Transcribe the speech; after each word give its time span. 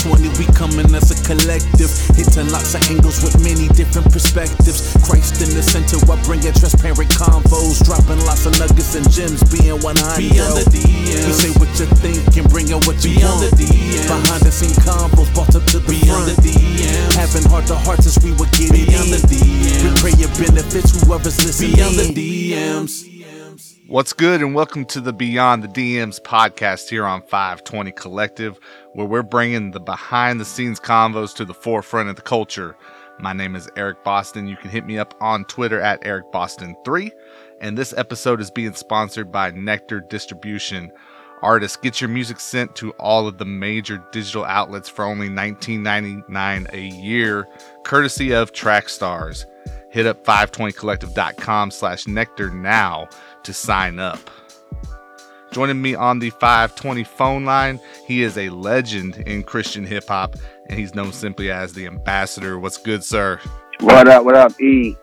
520, 0.00 0.32
we 0.40 0.46
coming 0.56 0.88
as 0.96 1.12
a 1.12 1.16
collective. 1.28 1.92
Hitting 2.16 2.48
lots 2.48 2.72
of 2.74 2.80
angles 2.88 3.20
with 3.20 3.36
many 3.44 3.68
different 3.76 4.08
perspectives. 4.12 4.96
Christ 5.04 5.44
in 5.44 5.52
the 5.52 5.60
center, 5.60 6.00
I 6.08 6.16
bring 6.24 6.40
in 6.44 6.54
transparent 6.56 7.10
convos. 7.12 7.84
Dropping 7.84 8.24
lots 8.24 8.46
of 8.48 8.56
nuggets 8.56 8.96
and 8.96 9.04
gems, 9.12 9.44
being 9.52 9.76
100. 9.76 10.16
Beyond 10.16 10.56
the 10.56 10.64
DMs. 10.72 11.26
You 11.28 11.34
say 11.36 11.50
what 11.60 11.68
you 11.76 11.86
think 12.00 12.24
and 12.40 12.48
bring 12.48 12.72
out 12.72 12.86
what 12.88 12.96
you 13.04 13.12
Beyond 13.20 13.44
want. 13.44 13.52
the 13.60 13.68
DMs. 13.68 14.08
Behind 14.08 14.42
the 14.44 14.52
scene 14.52 14.76
combos, 14.80 15.28
brought 15.36 15.52
up 15.54 15.64
to 15.76 15.78
the 15.84 15.90
Beyond 15.92 16.32
front. 16.32 16.40
the 16.40 16.48
DMs. 16.48 17.12
Having 17.20 17.44
heart 17.52 17.66
to 17.68 17.76
heart 17.76 18.00
since 18.00 18.16
we 18.24 18.32
were 18.40 18.48
getting 18.56 18.88
Beyond 18.88 19.12
in. 19.12 19.20
the 19.20 19.22
DMs. 19.28 19.80
We 19.84 19.88
pray 20.00 20.14
it 20.16 20.32
benefits 20.40 20.96
whoever's 20.96 21.36
listening. 21.44 21.76
Beyond 21.76 21.96
the 22.00 22.08
DMs. 22.16 23.09
What's 23.90 24.12
good, 24.12 24.40
and 24.40 24.54
welcome 24.54 24.84
to 24.84 25.00
the 25.00 25.12
Beyond 25.12 25.64
the 25.64 25.68
DMs 25.68 26.20
podcast 26.20 26.88
here 26.88 27.04
on 27.04 27.22
520 27.22 27.90
Collective, 27.90 28.60
where 28.92 29.04
we're 29.04 29.24
bringing 29.24 29.72
the 29.72 29.80
behind 29.80 30.38
the 30.38 30.44
scenes 30.44 30.78
convos 30.78 31.34
to 31.34 31.44
the 31.44 31.52
forefront 31.52 32.08
of 32.08 32.14
the 32.14 32.22
culture. 32.22 32.76
My 33.18 33.32
name 33.32 33.56
is 33.56 33.68
Eric 33.74 34.04
Boston. 34.04 34.46
You 34.46 34.56
can 34.56 34.70
hit 34.70 34.86
me 34.86 34.96
up 34.96 35.16
on 35.20 35.44
Twitter 35.46 35.80
at 35.80 36.02
EricBoston3. 36.02 37.10
And 37.60 37.76
this 37.76 37.92
episode 37.96 38.40
is 38.40 38.52
being 38.52 38.74
sponsored 38.74 39.32
by 39.32 39.50
Nectar 39.50 40.02
Distribution. 40.02 40.92
Artists, 41.42 41.76
get 41.76 42.00
your 42.00 42.10
music 42.10 42.38
sent 42.38 42.76
to 42.76 42.92
all 42.92 43.26
of 43.26 43.38
the 43.38 43.44
major 43.44 44.00
digital 44.12 44.44
outlets 44.44 44.88
for 44.88 45.04
only 45.04 45.28
$19.99 45.28 46.72
a 46.72 46.80
year, 46.80 47.48
courtesy 47.82 48.32
of 48.34 48.52
Trackstars. 48.52 49.46
Hit 49.90 50.06
up 50.06 50.24
520collective.com 50.24 51.72
slash 51.72 52.06
nectar 52.06 52.50
now 52.50 53.08
to 53.44 53.52
sign 53.52 53.98
up. 53.98 54.30
Joining 55.52 55.82
me 55.82 55.94
on 55.96 56.20
the 56.20 56.30
520 56.30 57.02
phone 57.04 57.44
line, 57.44 57.80
he 58.06 58.22
is 58.22 58.38
a 58.38 58.50
legend 58.50 59.16
in 59.26 59.42
Christian 59.42 59.84
hip 59.84 60.06
hop, 60.06 60.36
and 60.68 60.78
he's 60.78 60.94
known 60.94 61.12
simply 61.12 61.50
as 61.50 61.72
the 61.72 61.86
ambassador. 61.86 62.58
What's 62.58 62.78
good, 62.78 63.02
sir? 63.02 63.40
What 63.80 64.06
up? 64.08 64.24
What 64.24 64.36
up, 64.36 64.60
E? 64.60 64.96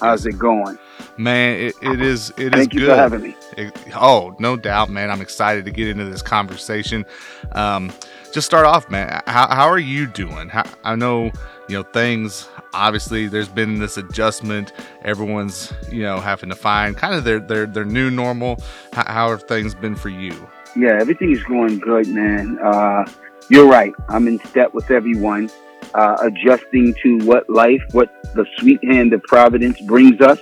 How's 0.00 0.26
it 0.26 0.36
going? 0.36 0.78
Man, 1.16 1.60
it, 1.60 1.74
it 1.80 2.00
is 2.00 2.30
it 2.30 2.46
is 2.46 2.50
Thank 2.52 2.74
you 2.74 2.80
good. 2.80 2.88
for 2.90 2.96
having 2.96 3.22
me. 3.22 3.36
It- 3.56 3.76
oh, 3.94 4.34
no 4.40 4.56
doubt, 4.56 4.90
man. 4.90 5.10
I'm 5.10 5.20
excited 5.20 5.64
to 5.66 5.70
get 5.70 5.86
into 5.86 6.04
this 6.06 6.22
conversation. 6.22 7.04
Um, 7.52 7.92
just 8.34 8.46
start 8.46 8.66
off, 8.66 8.90
man. 8.90 9.22
How, 9.28 9.46
how 9.46 9.68
are 9.68 9.78
you 9.78 10.08
doing? 10.08 10.48
How, 10.48 10.64
I 10.82 10.96
know, 10.96 11.30
you 11.68 11.78
know, 11.78 11.84
things. 11.84 12.48
Obviously, 12.74 13.28
there's 13.28 13.48
been 13.48 13.78
this 13.78 13.96
adjustment. 13.96 14.72
Everyone's, 15.02 15.72
you 15.90 16.02
know, 16.02 16.18
having 16.18 16.48
to 16.48 16.56
find 16.56 16.96
kind 16.96 17.14
of 17.14 17.22
their 17.22 17.38
their 17.38 17.66
their 17.66 17.84
new 17.84 18.10
normal. 18.10 18.60
How, 18.92 19.04
how 19.06 19.30
have 19.30 19.44
things 19.44 19.72
been 19.76 19.94
for 19.94 20.08
you? 20.08 20.34
Yeah, 20.74 20.98
everything 21.00 21.30
is 21.30 21.44
going 21.44 21.78
good, 21.78 22.08
man. 22.08 22.58
Uh, 22.58 23.04
you're 23.48 23.68
right. 23.68 23.94
I'm 24.08 24.26
in 24.26 24.40
step 24.46 24.74
with 24.74 24.90
everyone, 24.90 25.48
uh, 25.94 26.16
adjusting 26.22 26.92
to 27.04 27.18
what 27.18 27.48
life, 27.48 27.82
what 27.92 28.10
the 28.34 28.44
sweet 28.58 28.84
hand 28.84 29.12
of 29.12 29.22
providence 29.22 29.80
brings 29.82 30.20
us. 30.20 30.40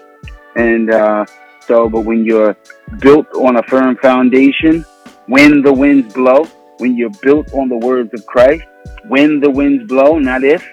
And 0.56 0.90
uh, 0.90 1.26
so, 1.60 1.90
but 1.90 2.00
when 2.00 2.24
you're 2.24 2.56
built 3.00 3.26
on 3.34 3.56
a 3.56 3.62
firm 3.64 3.96
foundation, 3.96 4.86
when 5.26 5.60
the 5.60 5.72
winds 5.72 6.14
blow, 6.14 6.46
when 6.82 6.96
you're 6.96 7.16
built 7.22 7.54
on 7.54 7.68
the 7.68 7.76
words 7.76 8.10
of 8.12 8.26
Christ, 8.26 8.64
when 9.06 9.38
the 9.38 9.48
winds 9.48 9.86
blow, 9.86 10.18
not 10.18 10.42
if, 10.42 10.68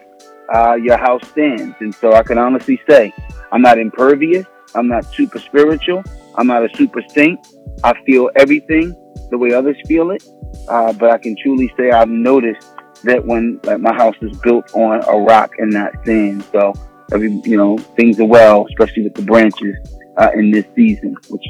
uh, 0.51 0.73
your 0.73 0.97
house 0.97 1.21
stands. 1.29 1.75
And 1.81 1.93
so 1.93 2.13
I 2.13 2.23
can 2.23 2.39
honestly 2.39 2.81
say, 2.89 3.13
I'm 3.51 3.61
not 3.61 3.77
impervious. 3.77 4.47
I'm 4.73 4.87
not 4.87 5.05
super 5.05 5.37
spiritual. 5.37 6.01
I'm 6.33 6.47
not 6.47 6.65
a 6.65 6.75
super 6.75 7.03
saint. 7.09 7.39
I 7.83 7.93
feel 8.07 8.31
everything 8.35 8.95
the 9.29 9.37
way 9.37 9.53
others 9.53 9.77
feel 9.87 10.09
it. 10.09 10.23
Uh, 10.67 10.93
but 10.93 11.11
I 11.11 11.19
can 11.19 11.35
truly 11.43 11.71
say 11.77 11.91
I've 11.91 12.09
noticed 12.09 12.65
that 13.03 13.23
when 13.23 13.59
like, 13.63 13.79
my 13.79 13.93
house 13.93 14.15
is 14.23 14.35
built 14.39 14.73
on 14.73 15.03
a 15.07 15.15
rock 15.15 15.51
and 15.59 15.71
not 15.71 15.91
sand. 16.07 16.43
So 16.51 16.73
every, 17.13 17.29
you 17.45 17.55
know, 17.55 17.77
things 17.77 18.19
are 18.19 18.25
well, 18.25 18.65
especially 18.71 19.03
with 19.03 19.13
the 19.13 19.21
branches, 19.21 19.75
uh, 20.17 20.31
in 20.33 20.49
this 20.49 20.65
season, 20.75 21.15
which 21.29 21.45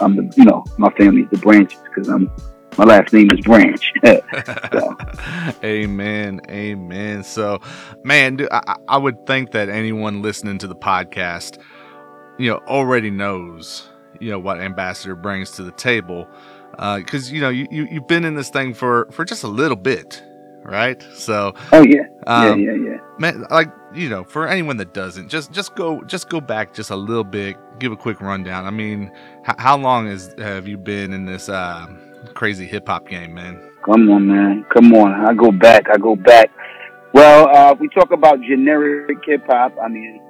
I'm 0.00 0.14
the, 0.14 0.32
you 0.36 0.44
know, 0.44 0.64
my 0.78 0.90
family's 0.90 1.28
the 1.30 1.38
branches 1.38 1.80
because 1.88 2.08
I'm, 2.08 2.30
my 2.78 2.84
last 2.84 3.12
name 3.12 3.28
is 3.32 3.40
Branch. 3.40 3.92
so, 4.04 4.96
amen, 5.64 6.40
amen. 6.48 7.22
So, 7.24 7.60
man, 8.02 8.36
dude, 8.36 8.48
I, 8.50 8.76
I 8.88 8.98
would 8.98 9.26
think 9.26 9.52
that 9.52 9.68
anyone 9.68 10.22
listening 10.22 10.58
to 10.58 10.66
the 10.66 10.74
podcast, 10.76 11.58
you 12.38 12.50
know, 12.50 12.58
already 12.66 13.10
knows, 13.10 13.88
you 14.20 14.30
know, 14.30 14.38
what 14.38 14.60
Ambassador 14.60 15.14
brings 15.14 15.52
to 15.52 15.62
the 15.62 15.72
table, 15.72 16.28
because 16.72 17.30
you 17.30 17.40
know 17.40 17.50
you, 17.50 17.66
you 17.70 17.86
you've 17.90 18.08
been 18.08 18.24
in 18.24 18.34
this 18.34 18.50
thing 18.50 18.74
for 18.74 19.08
for 19.12 19.24
just 19.24 19.44
a 19.44 19.48
little 19.48 19.76
bit, 19.76 20.22
right? 20.64 21.00
So, 21.14 21.54
oh 21.72 21.82
yeah, 21.84 22.02
Um, 22.26 22.60
yeah, 22.60 22.72
yeah, 22.72 22.90
yeah. 22.90 22.96
man, 23.18 23.44
like 23.50 23.70
you 23.94 24.08
know, 24.08 24.24
for 24.24 24.48
anyone 24.48 24.76
that 24.78 24.92
doesn't, 24.94 25.28
just 25.28 25.52
just 25.52 25.76
go 25.76 26.02
just 26.02 26.28
go 26.28 26.40
back 26.40 26.74
just 26.74 26.90
a 26.90 26.96
little 26.96 27.22
bit, 27.24 27.56
give 27.78 27.92
a 27.92 27.96
quick 27.96 28.20
rundown. 28.20 28.66
I 28.66 28.70
mean, 28.70 29.12
h- 29.48 29.54
how 29.58 29.76
long 29.76 30.08
has 30.08 30.34
have 30.38 30.66
you 30.66 30.76
been 30.76 31.12
in 31.12 31.26
this 31.26 31.48
uh, 31.48 31.86
crazy 32.34 32.66
hip 32.66 32.88
hop 32.88 33.08
game, 33.08 33.34
man? 33.34 33.60
Come 33.84 34.10
on, 34.10 34.26
man. 34.26 34.64
Come 34.72 34.94
on. 34.94 35.12
I 35.12 35.34
go 35.34 35.52
back. 35.52 35.88
I 35.92 35.98
go 35.98 36.16
back. 36.16 36.50
Well, 37.12 37.48
uh, 37.48 37.74
we 37.74 37.88
talk 37.88 38.10
about 38.10 38.40
generic 38.42 39.18
hip 39.24 39.44
hop. 39.46 39.74
I 39.82 39.88
mean, 39.88 40.20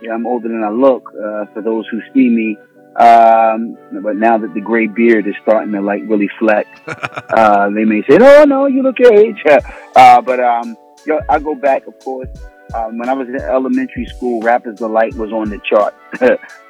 yeah, 0.00 0.14
I'm 0.14 0.26
older 0.26 0.48
than 0.48 0.64
I 0.64 0.70
look, 0.70 1.08
uh, 1.08 1.46
for 1.52 1.62
those 1.62 1.86
who 1.90 2.00
see 2.12 2.28
me. 2.28 2.56
Um, 2.96 3.78
but 4.02 4.16
now 4.16 4.36
that 4.36 4.52
the 4.52 4.60
gray 4.60 4.86
beard 4.86 5.26
is 5.26 5.34
starting 5.42 5.72
to 5.72 5.80
like 5.80 6.02
really 6.06 6.28
flex, 6.38 6.68
uh, 6.86 7.70
they 7.70 7.84
may 7.84 8.02
say, 8.08 8.16
no, 8.16 8.44
no, 8.44 8.66
you 8.66 8.82
look 8.82 8.98
your 8.98 9.14
age. 9.14 9.42
uh, 9.96 10.20
but, 10.20 10.40
um, 10.40 10.76
yo, 11.06 11.20
I 11.28 11.38
go 11.38 11.54
back, 11.54 11.86
of 11.86 11.98
course. 12.00 12.28
Um, 12.74 12.98
when 12.98 13.08
I 13.08 13.12
was 13.12 13.28
in 13.28 13.36
elementary 13.36 14.06
school, 14.06 14.40
Rappers 14.40 14.78
Delight 14.78 15.14
was 15.14 15.32
on 15.32 15.50
the 15.50 15.58
chart. 15.58 15.94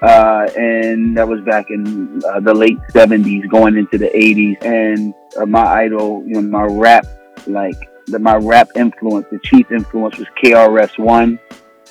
uh, 0.03 0.49
and 0.57 1.17
that 1.17 1.29
was 1.29 1.41
back 1.43 1.67
in 1.71 2.21
uh, 2.29 2.41
the 2.41 2.55
late 2.55 2.79
70s, 2.91 3.49
going 3.49 3.77
into 3.77 3.99
the 3.99 4.09
80s. 4.09 4.65
And 4.65 5.15
uh, 5.37 5.47
my 5.47 5.65
idol, 5.65 6.25
you 6.27 6.35
know, 6.35 6.43
my 6.43 6.65
rap, 6.65 7.07
like, 7.47 7.77
the, 8.07 8.19
my 8.19 8.37
rap 8.37 8.69
influence, 8.75 9.27
the 9.31 9.39
chief 9.45 9.71
influence 9.71 10.19
was 10.19 10.27
KRS 10.43 10.99
One. 10.99 11.39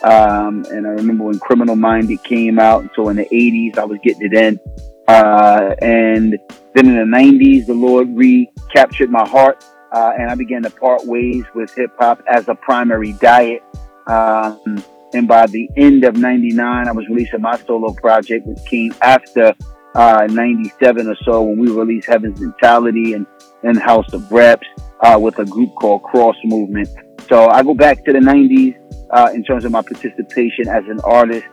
Um, 0.04 0.66
and 0.72 0.86
I 0.88 0.92
remember 0.92 1.26
when 1.26 1.40
Criminal 1.40 1.76
Minded 1.76 2.24
came 2.24 2.60
out. 2.60 2.90
So 2.96 3.10
in 3.10 3.16
the 3.16 3.26
80s, 3.26 3.78
I 3.78 3.86
was 3.86 4.00
getting 4.04 4.32
it 4.32 4.34
in. 4.34 4.60
Uh, 5.08 5.76
and 5.82 6.38
then 6.74 6.88
in 6.88 6.96
the 6.96 7.18
90s, 7.18 7.66
the 7.66 7.74
Lord 7.74 8.10
recaptured 8.16 9.10
my 9.10 9.28
heart. 9.28 9.64
Uh, 9.94 10.14
and 10.18 10.30
I 10.30 10.36
began 10.36 10.64
to 10.64 10.70
part 10.70 11.06
ways 11.06 11.44
with 11.54 11.74
hip 11.76 11.92
hop 12.00 12.24
as 12.28 12.48
a 12.48 12.56
primary 12.56 13.14
diet. 13.14 13.62
Um, 14.08 14.84
and 15.14 15.28
by 15.28 15.46
the 15.48 15.70
end 15.76 16.04
of 16.04 16.16
99, 16.16 16.88
I 16.88 16.92
was 16.92 17.08
releasing 17.10 17.42
my 17.42 17.58
solo 17.58 17.94
project, 17.94 18.48
which 18.48 18.64
came 18.66 18.94
after 19.02 19.54
uh, 19.94 20.28
97 20.30 21.08
or 21.08 21.16
so 21.24 21.42
when 21.42 21.60
we 21.60 21.70
released 21.70 22.08
Heaven's 22.08 22.40
Mentality 22.40 23.14
and, 23.14 23.26
and 23.64 23.78
House 23.78 24.14
of 24.14 24.32
Reps 24.32 24.68
uh, 25.02 25.20
with 25.22 25.40
a 25.40 25.46
group 25.46 25.74
called 25.76 26.04
Cross 26.04 26.38
Movement. 26.46 26.90
So 27.28 27.48
I 27.48 27.64
go 27.64 27.74
back 27.74 28.04
to 28.06 28.14
the 28.14 28.20
90s 28.20 28.78
uh, 29.10 29.32
in 29.34 29.44
terms 29.44 29.66
of 29.66 29.72
my 29.72 29.82
participation 29.82 30.68
as 30.68 30.86
an 30.88 31.00
artist. 31.04 31.46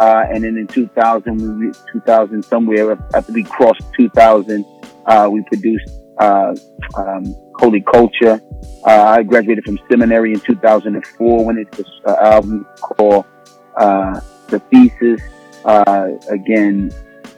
Uh, 0.00 0.24
and 0.32 0.44
then 0.44 0.56
in 0.56 0.66
2000, 0.68 1.58
we, 1.58 1.72
2000 1.92 2.44
somewhere 2.44 2.92
after 3.14 3.32
we 3.32 3.42
crossed 3.42 3.82
2000, 3.96 4.64
uh, 5.06 5.28
we 5.30 5.42
produced 5.42 5.90
uh, 6.18 6.54
um, 6.96 7.34
Holy 7.60 7.82
Culture. 7.82 8.40
Uh, 8.86 9.04
I 9.18 9.22
graduated 9.22 9.64
from 9.64 9.78
seminary 9.90 10.32
in 10.32 10.40
2004 10.40 11.44
when 11.44 11.58
it's 11.58 11.78
an 11.78 11.84
uh, 12.06 12.16
album 12.16 12.66
called 12.80 13.26
uh, 13.76 14.20
The 14.48 14.58
Thesis. 14.70 15.20
Uh, 15.62 16.12
again, 16.30 16.90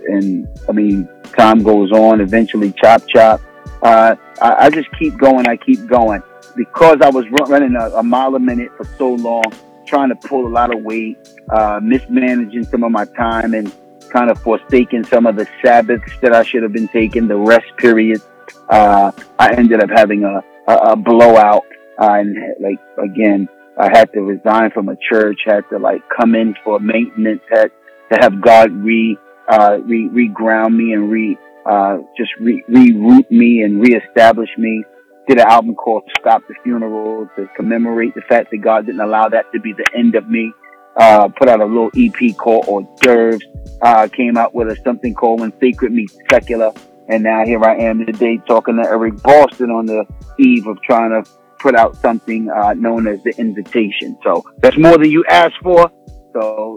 and 0.06 0.48
I 0.68 0.72
mean, 0.72 1.08
time 1.36 1.64
goes 1.64 1.90
on. 1.90 2.20
Eventually, 2.20 2.72
Chop 2.72 3.02
Chop. 3.08 3.40
Uh, 3.82 4.14
I, 4.40 4.66
I 4.66 4.70
just 4.70 4.88
keep 4.96 5.18
going. 5.18 5.48
I 5.48 5.56
keep 5.56 5.86
going 5.86 6.22
because 6.54 6.98
I 7.02 7.10
was 7.10 7.24
run, 7.30 7.50
running 7.50 7.74
a, 7.74 7.90
a 7.96 8.02
mile 8.02 8.36
a 8.36 8.38
minute 8.38 8.70
for 8.76 8.84
so 8.96 9.14
long, 9.14 9.42
trying 9.86 10.10
to 10.10 10.14
pull 10.14 10.46
a 10.46 10.52
lot 10.52 10.72
of 10.72 10.82
weight, 10.84 11.18
uh, 11.50 11.80
mismanaging 11.82 12.64
some 12.64 12.84
of 12.84 12.92
my 12.92 13.06
time, 13.06 13.54
and 13.54 13.74
kind 14.10 14.30
of 14.30 14.40
forsaking 14.40 15.04
some 15.04 15.26
of 15.26 15.34
the 15.34 15.48
Sabbaths 15.64 16.12
that 16.20 16.32
I 16.32 16.44
should 16.44 16.62
have 16.62 16.72
been 16.72 16.88
taking, 16.88 17.26
the 17.26 17.36
rest 17.36 17.66
periods. 17.76 18.24
Uh, 18.68 19.12
I 19.38 19.54
ended 19.54 19.82
up 19.82 19.90
having 19.94 20.24
a, 20.24 20.42
a, 20.70 20.76
a 20.92 20.96
blowout, 20.96 21.64
uh, 22.00 22.12
and 22.12 22.36
like 22.60 22.78
again, 23.02 23.48
I 23.78 23.88
had 23.88 24.12
to 24.12 24.20
resign 24.20 24.70
from 24.72 24.88
a 24.88 24.96
church, 25.10 25.40
had 25.46 25.62
to 25.70 25.78
like 25.78 26.02
come 26.16 26.34
in 26.34 26.54
for 26.64 26.78
maintenance, 26.78 27.40
had 27.50 27.70
to 28.12 28.18
have 28.20 28.40
God 28.40 28.70
re 28.72 29.18
uh, 29.48 29.78
re 29.84 30.08
reground 30.08 30.76
me 30.76 30.92
and 30.92 31.10
re 31.10 31.38
uh, 31.66 31.98
just 32.16 32.30
re 32.40 32.62
reroute 32.68 33.30
me 33.30 33.62
and 33.62 33.80
reestablish 33.80 34.50
me. 34.58 34.84
Did 35.28 35.38
an 35.38 35.46
album 35.46 35.74
called 35.76 36.02
Stop 36.18 36.42
the 36.48 36.54
Funeral 36.64 37.28
to 37.36 37.46
commemorate 37.56 38.14
the 38.14 38.22
fact 38.22 38.50
that 38.50 38.58
God 38.58 38.86
didn't 38.86 39.00
allow 39.00 39.28
that 39.28 39.52
to 39.52 39.60
be 39.60 39.72
the 39.72 39.88
end 39.96 40.16
of 40.16 40.28
me. 40.28 40.52
Uh, 40.96 41.28
put 41.28 41.48
out 41.48 41.60
a 41.60 41.64
little 41.64 41.90
EP 41.96 42.36
called 42.36 42.66
Hors 42.66 42.86
d'oeuvres. 43.00 43.42
Uh, 43.80 44.08
came 44.08 44.36
out 44.36 44.54
with 44.54 44.68
a 44.68 44.76
something 44.84 45.14
called 45.14 45.40
When 45.40 45.52
Sacred 45.60 45.92
Meets 45.92 46.16
Secular. 46.30 46.72
And 47.08 47.22
now 47.22 47.44
here 47.44 47.62
I 47.64 47.76
am 47.76 48.06
today 48.06 48.38
talking 48.46 48.76
to 48.76 48.88
Eric 48.88 49.22
Boston 49.22 49.70
on 49.70 49.86
the 49.86 50.06
eve 50.38 50.66
of 50.66 50.80
trying 50.82 51.10
to 51.10 51.28
put 51.58 51.74
out 51.74 51.96
something 51.96 52.50
uh, 52.50 52.74
known 52.74 53.06
as 53.06 53.22
the 53.22 53.34
invitation. 53.38 54.18
So 54.22 54.44
that's 54.58 54.76
more 54.76 54.98
than 54.98 55.10
you 55.10 55.24
asked 55.28 55.58
for. 55.62 55.90
So 56.32 56.76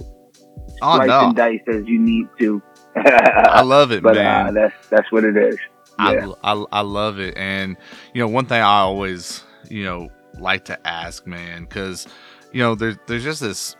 oh, 0.82 0.96
slice 0.96 1.08
no. 1.08 1.28
and 1.28 1.36
dice 1.36 1.62
as 1.68 1.86
you 1.86 2.00
need 2.00 2.28
to. 2.40 2.62
I 2.96 3.62
love 3.62 3.92
it, 3.92 4.04
but 4.04 4.16
man. 4.16 4.48
uh, 4.48 4.52
that's 4.52 4.88
that's 4.90 5.12
what 5.12 5.24
it 5.24 5.38
is. 5.38 5.58
Yeah. 6.00 6.32
I, 6.44 6.54
I, 6.54 6.66
I 6.72 6.82
love 6.82 7.20
it. 7.20 7.38
And, 7.38 7.78
you 8.14 8.22
know, 8.22 8.28
one 8.28 8.46
thing 8.46 8.62
I 8.62 8.80
always, 8.80 9.44
you 9.70 9.84
know, 9.84 10.10
like 10.40 10.66
to 10.66 10.88
ask, 10.88 11.26
man, 11.26 11.64
because, 11.64 12.08
you 12.52 12.62
know, 12.62 12.76
there's, 12.76 12.98
there's 13.08 13.24
just 13.24 13.42
this, 13.42 13.76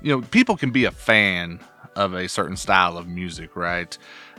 you 0.00 0.14
know, 0.14 0.22
people 0.22 0.56
can 0.56 0.70
be 0.70 0.84
a 0.84 0.90
fan 0.90 1.60
of 1.94 2.14
a 2.14 2.28
certain 2.28 2.56
style 2.56 2.96
of 2.96 3.06
music, 3.06 3.56
right? 3.56 3.96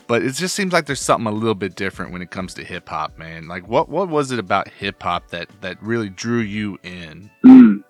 But 0.08 0.24
it 0.24 0.34
just 0.34 0.56
seems 0.56 0.72
like 0.74 0.86
there's 0.86 1.02
something 1.02 1.28
a 1.28 1.36
little 1.36 1.56
bit 1.56 1.76
different 1.76 2.12
when 2.12 2.22
it 2.22 2.32
comes 2.32 2.54
to 2.56 2.64
hip 2.64 2.88
hop, 2.88 3.18
man. 3.18 3.48
Like, 3.48 3.68
what, 3.68 3.90
what 3.90 4.08
was 4.08 4.32
it 4.32 4.40
about 4.40 4.70
hip 4.70 5.04
hop 5.04 5.30
that, 5.30 5.50
that 5.62 5.82
really 5.84 6.10
drew 6.10 6.40
you 6.40 6.80
in? 6.84 7.30
Mm. 7.46 7.84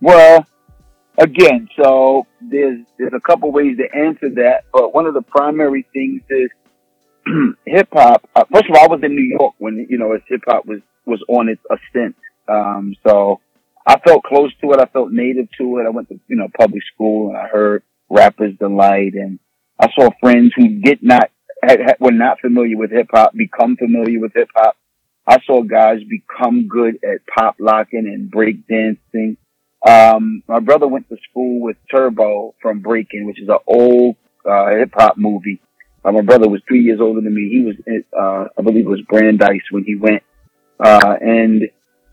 Well, 0.00 0.46
again, 1.18 1.68
so 1.80 2.26
there's 2.40 2.80
there's 2.98 3.12
a 3.14 3.20
couple 3.20 3.50
ways 3.50 3.76
to 3.78 3.96
answer 3.96 4.30
that, 4.36 4.64
but 4.72 4.94
one 4.94 5.06
of 5.06 5.14
the 5.14 5.22
primary 5.22 5.86
things 5.92 6.22
is 6.30 6.50
hip 7.66 7.88
hop. 7.92 8.28
Uh, 8.34 8.44
first 8.52 8.66
of 8.70 8.76
all, 8.76 8.84
I 8.84 8.86
was 8.86 9.00
in 9.02 9.14
New 9.14 9.36
York 9.38 9.54
when 9.58 9.86
you 9.90 9.98
know 9.98 10.16
hip 10.28 10.42
hop 10.46 10.66
was 10.66 10.80
was 11.04 11.22
on 11.28 11.48
its 11.48 11.62
ascent. 11.70 12.16
Um, 12.48 12.94
so 13.06 13.40
I 13.86 13.98
felt 13.98 14.22
close 14.22 14.52
to 14.60 14.72
it. 14.72 14.80
I 14.80 14.86
felt 14.86 15.10
native 15.10 15.48
to 15.58 15.78
it. 15.78 15.86
I 15.86 15.90
went 15.90 16.08
to 16.08 16.20
you 16.28 16.36
know 16.36 16.48
public 16.56 16.82
school 16.94 17.28
and 17.28 17.36
I 17.36 17.48
heard 17.48 17.82
Rappers 18.08 18.54
Delight, 18.58 19.14
and 19.14 19.38
I 19.80 19.88
saw 19.98 20.10
friends 20.20 20.52
who 20.56 20.80
did 20.80 21.02
not 21.02 21.30
had, 21.62 21.80
had, 21.80 21.96
were 22.00 22.12
not 22.12 22.40
familiar 22.40 22.76
with 22.76 22.90
hip 22.90 23.08
hop 23.10 23.34
become 23.34 23.76
familiar 23.76 24.20
with 24.20 24.32
hip 24.34 24.50
hop. 24.54 24.76
I 25.26 25.38
saw 25.46 25.62
guys 25.62 26.00
become 26.08 26.68
good 26.68 26.98
at 27.04 27.26
pop 27.26 27.56
locking 27.58 28.06
and 28.06 28.30
break 28.30 28.66
dancing. 28.66 29.36
Um, 29.86 30.42
my 30.48 30.60
brother 30.60 30.88
went 30.88 31.08
to 31.10 31.16
school 31.30 31.60
with 31.60 31.76
Turbo 31.90 32.54
from 32.62 32.80
Breakin', 32.80 33.26
which 33.26 33.40
is 33.40 33.48
an 33.48 33.58
old 33.66 34.16
uh, 34.48 34.70
hip 34.70 34.92
hop 34.94 35.18
movie. 35.18 35.60
Uh, 36.04 36.12
my 36.12 36.22
brother 36.22 36.48
was 36.48 36.62
three 36.66 36.82
years 36.82 37.00
older 37.00 37.20
than 37.20 37.34
me. 37.34 37.48
He 37.50 37.62
was, 37.62 37.76
uh, 38.18 38.48
I 38.58 38.62
believe 38.62 38.86
it 38.86 38.88
was 38.88 39.02
Brandeis 39.02 39.62
when 39.70 39.84
he 39.84 39.96
went. 39.96 40.22
Uh, 40.80 41.16
and 41.20 41.68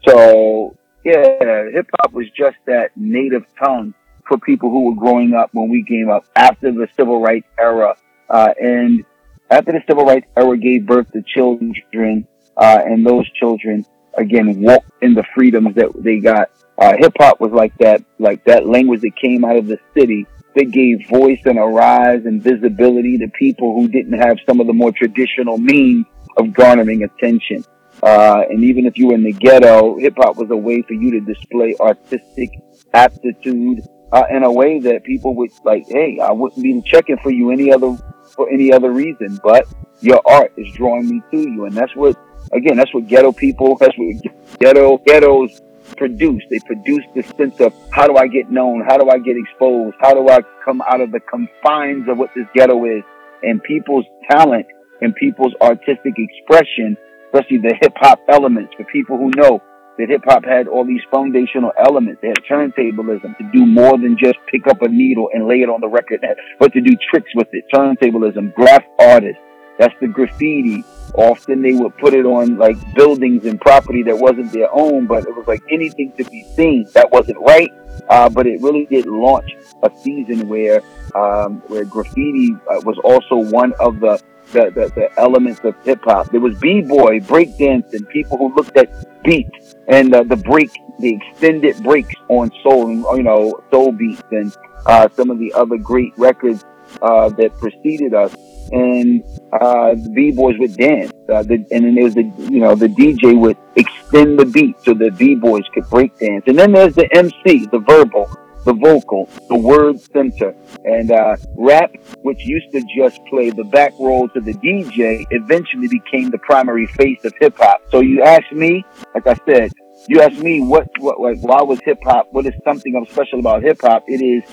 so, 0.08 0.76
yeah, 1.04 1.70
hip 1.72 1.90
hop 2.00 2.12
was 2.14 2.26
just 2.38 2.58
that 2.66 2.92
native 2.96 3.46
tongue 3.58 3.94
for 4.28 4.38
people 4.38 4.70
who 4.70 4.90
were 4.90 4.96
growing 4.96 5.34
up 5.34 5.52
when 5.54 5.70
we 5.70 5.86
came 5.88 6.10
up 6.10 6.26
after 6.36 6.72
the 6.72 6.88
civil 6.98 7.22
rights 7.22 7.48
era. 7.60 7.96
Uh, 8.30 8.50
and 8.60 9.06
after 9.50 9.72
the 9.72 9.82
civil 9.88 10.06
rights 10.06 10.28
era 10.36 10.58
gave 10.58 10.86
birth 10.86 11.12
to 11.12 11.22
children, 11.22 12.28
uh, 12.58 12.80
and 12.86 13.06
those 13.06 13.30
children, 13.32 13.86
again, 14.18 14.62
walked 14.62 14.90
in 15.02 15.14
the 15.14 15.24
freedoms 15.36 15.76
that 15.76 15.92
they 15.96 16.20
got. 16.20 16.50
Uh, 16.78 16.94
hip 16.98 17.14
hop 17.18 17.40
was 17.40 17.52
like 17.52 17.76
that, 17.78 18.04
like 18.20 18.44
that 18.46 18.68
language 18.68 19.02
that 19.02 19.16
came 19.16 19.46
out 19.46 19.56
of 19.56 19.68
the 19.68 19.80
city 19.98 20.26
that 20.56 20.72
gave 20.72 21.08
voice 21.10 21.40
and 21.46 21.60
a 21.60 21.62
rise 21.62 22.26
and 22.26 22.42
visibility 22.42 23.18
to 23.18 23.28
people 23.30 23.76
who 23.76 23.88
didn't 23.88 24.18
have 24.18 24.38
some 24.48 24.60
of 24.60 24.68
the 24.68 24.74
more 24.74 24.92
traditional 24.92 25.58
means 25.58 26.06
of 26.38 26.54
garnering 26.54 27.04
attention. 27.04 27.64
Uh, 28.04 28.44
and 28.50 28.64
even 28.64 28.86
if 28.86 28.98
you 28.98 29.08
were 29.08 29.14
in 29.14 29.24
the 29.24 29.34
ghetto, 29.34 29.98
hip 29.98 30.16
hop 30.18 30.38
was 30.38 30.50
a 30.52 30.58
way 30.58 30.82
for 30.82 30.94
you 30.94 31.12
to 31.12 31.20
display 31.22 31.76
artistic 31.80 32.50
aptitude 32.94 33.82
uh, 34.12 34.24
in 34.30 34.44
a 34.44 34.52
way 34.52 34.80
that 34.80 35.04
people 35.04 35.36
would 35.36 35.52
like, 35.64 35.84
hey, 35.88 36.20
I 36.20 36.32
wouldn't 36.32 36.62
be 36.62 36.82
checking 36.86 37.18
for 37.18 37.32
you 37.32 37.52
any 37.52 37.72
other 37.72 37.98
for 38.36 38.50
any 38.50 38.72
other 38.72 38.92
reason, 38.92 39.40
but 39.44 39.68
your 40.02 40.22
art 40.26 40.54
is 40.58 40.72
drawing 40.74 41.10
me 41.10 41.22
to 41.32 41.38
you, 41.38 41.66
and 41.66 41.76
that's 41.76 41.96
what 41.96 42.18
again, 42.54 42.78
that's 42.78 42.94
what 42.94 43.08
ghetto 43.08 43.32
people, 43.32 43.78
that's 43.80 43.96
what 43.98 44.60
ghetto 44.60 44.98
ghettos 45.06 45.62
produce. 45.98 46.44
They 46.50 46.60
produce 46.60 47.04
this 47.14 47.28
sense 47.38 47.60
of 47.60 47.74
how 47.92 48.08
do 48.08 48.16
I 48.18 48.28
get 48.28 48.52
known? 48.52 48.84
How 48.88 48.98
do 48.98 49.10
I 49.10 49.20
get 49.20 49.38
exposed? 49.38 49.96
How 50.00 50.14
do 50.14 50.28
I 50.30 50.40
come 50.64 50.82
out 50.82 51.02
of 51.02 51.12
the 51.12 51.20
confines 51.20 52.10
of 52.10 52.18
what 52.18 52.32
this 52.36 52.48
ghetto 52.54 52.84
is? 52.86 53.04
And 53.44 53.62
people's 53.64 54.06
talent 54.30 54.66
and 55.02 55.16
people's 55.16 55.54
artistic 55.62 56.14
expression, 56.18 56.98
especially 57.28 57.60
the 57.60 57.76
hip 57.82 57.94
hop 57.98 58.20
elements 58.30 58.74
for 58.76 58.84
people 58.86 59.18
who 59.18 59.32
know 59.36 59.62
that 59.98 60.10
hip 60.10 60.24
hop 60.26 60.44
had 60.44 60.68
all 60.68 60.86
these 60.86 61.02
foundational 61.12 61.72
elements. 61.78 62.22
They 62.22 62.30
had 62.30 62.44
turntablism 62.50 63.38
to 63.38 63.52
do 63.54 63.66
more 63.66 63.98
than 63.98 64.18
just 64.18 64.38
pick 64.52 64.68
up 64.68 64.82
a 64.82 64.88
needle 64.88 65.30
and 65.34 65.48
lay 65.48 65.62
it 65.62 65.70
on 65.70 65.82
the 65.82 65.88
record, 65.88 66.26
but 66.60 66.74
to 66.74 66.82
do 66.82 66.96
tricks 67.10 67.32
with 67.36 67.48
it. 67.54 67.66
Turntablism, 67.74 68.54
graph 68.54 68.84
artists. 69.00 69.42
That's 69.78 69.94
the 70.00 70.08
graffiti. 70.08 70.84
Often 71.16 71.62
they 71.62 71.74
would 71.74 71.98
put 71.98 72.14
it 72.14 72.26
on 72.26 72.58
like 72.58 72.78
buildings 72.94 73.46
and 73.46 73.60
property 73.60 74.04
that 74.04 74.18
wasn't 74.18 74.52
their 74.54 74.70
own, 74.74 75.06
but 75.06 75.26
it 75.26 75.36
was 75.36 75.48
like 75.48 75.62
anything 75.70 76.14
to 76.18 76.24
be 76.26 76.44
seen. 76.56 76.88
That 76.94 77.12
wasn't 77.12 77.40
right. 77.40 77.70
Uh, 78.10 78.30
but 78.30 78.46
it 78.46 78.62
really 78.62 78.86
did 78.86 79.06
launch 79.06 79.50
a 79.84 79.92
season 80.02 80.48
where, 80.48 80.82
um, 81.14 81.62
where 81.68 81.86
graffiti 81.86 82.54
uh, 82.54 82.82
was 82.86 82.98
also 83.04 83.36
one 83.52 83.74
of 83.80 84.00
the 84.00 84.22
the, 84.52 84.70
the, 84.76 84.92
the 84.96 85.20
elements 85.20 85.60
of 85.64 85.76
hip 85.84 86.02
hop. 86.04 86.30
There 86.30 86.40
was 86.40 86.58
b-boy, 86.60 87.22
breakdancing, 87.22 88.08
people 88.10 88.38
who 88.38 88.54
looked 88.56 88.78
at 88.78 89.24
beats 89.24 89.65
and 89.88 90.14
uh, 90.14 90.24
the 90.24 90.36
break, 90.36 90.72
the 91.00 91.14
extended 91.14 91.82
breaks 91.84 92.16
on 92.30 92.52
soul, 92.64 92.90
you 93.16 93.24
know, 93.24 93.60
soul 93.72 93.92
beats 93.92 94.24
and 94.32 94.56
uh, 94.86 95.08
some 95.16 95.30
of 95.30 95.40
the 95.40 95.54
other 95.54 95.78
great 95.78 96.14
records 96.18 96.64
uh, 97.02 97.30
that 97.30 97.58
preceded 97.58 98.14
us. 98.14 98.36
And 98.72 99.24
uh, 99.54 99.94
the 99.94 100.12
b-boys 100.16 100.58
would 100.58 100.76
dance, 100.76 101.12
uh, 101.30 101.44
the, 101.44 101.66
and 101.72 101.86
then 101.86 101.94
there 101.94 102.04
was 102.04 102.16
the, 102.16 102.24
you 102.50 102.60
know, 102.60 102.74
the 102.74 102.88
DJ 102.88 103.40
would 103.40 103.58
extend 103.76 104.40
the 104.40 104.46
beat 104.46 104.76
so 104.82 104.96
the 104.96 105.12
b-boys 105.12 105.64
could 105.74 105.88
break 105.88 106.18
dance. 106.18 106.46
And 106.48 106.58
then 106.58 106.72
there's 106.72 106.96
the 106.96 107.08
MC, 107.16 107.68
the 107.68 107.78
verbal, 107.78 108.28
the 108.66 108.74
vocal, 108.74 109.30
the 109.48 109.56
word 109.56 110.00
center, 110.00 110.54
and 110.84 111.12
uh, 111.12 111.38
rap, 111.56 111.92
which 112.24 112.46
used 112.46 112.72
to 112.72 112.84
just 112.96 113.24
play 113.26 113.52
the 113.52 113.64
back 113.64 113.94
role 114.00 114.28
to 114.30 114.42
the 114.42 114.54
DJ, 114.54 115.26
eventually 115.32 115.88
became 115.88 116.32
the 116.32 116.40
primary 116.40 116.88
face 116.88 117.24
of 117.24 117.34
hip 117.40 117.56
hop. 117.58 117.82
So 117.92 118.02
you 118.02 118.24
ask 118.24 118.52
me, 118.52 118.84
like 119.14 119.28
I 119.28 119.36
said, 119.46 119.72
you 120.08 120.22
ask 120.22 120.38
me 120.40 120.62
what, 120.62 120.88
what, 121.00 121.22
like, 121.22 121.40
why 121.42 121.62
was 121.62 121.80
hip 121.86 122.00
hop? 122.04 122.28
What 122.32 122.46
is 122.46 122.54
something 122.64 123.06
special 123.12 123.40
about 123.40 123.64
hip 123.64 123.80
hop? 123.82 124.04
It 124.08 124.22
is 124.22 124.44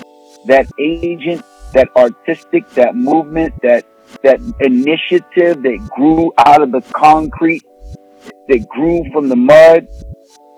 that 0.47 0.67
agent, 0.79 1.43
that 1.73 1.89
artistic, 1.97 2.69
that 2.71 2.95
movement, 2.95 3.55
that 3.63 3.87
that 4.23 4.41
initiative 4.61 5.63
that 5.63 5.91
grew 5.97 6.33
out 6.37 6.61
of 6.61 6.71
the 6.71 6.83
concrete, 6.93 7.65
that 8.49 8.69
grew 8.69 9.05
from 9.11 9.31
the 9.31 9.37
mud, 9.37 9.89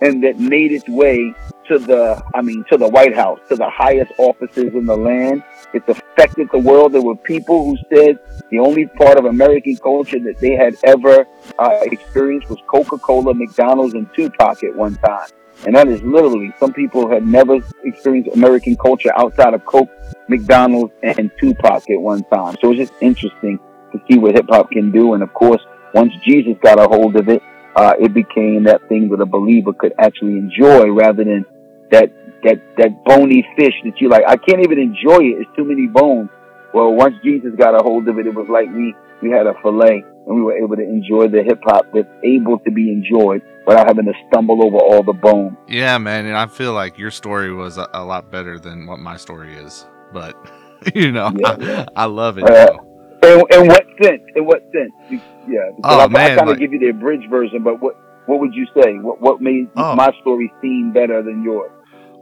and 0.01 0.25
that 0.25 0.39
made 0.41 0.73
its 0.73 0.89
way 0.89 1.33
to 1.69 1.79
the, 1.79 2.23
I 2.35 2.43
mean, 2.43 2.65
to 2.71 2.77
the 2.77 2.89
White 2.89 3.15
House, 3.15 3.41
to 3.49 3.57
the 3.57 3.69
highest 3.69 4.13
offices 4.19 4.75
in 4.75 4.87
the 4.87 4.97
land. 4.97 5.43
It's 5.73 5.89
affected 5.89 6.49
the 6.53 6.59
world. 6.59 6.93
There 6.93 7.03
were 7.03 7.17
people 7.17 7.65
who 7.65 7.77
said 7.95 8.19
the 8.51 8.59
only 8.59 8.87
part 8.87 9.19
of 9.19 9.25
American 9.25 9.77
culture 9.77 10.21
that 10.21 10.39
they 10.39 10.53
had 10.53 10.77
ever 10.85 11.27
uh, 11.59 11.79
experienced 11.83 12.49
was 12.49 12.59
Coca-Cola, 12.67 13.35
McDonald's, 13.35 13.95
and 13.95 14.09
Tupac 14.15 14.63
at 14.63 14.75
one 14.75 14.95
time. 14.97 15.29
And 15.67 15.75
that 15.77 15.89
is 15.89 16.03
literally, 16.03 16.53
some 16.59 16.73
people 16.73 17.09
had 17.09 17.27
never 17.27 17.59
experienced 17.85 18.37
American 18.37 18.77
culture 18.77 19.11
outside 19.17 19.55
of 19.55 19.65
Coke, 19.65 19.89
McDonald's, 20.29 20.93
and 21.03 21.31
Tupac 21.41 21.89
at 21.91 22.01
one 22.01 22.25
time. 22.25 22.57
So 22.61 22.71
it's 22.73 22.79
just 22.79 22.93
interesting 23.01 23.59
to 23.93 24.01
see 24.09 24.19
what 24.19 24.35
hip 24.35 24.47
hop 24.49 24.71
can 24.71 24.91
do. 24.91 25.15
And 25.15 25.23
of 25.23 25.33
course, 25.33 25.63
once 25.95 26.13
Jesus 26.25 26.55
got 26.61 26.79
a 26.79 26.87
hold 26.87 27.17
of 27.17 27.29
it, 27.29 27.43
uh, 27.77 27.95
it 27.99 28.15
became 28.15 28.65
that 28.65 28.89
thing 28.89 29.09
that 29.09 29.21
a 29.21 29.27
believer 29.27 29.73
could 29.73 29.93
actually 29.99 30.33
enjoy 30.33 30.91
rather 30.91 31.25
than 31.25 31.45
that, 31.91 32.11
that, 32.45 32.57
that 32.79 33.05
bony 33.05 33.47
fish 33.57 33.75
that 33.85 34.01
you 34.01 34.09
like. 34.09 34.25
I 34.27 34.37
can't 34.37 34.61
even 34.63 34.79
enjoy 34.79 35.25
it. 35.25 35.41
It's 35.41 35.51
too 35.57 35.65
many 35.65 35.87
bones. 35.87 36.29
Well, 36.73 36.93
once 36.93 37.15
Jesus 37.23 37.51
got 37.57 37.75
a 37.75 37.83
hold 37.83 38.09
of 38.09 38.19
it, 38.19 38.27
it 38.27 38.35
was 38.35 38.47
like 38.51 38.67
we, 38.75 38.95
we 39.23 39.31
had 39.31 39.47
a 39.47 39.55
fillet 39.63 40.03
and 40.27 40.37
we 40.37 40.43
were 40.43 40.57
able 40.57 40.75
to 40.77 40.83
enjoy 40.83 41.29
the 41.29 41.43
hip 41.43 41.61
hop 41.65 41.87
that's 41.95 42.09
able 42.25 42.59
to 42.61 42.71
be 42.71 42.91
enjoyed 42.91 43.43
without 43.67 43.87
having 43.87 44.07
to 44.07 44.13
stumble 44.29 44.65
over 44.65 44.77
all 44.79 45.03
the 45.03 45.13
bones. 45.13 45.57
Yeah, 45.69 45.97
man, 45.99 46.27
and 46.27 46.37
I 46.37 46.47
feel 46.47 46.73
like 46.73 46.99
your 46.99 47.11
story 47.11 47.53
was 47.53 47.79
a, 47.79 47.89
a 47.95 48.05
lot 48.05 48.31
better 48.31 48.59
than 48.59 48.87
what 48.87 48.99
my 48.99 49.17
story 49.17 49.55
is. 49.57 49.87
But 50.13 50.35
you 50.95 51.13
know, 51.13 51.33
Yeah. 51.37 51.85
I, 51.97 52.03
I 52.03 52.05
love 52.07 52.39
it. 52.39 52.45
Uh. 52.45 52.77
In, 53.23 53.43
in 53.53 53.69
what 53.69 53.87
sense? 54.03 54.21
In 54.37 54.45
what 54.45 54.63
sense? 54.73 55.23
Yeah. 55.49 55.61
Oh, 55.83 56.01
I, 56.01 56.09
man, 56.09 56.21
I 56.33 56.37
kind 56.37 56.41
of 56.41 56.49
like- 56.49 56.59
give 56.59 56.73
you 56.75 56.79
the 56.79 56.89
abridged 56.89 57.31
version, 57.31 57.63
but 57.63 57.81
what 57.81 57.97
what 58.27 58.41
would 58.41 58.55
you 58.55 58.67
say? 58.81 58.95
What 58.99 59.21
what 59.21 59.41
made 59.41 59.69
Oh. 59.77 59.95
my 59.95 60.11
story 60.21 60.53
seem 60.61 60.93
better 60.93 61.23
than 61.23 61.43
yours? 61.43 61.71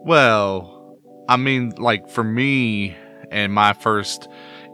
Well, 0.05 0.99
I 1.29 1.37
mean, 1.37 1.73
like 1.79 2.09
for 2.09 2.25
me 2.25 2.97
and 3.31 3.53
my 3.53 3.73
first 3.73 4.29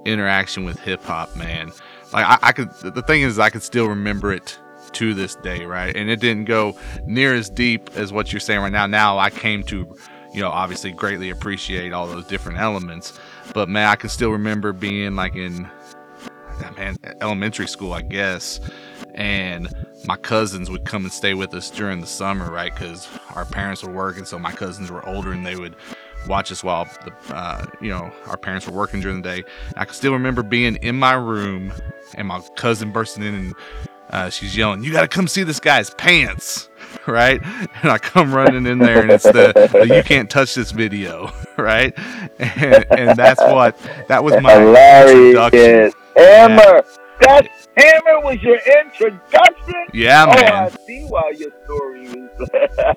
interaction 0.06 0.64
with 0.64 0.78
hip 0.80 1.02
hop, 1.02 1.36
man, 1.36 1.70
like 2.12 2.24
I, 2.24 2.38
I 2.48 2.52
could. 2.52 2.70
The 2.94 3.02
thing 3.02 3.22
is, 3.22 3.38
I 3.38 3.50
could 3.50 3.62
still 3.62 3.86
remember 3.88 4.32
it 4.32 4.58
to 4.92 5.12
this 5.12 5.34
day, 5.36 5.66
right? 5.66 5.94
And 5.94 6.08
it 6.08 6.18
didn't 6.20 6.46
go 6.46 6.74
near 7.04 7.34
as 7.34 7.50
deep 7.50 7.90
as 7.94 8.10
what 8.12 8.32
you're 8.32 8.40
saying 8.40 8.60
right 8.60 8.72
now. 8.72 8.86
Now 8.86 9.18
I 9.18 9.28
came 9.28 9.62
to, 9.64 9.86
you 10.32 10.40
know, 10.40 10.48
obviously 10.48 10.92
greatly 10.92 11.28
appreciate 11.28 11.92
all 11.92 12.06
those 12.06 12.24
different 12.26 12.58
elements. 12.58 13.18
But 13.52 13.68
man, 13.68 13.86
I 13.88 13.96
can 13.96 14.08
still 14.08 14.30
remember 14.30 14.72
being 14.72 15.14
like 15.14 15.34
in, 15.36 15.68
man, 16.76 16.96
elementary 17.20 17.66
school, 17.66 17.92
I 17.92 18.00
guess, 18.02 18.60
and 19.14 19.68
my 20.06 20.16
cousins 20.16 20.70
would 20.70 20.84
come 20.84 21.04
and 21.04 21.12
stay 21.12 21.34
with 21.34 21.54
us 21.54 21.70
during 21.70 22.00
the 22.00 22.06
summer, 22.06 22.50
right? 22.50 22.72
Because 22.72 23.08
our 23.34 23.44
parents 23.44 23.82
were 23.82 23.92
working, 23.92 24.24
so 24.24 24.38
my 24.38 24.52
cousins 24.52 24.90
were 24.90 25.06
older 25.08 25.32
and 25.32 25.44
they 25.44 25.56
would 25.56 25.76
watch 26.26 26.50
us 26.52 26.62
while 26.64 26.84
the, 27.04 27.34
uh, 27.34 27.64
you 27.80 27.88
know 27.88 28.10
our 28.26 28.36
parents 28.36 28.66
were 28.66 28.72
working 28.72 29.00
during 29.00 29.22
the 29.22 29.36
day. 29.36 29.44
I 29.76 29.84
can 29.84 29.94
still 29.94 30.12
remember 30.12 30.42
being 30.42 30.76
in 30.76 30.96
my 30.98 31.14
room 31.14 31.72
and 32.14 32.28
my 32.28 32.40
cousin 32.56 32.92
bursting 32.92 33.22
in 33.24 33.34
and 33.34 33.54
uh, 34.10 34.30
she's 34.30 34.56
yelling, 34.56 34.82
"You 34.82 34.92
got 34.92 35.02
to 35.02 35.08
come 35.08 35.28
see 35.28 35.42
this 35.42 35.60
guy's 35.60 35.90
pants!" 35.90 36.68
Right? 37.06 37.40
And 37.82 37.90
I 37.90 37.98
come 37.98 38.34
running 38.34 38.66
in 38.66 38.78
there, 38.78 39.02
and 39.02 39.10
it's 39.10 39.24
the, 39.24 39.52
the 39.72 39.94
"You 39.96 40.02
can't 40.02 40.30
touch 40.30 40.54
this" 40.54 40.70
video, 40.70 41.30
right? 41.56 41.96
And, 42.38 42.86
and 42.90 43.18
that's 43.18 43.40
what 43.40 43.76
that 44.08 44.22
was 44.22 44.40
my 44.40 44.52
Hilarious. 44.54 45.52
introduction. 45.52 45.92
Hammer. 46.16 46.84
That 47.20 47.48
Hammer 47.76 48.20
was 48.20 48.40
your 48.42 48.58
introduction. 48.82 49.74
Yeah, 49.92 50.26
man. 50.26 50.52
Oh. 50.52 50.56
I 50.66 50.86
see 50.86 51.04
why 51.08 51.32
your 51.36 51.50
story 51.64 52.08
was. 52.08 52.48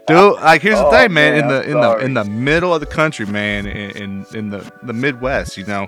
Dude, 0.08 0.36
like 0.44 0.62
here's 0.62 0.78
the 0.78 0.86
Oh, 0.86 0.92
thing, 0.92 1.14
man. 1.14 1.36
In 1.36 1.48
the 1.48 1.64
I'm 1.64 1.70
in 1.72 1.82
the 1.82 1.98
in 1.98 2.14
the 2.14 2.24
middle 2.26 2.74
of 2.74 2.80
the 2.80 2.86
country, 2.86 3.26
man, 3.26 3.66
in 3.66 3.92
in, 3.92 4.26
in 4.34 4.50
the 4.50 4.72
the 4.84 4.94
Midwest, 4.94 5.58
you 5.58 5.66
know, 5.66 5.88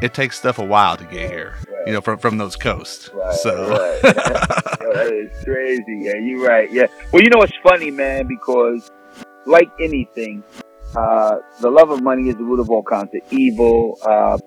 it 0.00 0.14
takes 0.14 0.38
stuff 0.38 0.58
a 0.58 0.64
while 0.64 0.96
to 0.96 1.04
get 1.04 1.30
here. 1.30 1.54
You 1.86 1.94
know, 1.94 2.00
from 2.00 2.18
from 2.18 2.38
those 2.38 2.56
coasts. 2.56 3.10
Right, 3.12 3.34
so 3.34 3.70
right. 3.70 4.00
Yo, 4.04 4.92
that 4.92 5.12
is 5.12 5.44
crazy. 5.44 5.82
Yeah, 6.02 6.14
you're 6.16 6.46
right. 6.46 6.70
Yeah. 6.70 6.86
Well, 7.12 7.22
you 7.22 7.30
know 7.30 7.42
it's 7.42 7.56
funny, 7.62 7.90
man, 7.90 8.26
because 8.28 8.90
like 9.46 9.68
anything, 9.80 10.44
uh, 10.94 11.38
the 11.60 11.70
love 11.70 11.90
of 11.90 12.02
money 12.02 12.28
is 12.28 12.36
the 12.36 12.44
root 12.44 12.60
of 12.60 12.70
all 12.70 12.82
kinds 12.84 13.10
of 13.14 13.32
evil. 13.32 13.98
Uh, 14.02 14.38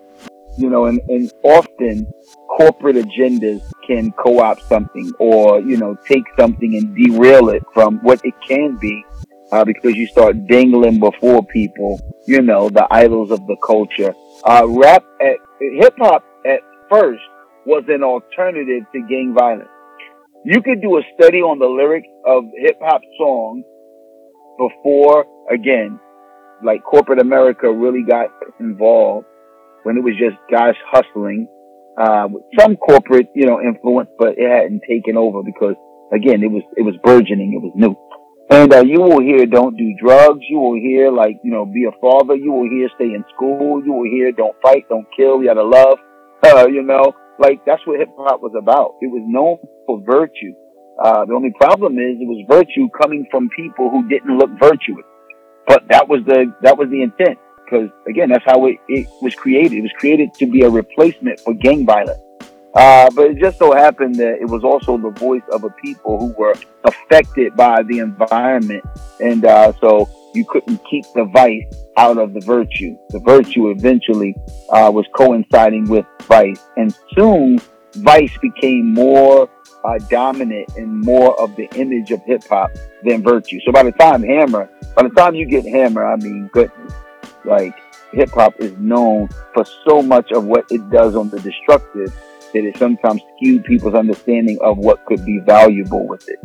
you 0.58 0.70
know, 0.70 0.86
and, 0.86 1.02
and 1.10 1.30
often 1.44 2.08
corporate 2.48 2.96
agendas 2.96 3.62
can 3.86 4.12
co-opt 4.14 4.64
something 4.68 5.12
or, 5.20 5.60
you 5.60 5.78
know, 5.78 5.96
take 6.08 6.24
something 6.40 6.76
and 6.76 6.96
derail 6.96 7.50
it 7.50 7.64
from 7.74 7.98
what 8.00 8.20
it 8.24 8.34
can 8.48 8.78
be. 8.78 9.04
Uh, 9.52 9.64
because 9.64 9.94
you 9.96 10.08
start 10.08 10.48
dangling 10.48 11.00
before 11.00 11.46
people, 11.46 12.00
you 12.26 12.42
know, 12.42 12.68
the 12.68 12.86
idols 12.90 13.30
of 13.30 13.40
the 13.46 13.56
culture. 13.66 14.14
Uh, 14.44 14.66
rap 14.68 15.04
at, 15.22 15.38
hip 15.60 15.94
hop 16.00 16.26
at 16.46 16.60
first 16.90 17.22
was 17.66 17.84
an 17.88 18.04
alternative 18.04 18.84
to 18.92 19.02
gang 19.08 19.36
violence. 19.38 19.70
You 20.44 20.62
could 20.62 20.82
do 20.82 20.98
a 20.98 21.02
study 21.14 21.40
on 21.40 21.60
the 21.60 21.68
lyrics 21.68 22.08
of 22.26 22.44
hip 22.58 22.80
hop 22.82 23.02
songs 23.20 23.64
before, 24.58 25.26
again, 25.52 26.00
like 26.64 26.84
corporate 26.84 27.20
America 27.20 27.72
really 27.72 28.04
got 28.04 28.30
involved 28.60 29.28
when 29.84 29.98
it 29.98 30.04
was 30.04 30.16
just 30.20 30.38
guys 30.52 30.74
hustling, 30.92 31.48
uh, 31.98 32.28
with 32.30 32.44
some 32.60 32.76
corporate, 32.76 33.30
you 33.36 33.46
know, 33.46 33.62
influence, 33.62 34.10
but 34.18 34.38
it 34.38 34.50
hadn't 34.50 34.82
taken 34.88 35.18
over 35.18 35.44
because 35.44 35.76
again, 36.14 36.44
it 36.44 36.52
was, 36.52 36.64
it 36.76 36.84
was 36.84 36.96
burgeoning. 37.04 37.54
It 37.56 37.64
was 37.64 37.74
new. 37.76 37.96
And, 38.50 38.72
uh, 38.72 38.84
you 38.86 39.02
will 39.02 39.22
hear 39.22 39.46
don't 39.46 39.76
do 39.76 39.96
drugs. 40.00 40.42
You 40.48 40.60
will 40.60 40.76
hear 40.76 41.12
like, 41.12 41.40
you 41.44 41.52
know, 41.52 41.66
be 41.66 41.86
a 41.86 41.96
father. 42.00 42.36
You 42.36 42.52
will 42.52 42.70
hear 42.70 42.90
stay 42.96 43.10
in 43.16 43.24
school. 43.34 43.82
You 43.84 43.94
will 43.94 44.10
hear 44.10 44.32
don't 44.32 44.56
fight, 44.62 44.86
don't 44.90 45.08
kill. 45.16 45.42
You 45.42 45.48
gotta 45.48 45.64
love. 45.64 45.98
Uh, 46.44 46.68
you 46.68 46.84
know, 46.84 47.14
like 47.40 47.66
that's 47.66 47.82
what 47.88 48.00
hip 48.00 48.10
hop 48.18 48.42
was 48.42 48.54
about. 48.58 48.96
It 49.02 49.08
was 49.08 49.24
known 49.26 49.58
for 49.88 50.02
virtue. 50.06 50.54
Uh, 51.02 51.26
the 51.26 51.34
only 51.34 51.52
problem 51.60 51.98
is 51.98 52.16
it 52.22 52.30
was 52.30 52.46
virtue 52.48 52.88
coming 53.02 53.26
from 53.32 53.50
people 53.56 53.90
who 53.90 54.08
didn't 54.08 54.38
look 54.38 54.52
virtuous. 54.60 55.04
But 55.68 55.84
that 55.90 56.08
was 56.08 56.22
the, 56.26 56.54
that 56.62 56.78
was 56.78 56.90
the 56.90 57.02
intent. 57.02 57.40
Cause 57.70 57.90
again, 58.08 58.30
that's 58.30 58.46
how 58.46 58.66
it, 58.66 58.78
it 58.88 59.08
was 59.22 59.36
created. 59.36 59.74
It 59.74 59.82
was 59.82 59.94
created 59.98 60.34
to 60.36 60.46
be 60.46 60.62
a 60.62 60.70
replacement 60.70 61.40
for 61.40 61.54
gang 61.54 61.86
violence. 61.86 62.20
Uh, 62.76 63.10
but 63.16 63.28
it 63.32 63.38
just 63.40 63.58
so 63.58 63.74
happened 63.74 64.16
that 64.16 64.38
it 64.42 64.50
was 64.50 64.64
also 64.66 64.98
the 64.98 65.10
voice 65.12 65.42
of 65.54 65.64
a 65.64 65.70
people 65.82 66.20
who 66.20 66.34
were 66.38 66.54
affected 66.84 67.56
by 67.56 67.82
the 67.84 68.00
environment. 68.00 68.84
And, 69.22 69.46
uh, 69.46 69.72
so 69.80 70.10
you 70.34 70.44
couldn't 70.44 70.82
keep 70.90 71.06
the 71.16 71.24
vice 71.24 71.64
out 71.96 72.18
of 72.18 72.34
the 72.34 72.42
virtue. 72.42 72.98
The 73.12 73.20
virtue 73.20 73.70
eventually, 73.70 74.36
uh, 74.70 74.92
was 74.94 75.06
coinciding 75.16 75.88
with 75.88 76.06
vice. 76.24 76.62
And 76.76 76.94
soon 77.16 77.60
vice 77.94 78.38
became 78.42 78.94
more, 78.94 79.50
uh, 79.86 79.98
dominant 80.10 80.68
and 80.76 81.00
more 81.02 81.40
of 81.40 81.56
the 81.56 81.70
image 81.76 82.12
of 82.12 82.22
hip 82.26 82.44
hop 82.50 82.72
than 83.04 83.24
virtue. 83.24 83.60
So 83.66 83.72
by 83.72 83.84
the 83.84 83.94
time 83.94 84.22
Hammer, 84.22 84.70
by 84.96 85.04
the 85.04 85.10
time 85.10 85.36
you 85.36 85.46
get 85.46 85.66
Hammer, 85.66 86.06
I 86.06 86.18
mean, 86.18 86.50
goodness, 86.52 86.94
like 87.46 87.76
hip 88.12 88.30
hop 88.32 88.56
is 88.60 88.76
known 88.78 89.30
for 89.54 89.66
so 89.88 90.02
much 90.02 90.32
of 90.32 90.46
what 90.46 90.66
it 90.72 90.90
does 90.90 91.16
on 91.16 91.30
the 91.30 91.40
destructive 91.40 92.14
that 92.54 92.64
it 92.64 92.78
sometimes 92.78 93.22
skewed 93.36 93.64
people's 93.66 93.96
understanding 93.96 94.58
of 94.62 94.78
what 94.78 95.04
could 95.06 95.26
be 95.26 95.40
valuable 95.40 96.08
with 96.08 96.28
it. 96.30 96.40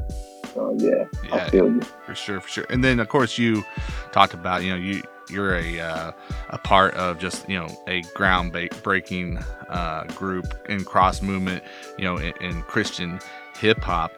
So 0.54 0.76
yeah, 0.78 1.04
I 1.33 1.49
feel 1.49 1.66
you. 1.66 1.80
for 2.04 2.14
sure, 2.14 2.40
for 2.40 2.49
sure. 2.49 2.66
And 2.71 2.83
then 2.83 2.99
of 2.99 3.09
course 3.09 3.38
you 3.38 3.62
talked 4.11 4.35
about 4.35 4.64
you 4.64 4.71
know 4.71 4.76
you 4.76 5.02
you're 5.30 5.54
a 5.54 5.80
uh, 5.80 6.12
a 6.49 6.59
part 6.59 6.95
of 6.95 7.19
just 7.19 7.49
you 7.49 7.59
know 7.59 7.69
a 7.87 8.02
ground 8.14 8.52
breaking 8.83 9.38
uh, 9.69 10.04
group 10.14 10.47
in 10.69 10.85
cross 10.85 11.23
movement, 11.23 11.62
you 11.97 12.04
know, 12.04 12.16
in, 12.16 12.33
in 12.40 12.62
Christian 12.62 13.21
hip 13.54 13.80
hop. 13.80 14.12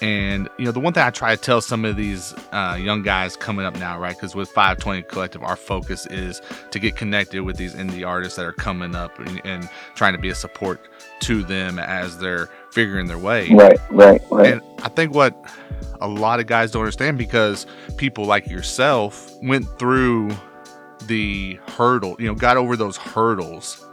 And 0.00 0.48
you 0.58 0.64
know 0.64 0.70
the 0.70 0.80
one 0.80 0.92
thing 0.92 1.02
I 1.02 1.10
try 1.10 1.34
to 1.34 1.40
tell 1.40 1.60
some 1.60 1.84
of 1.84 1.96
these 1.96 2.32
uh, 2.52 2.78
young 2.80 3.02
guys 3.02 3.36
coming 3.36 3.66
up 3.66 3.76
now, 3.78 3.98
right? 3.98 4.14
Because 4.14 4.34
with 4.34 4.48
520 4.50 5.02
Collective, 5.02 5.42
our 5.42 5.56
focus 5.56 6.06
is 6.06 6.40
to 6.70 6.78
get 6.78 6.96
connected 6.96 7.42
with 7.42 7.56
these 7.56 7.74
indie 7.74 8.06
artists 8.06 8.36
that 8.36 8.46
are 8.46 8.52
coming 8.52 8.94
up 8.94 9.18
and, 9.18 9.40
and 9.44 9.68
trying 9.94 10.12
to 10.12 10.18
be 10.18 10.28
a 10.28 10.34
support 10.34 10.80
to 11.20 11.42
them 11.42 11.78
as 11.78 12.18
they're 12.18 12.48
figuring 12.70 13.06
their 13.06 13.18
way. 13.18 13.48
Right, 13.50 13.78
right, 13.90 14.22
right. 14.30 14.52
And 14.52 14.62
I 14.82 14.88
think 14.88 15.14
what 15.14 15.34
a 16.00 16.08
lot 16.08 16.38
of 16.40 16.46
guys 16.46 16.70
don't 16.70 16.82
understand 16.82 17.18
because 17.18 17.66
people 17.96 18.24
like 18.24 18.46
yourself 18.48 19.32
went 19.42 19.66
through 19.78 20.30
the 21.06 21.58
hurdle, 21.68 22.16
you 22.18 22.26
know, 22.26 22.34
got 22.34 22.56
over 22.56 22.76
those 22.76 22.96
hurdles 22.96 23.84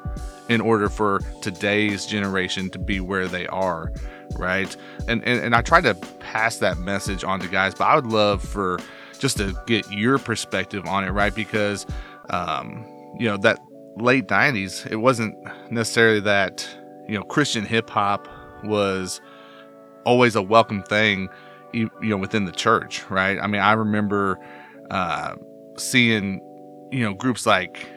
in 0.50 0.62
order 0.62 0.90
for 0.90 1.22
today's 1.42 2.06
generation 2.06 2.70
to 2.70 2.80
be 2.80 3.00
where 3.00 3.28
they 3.28 3.48
are, 3.48 3.92
right? 4.38 4.75
And 5.08 5.24
and, 5.24 5.41
and 5.41 5.55
I 5.55 5.62
try 5.62 5.82
to 5.82 5.94
pass 6.20 6.58
that 6.58 6.77
message 6.77 7.24
on 7.24 7.39
to 7.39 7.48
guys, 7.48 7.75
but 7.75 7.86
I 7.86 7.96
would 7.96 8.08
love 8.08 8.44
for 8.44 8.79
just 9.20 9.38
to 9.38 9.55
get 9.65 9.89
your 9.91 10.20
perspective 10.20 10.86
on 10.86 11.03
it, 11.03 11.12
right? 11.12 11.34
Because 11.34 11.86
um, 12.29 12.86
you 13.17 13.27
know, 13.27 13.38
that 13.38 13.60
late 13.98 14.27
90s, 14.27 14.89
it 14.89 14.98
wasn't 14.98 15.36
necessarily 15.72 16.20
that, 16.22 16.67
you 17.08 17.17
know, 17.17 17.24
Christian 17.24 17.65
hip 17.65 17.89
hop 17.89 18.27
was 18.63 19.22
always 20.05 20.36
a 20.36 20.41
welcome 20.41 20.84
thing, 20.84 21.29
you, 21.74 21.89
you 22.01 22.10
know, 22.10 22.17
within 22.17 22.46
the 22.46 22.51
church, 22.51 23.10
right? 23.10 23.39
I 23.39 23.48
mean, 23.48 23.62
I 23.62 23.74
remember 23.74 24.39
uh, 24.91 25.36
seeing, 25.77 26.41
you 26.91 27.03
know, 27.03 27.13
groups 27.13 27.46
like 27.46 27.89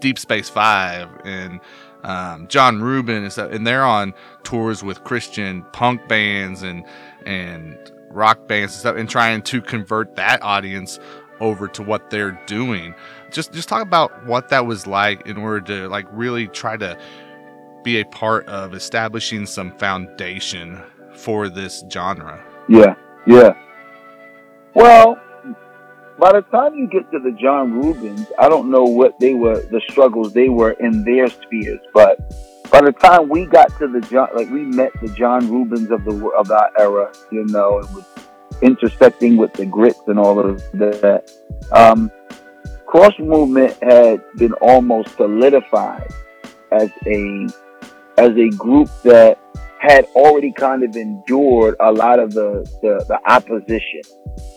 Deep 0.00 0.18
Space 0.18 0.48
Five 0.48 1.08
and 1.24 1.60
um, 2.02 2.48
John 2.48 2.82
Reuben 2.82 3.22
and 3.22 3.32
stuff, 3.32 3.52
and 3.52 3.66
they're 3.66 3.84
on 3.84 4.14
tours 4.42 4.82
with 4.82 5.04
Christian 5.04 5.64
punk 5.72 6.06
bands 6.08 6.62
and 6.62 6.84
and 7.26 7.78
rock 8.10 8.48
bands 8.48 8.74
and 8.74 8.80
stuff, 8.80 8.96
and 8.96 9.08
trying 9.08 9.42
to 9.42 9.60
convert 9.60 10.16
that 10.16 10.42
audience 10.42 10.98
over 11.40 11.68
to 11.68 11.82
what 11.82 12.10
they're 12.10 12.38
doing. 12.46 12.94
Just 13.30 13.52
just 13.52 13.68
talk 13.68 13.82
about 13.82 14.26
what 14.26 14.48
that 14.48 14.66
was 14.66 14.86
like 14.86 15.26
in 15.26 15.36
order 15.36 15.60
to 15.60 15.88
like 15.88 16.06
really 16.12 16.48
try 16.48 16.76
to 16.76 16.98
be 17.82 18.00
a 18.00 18.04
part 18.06 18.46
of 18.46 18.74
establishing 18.74 19.46
some 19.46 19.72
foundation 19.78 20.82
for 21.14 21.48
this 21.48 21.84
genre. 21.90 22.44
Yeah, 22.68 22.94
yeah. 23.26 23.52
Well, 24.74 25.20
by 26.20 26.32
the 26.32 26.42
time 26.42 26.74
you 26.74 26.86
get 26.86 27.10
to 27.12 27.18
the 27.18 27.32
John 27.32 27.72
Reubens, 27.80 28.26
I 28.38 28.50
don't 28.50 28.70
know 28.70 28.84
what 28.84 29.18
they 29.18 29.32
were, 29.32 29.62
the 29.62 29.80
struggles 29.90 30.34
they 30.34 30.50
were 30.50 30.72
in 30.72 31.02
their 31.02 31.28
spheres, 31.28 31.80
but 31.94 32.18
by 32.70 32.82
the 32.82 32.92
time 32.92 33.30
we 33.30 33.46
got 33.46 33.76
to 33.78 33.88
the 33.88 34.02
John, 34.02 34.28
like 34.34 34.50
we 34.50 34.64
met 34.64 34.92
the 35.00 35.08
John 35.08 35.50
Reubens 35.50 35.90
of 35.90 36.04
the 36.04 36.14
of 36.36 36.50
our 36.50 36.70
era, 36.78 37.10
you 37.32 37.46
know, 37.46 37.78
and 37.78 37.94
was 37.94 38.04
intersecting 38.60 39.38
with 39.38 39.54
the 39.54 39.64
grits 39.64 40.00
and 40.06 40.18
all 40.18 40.38
of 40.38 40.58
that. 40.72 41.32
Um, 41.72 42.12
cross 42.86 43.18
movement 43.18 43.76
had 43.82 44.22
been 44.36 44.52
almost 44.54 45.16
solidified 45.16 46.12
as 46.70 46.90
a 47.06 47.48
as 48.18 48.36
a 48.36 48.50
group 48.50 48.90
that 49.04 49.38
had 49.80 50.04
already 50.14 50.52
kind 50.52 50.82
of 50.84 50.94
endured 50.94 51.74
a 51.80 51.90
lot 51.90 52.18
of 52.18 52.32
the, 52.32 52.64
the, 52.82 53.04
the 53.08 53.18
opposition. 53.30 54.02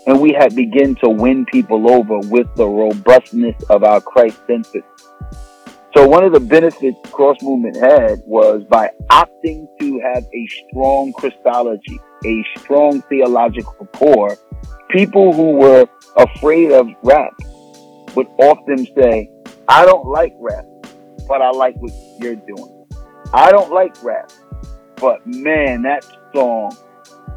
And 0.06 0.20
we 0.20 0.34
had 0.34 0.54
begun 0.54 0.96
to 1.04 1.10
win 1.10 1.46
people 1.46 1.90
over 1.90 2.20
with 2.28 2.54
the 2.56 2.68
robustness 2.68 3.56
of 3.70 3.84
our 3.84 4.02
Christ 4.02 4.38
centered. 4.48 4.84
So 5.96 6.08
one 6.08 6.26
of 6.26 6.34
the 6.34 6.40
benefits 6.40 6.98
cross 7.12 7.38
movement 7.42 7.78
had 7.78 8.22
was 8.26 8.64
by 8.70 8.90
opting 9.10 9.68
to 9.80 10.02
have 10.14 10.24
a 10.24 10.48
strong 10.70 11.14
Christology, 11.14 12.00
a 12.26 12.46
strong 12.58 13.02
theological 13.04 13.86
core, 13.94 14.38
people 14.90 15.34
who 15.34 15.54
were 15.54 15.88
afraid 16.18 16.72
of 16.72 16.88
rap 17.04 17.34
would 18.16 18.28
often 18.40 18.86
say, 18.96 19.30
I 19.68 19.86
don't 19.86 20.06
like 20.06 20.34
rap, 20.40 20.66
but 21.28 21.42
I 21.42 21.52
like 21.52 21.76
what 21.78 21.92
you're 22.20 22.36
doing. 22.36 22.86
I 23.34 23.52
don't 23.52 23.72
like 23.72 24.02
rap, 24.04 24.32
but 25.04 25.28
man, 25.28 25.82
that 25.82 26.06
song 26.34 26.74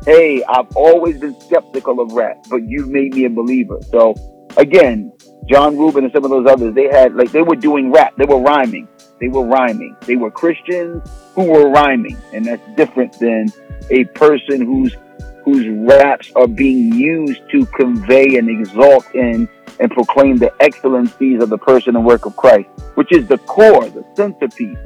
hey, 0.05 0.41
I've 0.45 0.75
always 0.77 1.19
been 1.19 1.39
skeptical 1.41 1.99
of 2.01 2.13
rap, 2.13 2.47
but 2.49 2.63
you've 2.63 2.89
made 2.89 3.15
me 3.15 3.25
a 3.25 3.31
believer. 3.31 3.81
So 3.91 4.15
again, 4.57 5.13
John 5.49 5.77
Reuben 5.77 6.05
and 6.05 6.13
some 6.13 6.25
of 6.25 6.31
those 6.31 6.47
others, 6.47 6.75
they 6.77 6.85
had 6.85 7.17
like 7.17 7.33
they 7.33 7.43
were 7.43 7.57
doing 7.57 7.91
rap, 7.91 8.15
they 8.17 8.25
were 8.25 8.39
rhyming, 8.39 8.87
they 9.21 9.27
were 9.27 9.45
rhyming, 9.45 9.97
they 10.03 10.15
were 10.15 10.31
Christians 10.31 11.09
who 11.35 11.51
were 11.51 11.69
rhyming, 11.69 12.17
and 12.33 12.47
that's 12.47 12.63
different 12.77 13.19
than 13.19 13.49
a 13.91 14.05
person 14.05 14.61
whose 14.61 14.97
whose 15.45 15.67
raps 15.89 16.31
are 16.37 16.49
being 16.49 16.95
used 16.95 17.43
to 17.51 17.67
convey 17.67 18.37
and 18.37 18.49
exalt 18.49 19.13
and 19.15 19.49
and 19.81 19.91
proclaim 19.91 20.37
the 20.37 20.53
excellencies 20.61 21.43
of 21.43 21.49
the 21.49 21.59
person 21.59 21.97
and 21.97 22.07
work 22.07 22.27
of 22.27 22.37
Christ, 22.37 22.69
which 22.95 23.11
is 23.11 23.27
the 23.27 23.39
core, 23.39 23.89
the 23.91 24.05
centerpiece. 24.15 24.79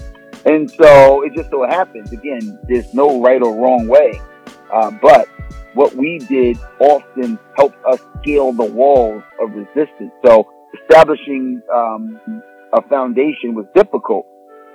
And 0.44 0.70
so 0.70 1.22
it 1.22 1.34
just 1.34 1.50
so 1.50 1.66
happens, 1.66 2.12
again, 2.12 2.58
there's 2.68 2.94
no 2.94 3.20
right 3.20 3.42
or 3.42 3.54
wrong 3.54 3.86
way. 3.86 4.20
Uh, 4.72 4.90
but 5.02 5.28
what 5.74 5.94
we 5.94 6.18
did 6.18 6.58
often 6.80 7.38
helped 7.56 7.84
us 7.84 8.00
scale 8.20 8.52
the 8.52 8.64
walls 8.64 9.22
of 9.40 9.50
resistance. 9.52 10.12
So 10.24 10.50
establishing 10.82 11.62
um, 11.72 12.42
a 12.72 12.82
foundation 12.88 13.54
was 13.54 13.66
difficult. 13.74 14.26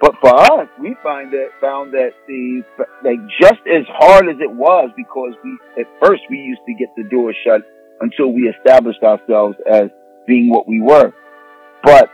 But 0.01 0.15
for 0.19 0.35
us, 0.35 0.67
we 0.79 0.95
find 1.01 1.31
that 1.31 1.49
found 1.61 1.93
that 1.93 2.11
the 2.27 2.63
like 3.03 3.19
just 3.39 3.61
as 3.65 3.85
hard 3.87 4.27
as 4.27 4.35
it 4.41 4.51
was 4.51 4.89
because 4.95 5.33
we 5.43 5.57
at 5.79 5.87
first 6.05 6.21
we 6.29 6.37
used 6.37 6.61
to 6.67 6.73
get 6.73 6.89
the 6.97 7.03
door 7.09 7.33
shut 7.45 7.61
until 8.01 8.31
we 8.31 8.43
established 8.43 9.01
ourselves 9.03 9.55
as 9.71 9.89
being 10.27 10.49
what 10.49 10.67
we 10.67 10.81
were. 10.81 11.13
But 11.81 12.09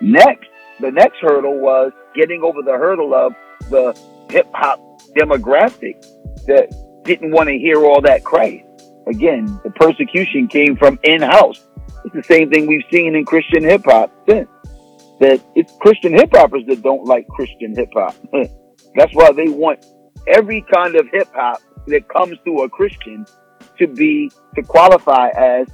next, 0.00 0.48
the 0.80 0.90
next 0.90 1.18
hurdle 1.20 1.58
was 1.58 1.92
getting 2.14 2.42
over 2.42 2.62
the 2.62 2.72
hurdle 2.72 3.14
of 3.14 3.34
the 3.70 3.98
hip 4.30 4.48
hop 4.54 4.80
demographic 5.16 6.00
that 6.46 6.68
didn't 7.04 7.30
want 7.30 7.48
to 7.48 7.58
hear 7.58 7.84
all 7.84 8.00
that 8.00 8.24
Christ. 8.24 8.64
Again, 9.06 9.60
the 9.64 9.70
persecution 9.70 10.48
came 10.48 10.76
from 10.76 10.98
in 11.02 11.22
house. 11.22 11.62
It's 12.04 12.14
the 12.14 12.22
same 12.22 12.50
thing 12.50 12.66
we've 12.66 12.84
seen 12.90 13.14
in 13.14 13.24
Christian 13.24 13.62
hip 13.62 13.84
hop 13.84 14.12
since. 14.28 14.48
That 15.20 15.40
it's 15.54 15.72
Christian 15.80 16.12
hip 16.12 16.30
hoppers 16.32 16.64
that 16.68 16.82
don't 16.82 17.04
like 17.04 17.26
Christian 17.28 17.74
hip 17.74 17.90
hop. 17.94 18.14
That's 18.94 19.14
why 19.14 19.32
they 19.32 19.48
want 19.48 19.84
every 20.26 20.64
kind 20.72 20.96
of 20.96 21.06
hip 21.12 21.28
hop 21.34 21.60
that 21.86 22.08
comes 22.08 22.38
to 22.44 22.62
a 22.62 22.68
Christian 22.68 23.26
to 23.78 23.86
be, 23.86 24.30
to 24.54 24.62
qualify 24.62 25.28
as 25.36 25.68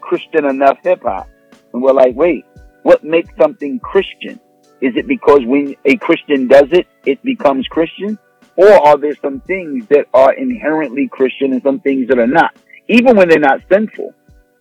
Christian 0.00 0.44
enough 0.44 0.78
hip 0.82 1.02
hop. 1.02 1.28
And 1.72 1.82
we're 1.82 1.92
like, 1.92 2.14
wait, 2.14 2.44
what 2.82 3.04
makes 3.04 3.34
something 3.36 3.78
Christian? 3.80 4.40
Is 4.80 4.96
it 4.96 5.06
because 5.06 5.40
when 5.44 5.76
a 5.84 5.96
Christian 5.96 6.48
does 6.48 6.68
it, 6.72 6.86
it 7.06 7.22
becomes 7.22 7.66
Christian? 7.68 8.18
Or 8.56 8.68
are 8.68 8.98
there 8.98 9.14
some 9.16 9.40
things 9.40 9.86
that 9.88 10.06
are 10.12 10.32
inherently 10.32 11.08
Christian 11.08 11.52
and 11.52 11.62
some 11.62 11.80
things 11.80 12.08
that 12.08 12.18
are 12.18 12.26
not, 12.26 12.54
even 12.88 13.16
when 13.16 13.28
they're 13.28 13.38
not 13.38 13.60
sinful? 13.70 14.12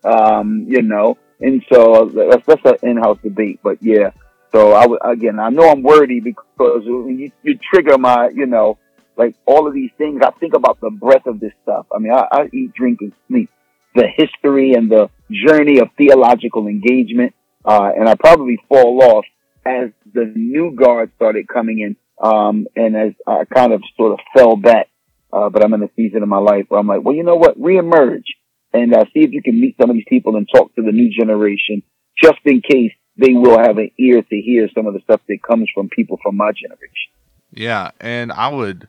Um, 0.03 0.65
you 0.67 0.81
know, 0.81 1.17
and 1.39 1.63
so 1.71 2.09
that's, 2.13 2.45
that's 2.45 2.65
an 2.83 2.89
in-house 2.89 3.19
debate, 3.23 3.59
but 3.63 3.77
yeah. 3.81 4.11
So 4.51 4.73
I 4.73 5.11
again, 5.11 5.39
I 5.39 5.49
know 5.49 5.69
I'm 5.69 5.81
wordy 5.81 6.19
because 6.19 6.83
you, 6.85 7.31
you 7.43 7.57
trigger 7.57 7.97
my, 7.97 8.29
you 8.29 8.45
know, 8.45 8.77
like 9.17 9.35
all 9.45 9.67
of 9.67 9.73
these 9.73 9.91
things. 9.97 10.21
I 10.23 10.31
think 10.39 10.53
about 10.53 10.79
the 10.81 10.89
breadth 10.89 11.27
of 11.27 11.39
this 11.39 11.53
stuff. 11.63 11.85
I 11.93 11.99
mean, 11.99 12.11
I, 12.11 12.27
I 12.31 12.49
eat, 12.53 12.73
drink, 12.73 12.99
and 13.01 13.13
sleep 13.27 13.49
the 13.93 14.07
history 14.07 14.73
and 14.73 14.89
the 14.89 15.09
journey 15.29 15.79
of 15.79 15.89
theological 15.97 16.67
engagement. 16.67 17.33
Uh, 17.63 17.91
and 17.95 18.09
I 18.09 18.15
probably 18.15 18.59
fall 18.67 19.01
off 19.03 19.25
as 19.65 19.89
the 20.13 20.31
new 20.35 20.75
guard 20.75 21.11
started 21.15 21.47
coming 21.47 21.79
in 21.79 21.95
um, 22.21 22.67
and 22.75 22.95
as 22.95 23.13
I 23.25 23.45
kind 23.45 23.73
of 23.73 23.81
sort 23.97 24.13
of 24.13 24.19
fell 24.35 24.55
back, 24.55 24.89
uh, 25.33 25.49
but 25.49 25.63
I'm 25.63 25.73
in 25.73 25.83
a 25.83 25.89
season 25.95 26.21
of 26.21 26.29
my 26.29 26.37
life 26.37 26.65
where 26.67 26.79
I'm 26.79 26.87
like, 26.87 27.03
well, 27.03 27.15
you 27.15 27.23
know 27.23 27.35
what? 27.35 27.59
Reemerge 27.59 28.25
and 28.73 28.93
uh, 28.93 29.05
see 29.05 29.21
if 29.21 29.31
you 29.31 29.41
can 29.41 29.59
meet 29.59 29.75
some 29.81 29.89
of 29.89 29.95
these 29.95 30.05
people 30.07 30.35
and 30.35 30.47
talk 30.53 30.73
to 30.75 30.83
the 30.83 30.91
new 30.91 31.09
generation, 31.09 31.81
just 32.21 32.39
in 32.45 32.61
case 32.61 32.91
they 33.17 33.33
will 33.33 33.57
have 33.57 33.77
an 33.77 33.89
ear 33.99 34.21
to 34.21 34.35
hear 34.41 34.69
some 34.75 34.85
of 34.85 34.93
the 34.93 35.01
stuff 35.01 35.21
that 35.27 35.39
comes 35.45 35.69
from 35.73 35.89
people 35.89 36.19
from 36.21 36.37
my 36.37 36.51
generation. 36.51 37.11
Yeah, 37.53 37.91
and 37.99 38.31
I 38.31 38.49
would, 38.49 38.87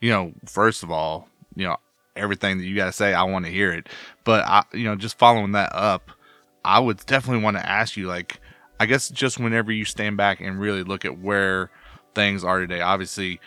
you 0.00 0.10
know, 0.10 0.32
first 0.44 0.82
of 0.82 0.90
all, 0.90 1.28
you 1.54 1.66
know, 1.66 1.78
everything 2.14 2.58
that 2.58 2.64
you 2.64 2.76
got 2.76 2.86
to 2.86 2.92
say, 2.92 3.14
I 3.14 3.24
want 3.24 3.46
to 3.46 3.50
hear 3.50 3.72
it. 3.72 3.88
But 4.24 4.44
I, 4.46 4.62
you 4.72 4.84
know, 4.84 4.94
just 4.96 5.18
following 5.18 5.52
that 5.52 5.74
up, 5.74 6.10
I 6.66 6.80
would 6.80 7.06
definitely 7.06 7.44
want 7.44 7.56
to 7.56 7.66
ask 7.66 7.96
you, 7.96 8.08
like, 8.08 8.40
I 8.80 8.86
guess 8.86 9.08
just 9.08 9.38
whenever 9.38 9.70
you 9.70 9.84
stand 9.84 10.16
back 10.16 10.40
and 10.40 10.60
really 10.60 10.82
look 10.82 11.04
at 11.04 11.20
where 11.20 11.70
things 12.14 12.42
are 12.42 12.58
today. 12.58 12.80
Obviously, 12.80 13.40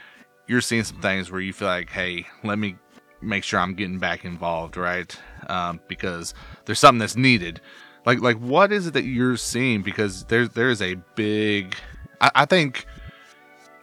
you're 0.48 0.62
seeing 0.62 0.86
some 0.86 1.02
things 1.02 1.30
where 1.30 1.42
you 1.42 1.52
feel 1.52 1.68
like, 1.68 1.90
hey, 1.90 2.26
let 2.46 2.58
me 2.58 2.78
make 3.22 3.44
sure 3.44 3.60
I'm 3.60 3.74
getting 3.74 4.00
back 4.00 4.24
involved, 4.24 4.78
right? 4.78 5.14
Um, 5.48 5.82
because 5.90 6.34
there's 6.64 6.80
something 6.80 7.00
that's 7.00 7.18
needed. 7.18 7.60
Like, 8.06 8.22
like 8.22 8.38
what 8.38 8.72
is 8.72 8.88
it 8.88 8.94
that 8.94 9.04
you're 9.04 9.36
seeing? 9.36 9.82
Because 9.82 10.24
there's 10.24 10.50
there's 10.52 10.82
a 10.82 10.96
big, 11.16 11.76
I, 12.22 12.32
I 12.34 12.46
think. 12.46 12.86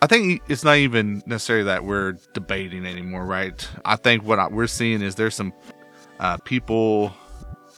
I 0.03 0.07
think 0.07 0.42
it's 0.46 0.62
not 0.62 0.77
even 0.77 1.22
necessarily 1.25 1.64
that 1.64 1.83
we're 1.83 2.12
debating 2.35 2.85
anymore, 2.85 3.25
right? 3.25 3.66
I 3.85 3.96
think 3.96 4.25
what 4.25 4.38
I, 4.38 4.46
we're 4.46 4.66
seeing 4.66 5.01
is 5.01 5.14
there's 5.14 5.35
some 5.35 5.55
uh, 6.20 6.37
people 6.44 7.14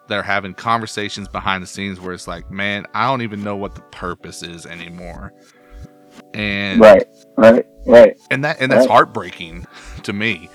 that 0.09 0.19
are 0.19 0.23
having 0.23 0.55
conversations 0.55 1.29
behind 1.29 1.63
the 1.63 1.67
scenes 1.67 2.01
where 2.01 2.13
it's 2.13 2.27
like, 2.27 2.51
man, 2.51 2.87
I 2.95 3.07
don't 3.07 3.23
even 3.23 3.43
know 3.43 3.57
what 3.57 3.75
the 3.75 3.83
purpose 3.83 4.43
is 4.43 4.67
anymore 4.67 5.33
and 6.35 6.81
right, 6.81 7.07
right, 7.37 7.67
right, 7.87 8.19
and 8.31 8.45
that 8.45 8.61
and 8.61 8.71
that's 8.71 8.87
right. 8.87 8.91
heartbreaking 8.91 9.67
to 10.03 10.13
me. 10.13 10.49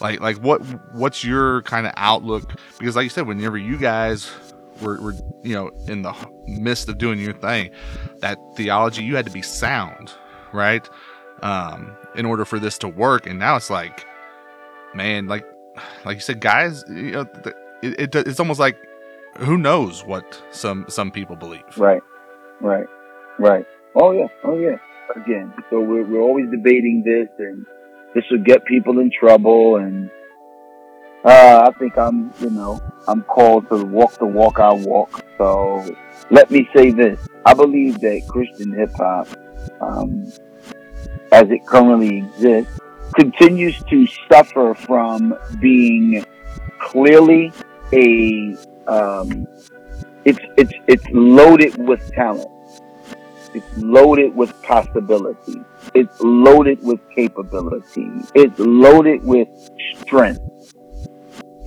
Like, 0.00 0.20
like 0.20 0.36
what 0.36 0.58
what's 0.94 1.24
your 1.24 1.62
kind 1.62 1.86
of 1.86 1.92
outlook? 1.96 2.52
Because, 2.78 2.96
like 2.96 3.04
you 3.04 3.10
said, 3.10 3.26
whenever 3.26 3.58
you 3.58 3.76
guys 3.76 4.30
were, 4.80 5.00
were 5.00 5.14
you 5.42 5.54
know 5.54 5.70
in 5.86 6.02
the 6.02 6.14
midst 6.46 6.88
of 6.88 6.98
doing 6.98 7.18
your 7.18 7.34
thing, 7.34 7.70
that 8.20 8.38
theology 8.56 9.02
you 9.02 9.16
had 9.16 9.26
to 9.26 9.32
be 9.32 9.42
sound, 9.42 10.12
right? 10.52 10.88
Um, 11.42 11.96
in 12.16 12.26
order 12.26 12.44
for 12.44 12.58
this 12.58 12.78
to 12.78 12.88
work, 12.88 13.26
and 13.26 13.38
now 13.38 13.56
it's 13.56 13.70
like, 13.70 14.06
man, 14.94 15.26
like 15.26 15.44
like 16.04 16.16
you 16.16 16.20
said, 16.20 16.40
guys, 16.40 16.84
you 16.88 17.12
know, 17.12 17.26
it, 17.82 18.14
it 18.14 18.14
it's 18.14 18.40
almost 18.40 18.60
like 18.60 18.76
who 19.38 19.58
knows 19.58 20.04
what 20.04 20.42
some 20.50 20.86
some 20.88 21.10
people 21.10 21.36
believe. 21.36 21.76
Right, 21.76 22.02
right, 22.60 22.86
right. 23.38 23.66
Oh 23.94 24.12
yeah, 24.12 24.28
oh 24.44 24.58
yeah 24.58 24.78
again. 25.16 25.52
So 25.70 25.80
we're, 25.80 26.04
we're 26.04 26.20
always 26.20 26.50
debating 26.50 27.02
this 27.04 27.28
and 27.38 27.66
this 28.14 28.24
will 28.30 28.42
get 28.42 28.64
people 28.64 28.98
in 28.98 29.10
trouble. 29.10 29.76
And, 29.76 30.10
uh, 31.24 31.68
I 31.68 31.78
think 31.78 31.96
I'm, 31.98 32.32
you 32.40 32.50
know, 32.50 32.80
I'm 33.06 33.22
called 33.22 33.68
to 33.70 33.84
walk 33.84 34.18
the 34.18 34.26
walk 34.26 34.58
I 34.58 34.72
walk. 34.72 35.24
So 35.36 35.84
let 36.30 36.50
me 36.50 36.68
say 36.74 36.90
this. 36.90 37.18
I 37.44 37.54
believe 37.54 38.00
that 38.00 38.22
Christian 38.28 38.72
hip 38.72 38.90
hop, 38.96 39.28
um, 39.80 40.30
as 41.32 41.50
it 41.50 41.66
currently 41.66 42.18
exists, 42.18 42.78
continues 43.14 43.82
to 43.84 44.06
suffer 44.30 44.74
from 44.74 45.34
being 45.60 46.24
clearly 46.80 47.52
a, 47.92 48.56
um, 48.88 49.46
it's, 50.24 50.38
it's, 50.56 50.72
it's 50.86 51.06
loaded 51.12 51.76
with 51.78 52.00
talent 52.12 52.50
it's 53.54 53.78
loaded 53.78 54.34
with 54.36 54.62
possibility. 54.62 55.60
It's 55.94 56.20
loaded 56.20 56.82
with 56.82 57.00
capability. 57.14 58.10
It's 58.34 58.58
loaded 58.58 59.24
with 59.24 59.48
strength. 60.02 60.40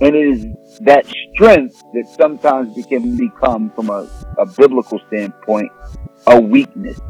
And 0.00 0.14
it 0.14 0.26
is 0.28 0.46
that 0.80 1.06
strength 1.34 1.82
that 1.92 2.06
sometimes 2.16 2.74
can 2.86 3.16
become, 3.16 3.70
from 3.70 3.90
a, 3.90 4.08
a 4.38 4.46
biblical 4.46 5.00
standpoint, 5.08 5.70
a 6.26 6.40
weakness. 6.40 7.00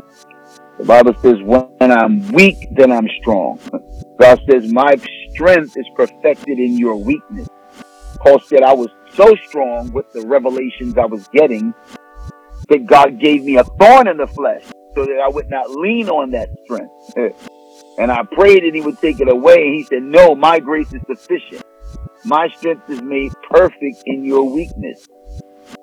The 0.79 0.85
Bible 0.85 1.15
says, 1.23 1.37
when 1.43 1.93
I'm 1.93 2.33
weak, 2.33 2.69
then 2.73 2.91
I'm 2.91 3.09
strong. 3.21 3.61
God 4.19 4.41
says, 4.51 4.73
my 4.73 4.97
strength 5.31 5.77
is 5.77 5.87
perfected 5.95 6.59
in 6.59 6.79
your 6.79 6.97
weakness. 6.97 7.49
Paul 8.21 8.41
said, 8.41 8.63
I 8.63 8.73
was 8.73 8.89
so 9.15 9.35
strong 9.47 9.93
with 9.93 10.11
the 10.13 10.27
revelations 10.27 10.97
I 10.97 11.07
was 11.07 11.29
getting 11.29 11.75
that 12.69 12.87
God 12.87 13.19
gave 13.19 13.45
me 13.45 13.57
a 13.57 13.65
thorn 13.65 14.09
in 14.09 14.17
the 14.17 14.27
flesh 14.27 14.65
so 14.95 15.05
that 15.05 15.21
I 15.23 15.29
would 15.29 15.51
not 15.51 15.71
lean 15.71 16.09
on 16.09 16.31
that 16.31 16.49
strength. 16.65 16.93
and 17.99 18.11
I 18.11 18.23
prayed 18.25 18.65
that 18.65 18.75
he 18.75 18.81
would 18.81 18.99
take 18.99 19.21
it 19.21 19.29
away. 19.29 19.77
He 19.77 19.85
said, 19.85 20.03
no, 20.03 20.35
my 20.35 20.61
grace 20.61 20.93
is 20.93 21.03
sufficient. 21.07 21.63
My 22.25 22.49
strength 22.57 22.89
is 22.89 23.03
made 23.03 23.33
perfect 23.51 24.03
in 24.07 24.25
your 24.25 24.45
weakness. 24.45 25.07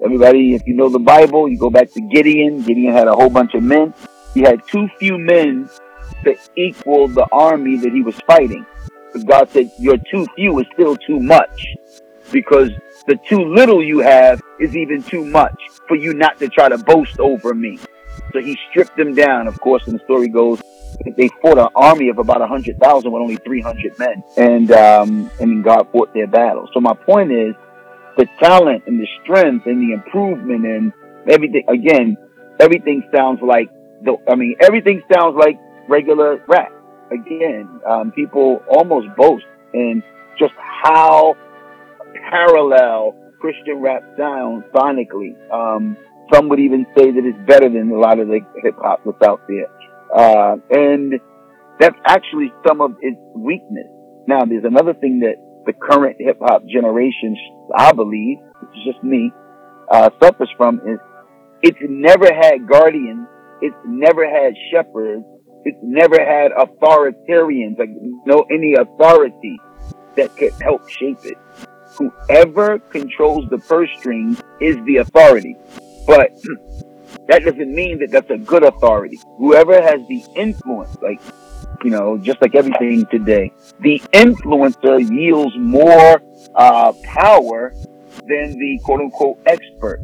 Everybody, 0.03 0.53
if 0.53 0.65
you 0.65 0.75
know 0.75 0.89
the 0.89 0.99
Bible, 0.99 1.49
you 1.49 1.57
go 1.57 1.69
back 1.69 1.91
to 1.91 2.01
Gideon. 2.01 2.61
Gideon 2.63 2.93
had 2.93 3.07
a 3.07 3.13
whole 3.13 3.29
bunch 3.29 3.53
of 3.53 3.63
men. 3.63 3.93
He 4.33 4.41
had 4.41 4.65
too 4.67 4.87
few 4.99 5.17
men 5.17 5.69
to 6.23 6.37
equal 6.55 7.07
the 7.07 7.27
army 7.31 7.77
that 7.77 7.91
he 7.91 8.01
was 8.01 8.15
fighting. 8.27 8.65
But 9.11 9.25
God 9.25 9.49
said, 9.49 9.71
your 9.77 9.97
too 9.97 10.25
few 10.35 10.59
is 10.59 10.67
still 10.73 10.95
too 10.95 11.19
much 11.19 11.67
because 12.31 12.69
the 13.09 13.15
too 13.27 13.43
little 13.43 13.83
you 13.83 13.99
have 13.99 14.39
is 14.59 14.77
even 14.77 15.01
too 15.01 15.25
much 15.25 15.59
for 15.87 15.95
you 15.95 16.13
not 16.13 16.37
to 16.37 16.47
try 16.47 16.69
to 16.69 16.77
boast 16.77 17.19
over 17.19 17.55
me. 17.55 17.79
So 18.31 18.39
he 18.39 18.55
stripped 18.69 18.95
them 18.97 19.15
down, 19.15 19.47
of 19.47 19.59
course, 19.59 19.87
and 19.87 19.99
the 19.99 20.03
story 20.03 20.27
goes, 20.27 20.61
they 21.17 21.29
fought 21.41 21.57
an 21.57 21.69
army 21.75 22.09
of 22.09 22.19
about 22.19 22.47
hundred 22.47 22.77
thousand 22.77 23.11
with 23.11 23.21
only 23.21 23.37
three 23.37 23.61
hundred 23.61 23.97
men, 23.97 24.23
and 24.37 24.71
um, 24.71 25.31
and 25.39 25.63
God 25.63 25.87
fought 25.91 26.13
their 26.13 26.27
battle. 26.27 26.69
So 26.73 26.81
my 26.81 26.93
point 26.93 27.31
is, 27.31 27.55
the 28.17 28.27
talent 28.39 28.83
and 28.85 28.99
the 28.99 29.07
strength 29.23 29.65
and 29.65 29.81
the 29.81 29.93
improvement 29.93 30.65
and 30.65 30.93
everything. 31.27 31.63
Again, 31.67 32.17
everything 32.59 33.03
sounds 33.15 33.39
like 33.41 33.69
the. 34.03 34.17
I 34.29 34.35
mean, 34.35 34.55
everything 34.61 35.01
sounds 35.11 35.35
like 35.39 35.57
regular 35.87 36.43
rap. 36.47 36.71
Again, 37.11 37.79
um, 37.87 38.11
people 38.11 38.61
almost 38.69 39.07
boast 39.15 39.45
in 39.73 40.03
just 40.37 40.53
how 40.57 41.35
parallel 42.29 43.15
Christian 43.39 43.79
rap 43.81 44.03
sounds 44.17 44.63
sonically. 44.73 45.33
Um, 45.51 45.97
some 46.33 46.49
would 46.49 46.59
even 46.59 46.85
say 46.97 47.11
that 47.11 47.23
it's 47.25 47.47
better 47.47 47.69
than 47.69 47.91
a 47.91 47.99
lot 47.99 48.19
of 48.19 48.27
the 48.27 48.39
hip 48.61 48.75
hop 48.77 49.01
that's 49.05 49.21
out 49.27 49.41
there. 49.47 49.67
Uh, 50.13 50.57
and 50.69 51.13
that's 51.79 51.95
actually 52.05 52.51
some 52.67 52.81
of 52.81 52.95
its 53.01 53.17
weakness. 53.35 53.87
Now, 54.27 54.45
there's 54.45 54.65
another 54.65 54.93
thing 54.93 55.21
that 55.21 55.35
the 55.65 55.73
current 55.73 56.17
hip 56.19 56.37
hop 56.41 56.63
generation, 56.67 57.35
I 57.75 57.93
believe, 57.93 58.37
is 58.61 58.83
just 58.85 59.03
me, 59.03 59.31
uh, 59.89 60.09
suffers 60.21 60.49
from 60.57 60.81
is 60.85 60.99
it's 61.61 61.79
never 61.81 62.27
had 62.33 62.67
guardians. 62.67 63.27
It's 63.61 63.75
never 63.85 64.29
had 64.29 64.53
shepherds. 64.71 65.25
It's 65.65 65.77
never 65.81 66.17
had 66.17 66.51
authoritarians, 66.51 67.77
like 67.77 67.89
no 68.25 68.45
any 68.49 68.75
authority 68.75 69.59
that 70.15 70.35
could 70.37 70.53
help 70.61 70.87
shape 70.89 71.19
it. 71.23 71.37
Whoever 71.99 72.79
controls 72.79 73.49
the 73.49 73.57
purse 73.57 73.89
strings 73.99 74.41
is 74.61 74.77
the 74.85 74.97
authority. 74.97 75.57
But 76.07 76.31
that 77.27 77.43
doesn't 77.43 77.75
mean 77.75 77.99
that 77.99 78.11
that's 78.11 78.29
a 78.29 78.37
good 78.37 78.63
authority. 78.63 79.19
Whoever 79.37 79.81
has 79.81 79.99
the 80.07 80.23
influence, 80.35 80.95
like, 81.01 81.19
you 81.83 81.91
know, 81.91 82.17
just 82.17 82.41
like 82.41 82.55
everything 82.55 83.05
today, 83.07 83.51
the 83.81 83.99
influencer 84.13 84.99
yields 85.09 85.55
more 85.57 86.21
uh, 86.55 86.93
power 87.03 87.73
than 88.27 88.57
the 88.57 88.79
quote 88.83 89.01
unquote 89.01 89.39
expert. 89.45 90.01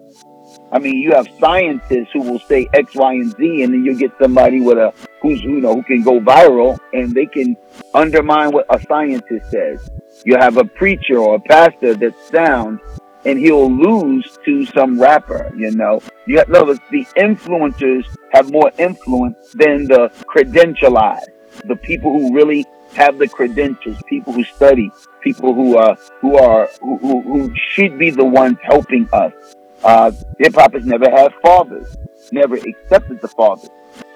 I 0.76 0.80
mean, 0.80 0.96
you 0.96 1.14
have 1.14 1.26
scientists 1.40 2.10
who 2.12 2.22
will 2.22 2.40
say 2.40 2.68
X, 2.74 2.96
Y, 2.96 3.14
and 3.14 3.32
Z, 3.32 3.64
and 3.64 3.74
then 3.74 3.86
you 3.86 3.98
get 3.98 4.12
somebody 4.22 4.60
with 4.60 4.78
a 4.78 4.94
who's 5.22 5.42
you 5.42 5.62
know 5.62 5.74
who 5.74 5.84
can 5.84 6.04
go 6.04 6.20
viral 6.20 6.78
and 6.92 7.14
they 7.14 7.28
can 7.28 7.56
undermine 7.94 8.52
what 8.52 8.66
a 8.70 8.86
scientist 8.86 9.50
says. 9.50 9.90
You 10.26 10.36
have 10.36 10.58
a 10.58 10.66
preacher 10.66 11.18
or 11.18 11.36
a 11.36 11.40
pastor 11.40 11.96
that's 11.96 12.30
sound 12.30 12.82
and 13.24 13.40
he'll 13.40 13.72
lose 13.72 14.38
to 14.44 14.66
some 14.66 15.00
rapper, 15.00 15.50
you 15.56 15.72
know. 15.72 16.02
You 16.28 16.40
have, 16.40 16.50
the 16.50 17.08
influencers 17.18 18.06
have 18.34 18.52
more 18.52 18.70
influence 18.78 19.54
than 19.54 19.86
the 19.86 20.12
credentialized, 20.28 21.30
the 21.64 21.78
people 21.78 22.12
who 22.12 22.36
really 22.36 22.66
have 22.96 23.18
the 23.18 23.30
credentials, 23.30 23.98
people 24.10 24.34
who 24.34 24.44
study, 24.44 24.92
people 25.22 25.54
who 25.54 25.78
are, 25.78 25.98
who 26.20 26.38
are, 26.38 26.70
who, 26.82 26.98
who, 26.98 27.22
who 27.22 27.54
should 27.56 27.98
be 27.98 28.10
the 28.10 28.26
ones 28.26 28.58
helping 28.62 29.08
us. 29.14 29.32
Uh, 29.84 30.12
hip 30.40 30.56
hop 30.56 30.74
has 30.74 30.86
never 30.86 31.10
had 31.10 31.34
fathers, 31.42 31.96
never 32.32 32.56
accepted 32.56 33.22
the 33.22 33.28
fathers. 33.28 33.70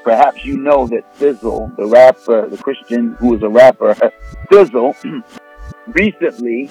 Perhaps 0.04 0.44
you 0.44 0.58
know 0.58 0.88
that 0.88 1.04
Thi'sl, 1.16 1.76
the 1.76 1.86
rapper, 1.86 2.48
the 2.50 2.58
Christian 2.58 3.16
who 3.20 3.36
is 3.36 3.44
a 3.44 3.50
rapper, 3.50 3.94
Thi'sl, 4.52 5.24
recently 5.88 6.70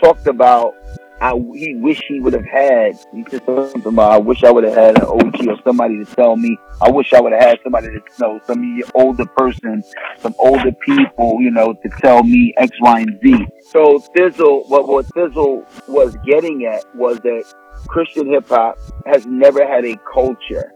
talked 0.00 0.26
about 0.26 0.74
I 1.20 1.32
he 1.54 1.74
wish 1.74 2.00
he 2.06 2.20
would 2.20 2.32
have 2.32 2.44
had. 2.44 2.96
He 3.12 3.24
said 3.28 3.44
something 3.44 3.86
about 3.86 4.12
I 4.12 4.18
wish 4.18 4.44
I 4.44 4.52
would 4.52 4.62
have 4.64 4.74
had 4.74 4.98
an 4.98 5.04
OG 5.04 5.48
or 5.48 5.56
somebody 5.64 6.04
to 6.04 6.14
tell 6.14 6.36
me. 6.36 6.56
I 6.80 6.90
wish 6.90 7.12
I 7.12 7.20
would 7.20 7.32
have 7.32 7.42
had 7.42 7.58
somebody 7.64 7.88
to 7.88 8.00
know 8.20 8.40
some 8.46 8.82
older 8.94 9.26
person, 9.26 9.82
some 10.18 10.34
older 10.38 10.70
people, 10.70 11.38
you 11.40 11.50
know, 11.50 11.72
to 11.72 11.88
tell 12.00 12.22
me 12.22 12.54
X, 12.56 12.70
Y, 12.80 13.00
and 13.00 13.20
Z. 13.20 13.46
So 13.70 13.98
Thi'sl, 14.16 14.68
what 14.68 14.86
what 14.86 15.06
Thi'sl 15.06 15.64
was 15.88 16.16
getting 16.24 16.66
at 16.66 16.84
was 16.94 17.18
that 17.20 17.44
Christian 17.86 18.28
hip 18.28 18.48
hop 18.48 18.78
has 19.06 19.26
never 19.26 19.66
had 19.66 19.84
a 19.84 19.96
culture 20.12 20.72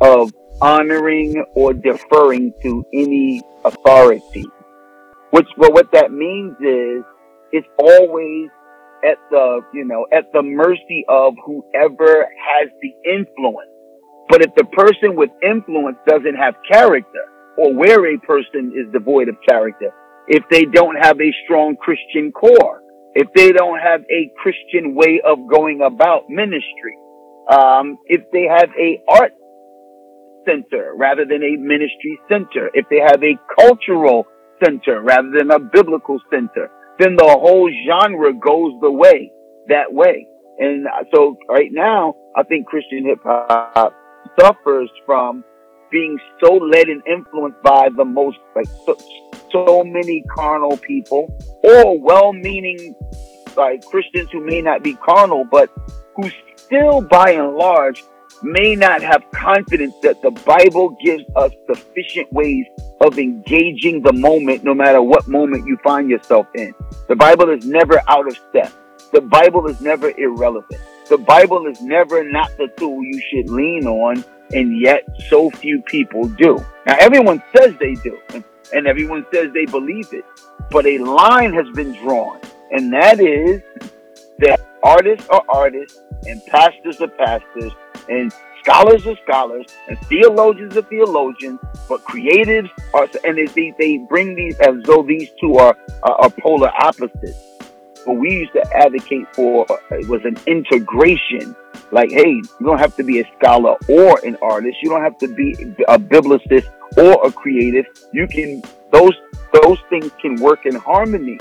of 0.00 0.32
honoring 0.60 1.44
or 1.54 1.72
deferring 1.72 2.52
to 2.62 2.84
any 2.92 3.42
authority. 3.64 4.46
Which, 5.30 5.46
but 5.56 5.72
what 5.72 5.92
that 5.92 6.10
means 6.10 6.56
is 6.60 7.04
it's 7.52 7.68
always 7.78 8.48
at 9.04 9.18
the, 9.30 9.60
you 9.72 9.84
know, 9.84 10.06
at 10.12 10.32
the 10.32 10.42
mercy 10.42 11.04
of 11.08 11.34
whoever 11.44 12.22
has 12.24 12.70
the 12.82 13.10
influence. 13.10 13.70
But 14.28 14.42
if 14.42 14.54
the 14.56 14.64
person 14.64 15.16
with 15.16 15.30
influence 15.42 15.96
doesn't 16.06 16.34
have 16.34 16.54
character, 16.70 17.24
or 17.56 17.74
where 17.74 18.14
a 18.14 18.18
person 18.18 18.72
is 18.74 18.92
devoid 18.92 19.28
of 19.28 19.36
character, 19.48 19.92
if 20.28 20.44
they 20.50 20.64
don't 20.64 20.96
have 20.96 21.20
a 21.20 21.32
strong 21.44 21.76
Christian 21.76 22.32
core, 22.32 22.82
if 23.14 23.28
they 23.34 23.52
don't 23.52 23.78
have 23.78 24.02
a 24.02 24.30
Christian 24.36 24.94
way 24.94 25.20
of 25.24 25.38
going 25.50 25.80
about 25.82 26.28
ministry, 26.28 26.96
um, 27.50 27.98
if 28.06 28.22
they 28.32 28.44
have 28.44 28.70
a 28.78 29.02
art 29.08 29.32
center 30.46 30.92
rather 30.96 31.24
than 31.24 31.42
a 31.42 31.56
ministry 31.56 32.18
center, 32.28 32.70
if 32.74 32.86
they 32.90 32.98
have 32.98 33.22
a 33.22 33.38
cultural 33.58 34.26
center 34.64 35.00
rather 35.00 35.30
than 35.36 35.50
a 35.50 35.58
biblical 35.58 36.18
center, 36.30 36.70
then 36.98 37.16
the 37.16 37.24
whole 37.24 37.70
genre 37.86 38.32
goes 38.32 38.72
the 38.80 38.90
way, 38.90 39.32
that 39.68 39.92
way. 39.92 40.26
And 40.58 40.86
so 41.14 41.36
right 41.48 41.70
now, 41.70 42.14
I 42.36 42.42
think 42.42 42.66
Christian 42.66 43.04
hip 43.04 43.20
hop 43.22 43.94
suffers 44.38 44.90
from 45.06 45.44
being 45.90 46.18
so 46.42 46.54
led 46.54 46.88
and 46.88 47.02
influenced 47.06 47.62
by 47.62 47.88
the 47.96 48.04
most, 48.04 48.38
like, 48.54 48.66
so 49.52 49.84
many 49.84 50.24
carnal 50.34 50.76
people 50.76 51.28
or 51.62 51.98
well-meaning, 51.98 52.94
like 53.56 53.84
Christians 53.84 54.30
who 54.30 54.44
may 54.44 54.60
not 54.60 54.82
be 54.82 54.94
carnal, 54.94 55.44
but 55.44 55.70
who 56.16 56.30
still 56.56 57.00
by 57.00 57.32
and 57.32 57.54
large 57.56 58.04
may 58.42 58.74
not 58.74 59.02
have 59.02 59.24
confidence 59.32 59.94
that 60.02 60.20
the 60.22 60.30
Bible 60.30 60.96
gives 61.02 61.24
us 61.36 61.50
sufficient 61.66 62.32
ways 62.32 62.66
of 63.00 63.18
engaging 63.18 64.02
the 64.02 64.12
moment, 64.12 64.64
no 64.64 64.74
matter 64.74 65.02
what 65.02 65.26
moment 65.28 65.66
you 65.66 65.76
find 65.82 66.08
yourself 66.08 66.46
in. 66.54 66.74
The 67.08 67.16
Bible 67.16 67.50
is 67.50 67.66
never 67.66 68.00
out 68.08 68.26
of 68.28 68.36
step. 68.50 68.72
The 69.12 69.20
Bible 69.20 69.66
is 69.66 69.80
never 69.80 70.10
irrelevant. 70.18 70.80
The 71.08 71.18
Bible 71.18 71.66
is 71.66 71.80
never 71.80 72.22
not 72.22 72.50
the 72.58 72.68
tool 72.76 73.02
you 73.02 73.20
should 73.30 73.50
lean 73.50 73.86
on, 73.86 74.22
and 74.52 74.80
yet 74.80 75.04
so 75.28 75.50
few 75.50 75.82
people 75.82 76.28
do. 76.28 76.58
Now, 76.86 76.96
everyone 77.00 77.42
says 77.56 77.74
they 77.80 77.94
do, 77.94 78.18
and 78.72 78.86
everyone 78.86 79.26
says 79.32 79.52
they 79.52 79.66
believe 79.66 80.12
it, 80.12 80.24
but 80.70 80.86
a 80.86 80.98
line 80.98 81.52
has 81.52 81.66
been 81.74 81.92
drawn, 82.02 82.40
and 82.70 82.92
that 82.92 83.20
is 83.20 83.62
that 84.38 84.60
artists 84.82 85.28
are 85.28 85.42
artists 85.48 86.00
and 86.26 86.44
pastors 86.46 87.00
are 87.00 87.08
pastors 87.08 87.72
and 88.08 88.32
scholars 88.62 89.06
are 89.06 89.16
scholars 89.24 89.66
and 89.88 89.98
theologians 90.00 90.76
are 90.76 90.82
theologians, 90.82 91.58
but 91.88 92.02
creatives 92.04 92.70
are, 92.94 93.08
and 93.24 93.48
they, 93.54 93.74
they 93.78 93.98
bring 94.08 94.34
these 94.34 94.58
as 94.60 94.74
though 94.84 95.02
these 95.02 95.30
two 95.40 95.56
are, 95.56 95.76
are, 96.02 96.14
are 96.22 96.30
polar 96.30 96.70
opposites. 96.80 97.44
What 98.04 98.18
we 98.18 98.30
used 98.30 98.52
to 98.52 98.76
advocate 98.76 99.26
for 99.34 99.66
it 99.90 100.08
was 100.08 100.22
an 100.24 100.36
integration. 100.46 101.54
Like, 101.90 102.10
hey, 102.10 102.30
you 102.30 102.66
don't 102.66 102.78
have 102.78 102.96
to 102.96 103.02
be 103.02 103.20
a 103.20 103.30
scholar 103.38 103.76
or 103.88 104.20
an 104.24 104.36
artist. 104.40 104.76
You 104.82 104.90
don't 104.90 105.02
have 105.02 105.18
to 105.18 105.28
be 105.28 105.52
a 105.88 105.98
biblicist 105.98 106.68
or 106.96 107.26
a 107.26 107.32
creative. 107.32 107.86
You 108.12 108.26
can, 108.26 108.62
those, 108.92 109.14
those 109.52 109.78
things 109.88 110.10
can 110.20 110.36
work 110.36 110.66
in 110.66 110.74
harmony. 110.74 111.38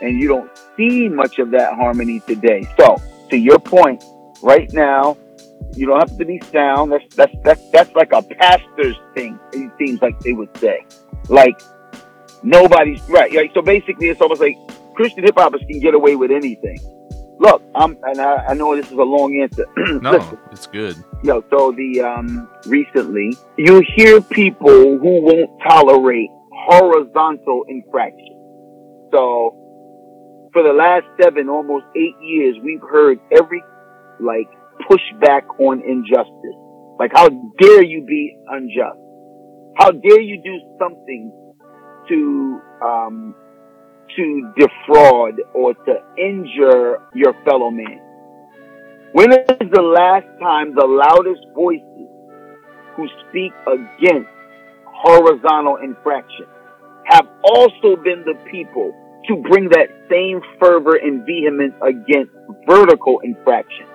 And 0.00 0.18
you 0.18 0.28
don't 0.28 0.50
see 0.76 1.08
much 1.08 1.38
of 1.38 1.50
that 1.50 1.74
harmony 1.74 2.20
today. 2.20 2.66
So, 2.78 2.96
to 3.28 3.36
your 3.36 3.58
point, 3.58 4.02
right 4.42 4.72
now, 4.72 5.16
you 5.74 5.86
don't 5.86 6.00
have 6.00 6.16
to 6.18 6.24
be 6.24 6.40
sound. 6.52 6.92
That's 6.92 7.14
that's 7.14 7.34
that's 7.44 7.70
that's 7.70 7.94
like 7.94 8.12
a 8.12 8.22
pastor's 8.22 8.96
thing. 9.14 9.38
It 9.52 9.70
seems 9.78 10.02
like 10.02 10.18
they 10.20 10.32
would 10.32 10.56
say, 10.56 10.84
like 11.28 11.60
nobody's 12.42 13.06
right. 13.08 13.32
right? 13.34 13.50
So 13.54 13.62
basically, 13.62 14.08
it's 14.08 14.20
almost 14.20 14.40
like 14.40 14.56
Christian 14.94 15.24
hip 15.24 15.34
hoppers 15.36 15.62
can 15.68 15.80
get 15.80 15.94
away 15.94 16.16
with 16.16 16.30
anything. 16.30 16.78
Look, 17.40 17.62
I'm 17.74 17.96
and 18.02 18.20
I, 18.20 18.48
I 18.50 18.54
know 18.54 18.76
this 18.76 18.86
is 18.86 18.92
a 18.92 19.02
long 19.02 19.40
answer. 19.40 19.66
no, 20.02 20.12
Listen, 20.12 20.38
it's 20.52 20.66
good. 20.66 20.96
Yo, 21.22 21.42
so 21.50 21.72
the 21.72 22.02
um 22.02 22.48
recently 22.66 23.34
you 23.56 23.82
hear 23.96 24.20
people 24.20 24.98
who 24.98 25.22
won't 25.22 25.50
tolerate 25.66 26.30
horizontal 26.52 27.64
infraction. 27.68 28.36
So 29.12 29.56
for 30.52 30.62
the 30.62 30.72
last 30.72 31.06
seven, 31.20 31.48
almost 31.48 31.86
eight 31.96 32.14
years, 32.20 32.56
we've 32.62 32.82
heard 32.82 33.18
every 33.32 33.62
like 34.20 34.48
push 34.86 35.02
back 35.20 35.44
on 35.58 35.80
injustice. 35.80 36.60
Like, 36.98 37.12
how 37.14 37.30
dare 37.58 37.82
you 37.82 38.04
be 38.04 38.36
unjust? 38.48 38.98
How 39.78 39.90
dare 39.90 40.20
you 40.20 40.42
do 40.44 40.60
something 40.78 41.32
to, 42.08 42.60
um, 42.84 43.34
to 44.16 44.52
defraud 44.58 45.40
or 45.54 45.74
to 45.74 46.02
injure 46.18 47.02
your 47.14 47.34
fellow 47.44 47.70
man? 47.70 48.00
When 49.12 49.32
is 49.32 49.70
the 49.72 49.82
last 49.82 50.26
time 50.40 50.74
the 50.74 50.86
loudest 50.86 51.46
voices 51.54 52.08
who 52.96 53.08
speak 53.28 53.52
against 53.66 54.30
horizontal 54.86 55.76
infraction 55.76 56.46
have 57.06 57.26
also 57.42 57.96
been 57.96 58.24
the 58.24 58.38
people 58.50 58.94
to 59.28 59.36
bring 59.48 59.68
that 59.70 59.88
same 60.10 60.40
fervor 60.58 60.96
and 60.96 61.24
vehemence 61.26 61.74
against 61.82 62.32
vertical 62.66 63.20
infraction. 63.20 63.86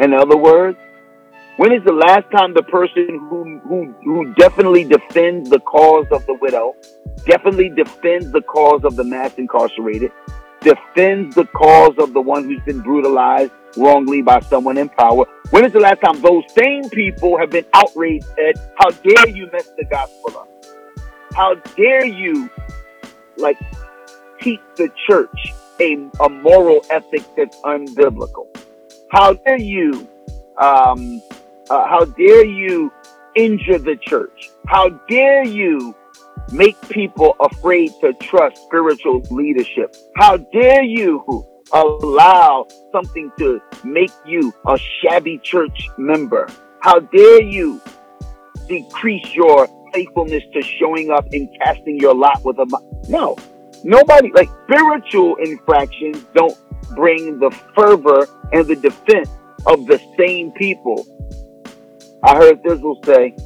In 0.00 0.12
other 0.12 0.36
words, 0.36 0.78
when 1.56 1.72
is 1.72 1.84
the 1.84 1.92
last 1.92 2.28
time 2.32 2.52
the 2.52 2.64
person 2.64 3.06
who, 3.30 3.60
who, 3.60 3.94
who 4.02 4.34
definitely 4.34 4.84
defends 4.84 5.50
the 5.50 5.60
cause 5.60 6.06
of 6.10 6.26
the 6.26 6.34
widow, 6.40 6.74
definitely 7.26 7.68
defends 7.68 8.32
the 8.32 8.42
cause 8.42 8.82
of 8.84 8.96
the 8.96 9.04
mass 9.04 9.34
incarcerated, 9.34 10.10
defends 10.60 11.36
the 11.36 11.44
cause 11.46 11.94
of 11.98 12.12
the 12.12 12.20
one 12.20 12.44
who's 12.44 12.60
been 12.62 12.80
brutalized 12.80 13.52
wrongly 13.76 14.20
by 14.20 14.40
someone 14.40 14.76
in 14.78 14.88
power? 14.88 15.26
When 15.50 15.64
is 15.64 15.72
the 15.72 15.80
last 15.80 16.00
time 16.00 16.20
those 16.20 16.42
same 16.48 16.88
people 16.90 17.38
have 17.38 17.50
been 17.50 17.66
outraged 17.72 18.26
at 18.38 18.56
how 18.76 18.90
dare 18.90 19.28
you 19.28 19.48
mess 19.52 19.68
the 19.76 19.84
gospel 19.84 20.38
up? 20.38 20.48
How 21.34 21.54
dare 21.76 22.04
you 22.04 22.50
like 23.36 23.58
teach 24.40 24.60
the 24.76 24.88
church 25.06 25.52
a, 25.80 26.08
a 26.20 26.28
moral 26.28 26.84
ethic 26.90 27.22
that's 27.36 27.56
unbiblical? 27.60 28.46
How 29.10 29.34
dare 29.34 29.58
you 29.58 30.08
um, 30.56 31.20
uh, 31.70 31.86
how 31.88 32.04
dare 32.04 32.44
you 32.44 32.92
injure 33.34 33.78
the 33.78 33.96
church? 33.96 34.50
How 34.66 34.88
dare 35.08 35.44
you 35.44 35.94
make 36.52 36.80
people 36.88 37.34
afraid 37.40 37.92
to 38.00 38.12
trust 38.14 38.62
spiritual 38.64 39.22
leadership? 39.30 39.96
How 40.16 40.36
dare 40.36 40.82
you 40.82 41.44
allow 41.72 42.66
something 42.92 43.32
to 43.38 43.60
make 43.82 44.12
you 44.26 44.52
a 44.66 44.78
shabby 44.78 45.38
church 45.38 45.88
member? 45.96 46.48
How 46.80 47.00
dare 47.00 47.42
you 47.42 47.80
decrease 48.68 49.34
your 49.34 49.68
faithfulness 49.92 50.42
to 50.52 50.62
showing 50.62 51.10
up 51.10 51.26
and 51.32 51.48
casting 51.62 51.98
your 51.98 52.14
lot 52.14 52.44
with 52.44 52.58
a 52.58 52.66
no 53.08 53.36
nobody 53.84 54.30
like 54.34 54.48
spiritual 54.64 55.36
infractions 55.36 56.24
don't 56.34 56.58
bring 56.96 57.38
the 57.38 57.50
fervor 57.74 58.26
and 58.52 58.66
the 58.66 58.76
defense 58.76 59.28
of 59.66 59.86
the 59.86 60.00
same 60.18 60.50
people 60.52 61.06
I 62.24 62.36
heard 62.36 62.62
Thi'sl 62.62 63.04
say, 63.04 63.36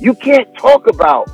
you 0.00 0.14
can't 0.14 0.48
talk 0.56 0.86
about 0.88 1.28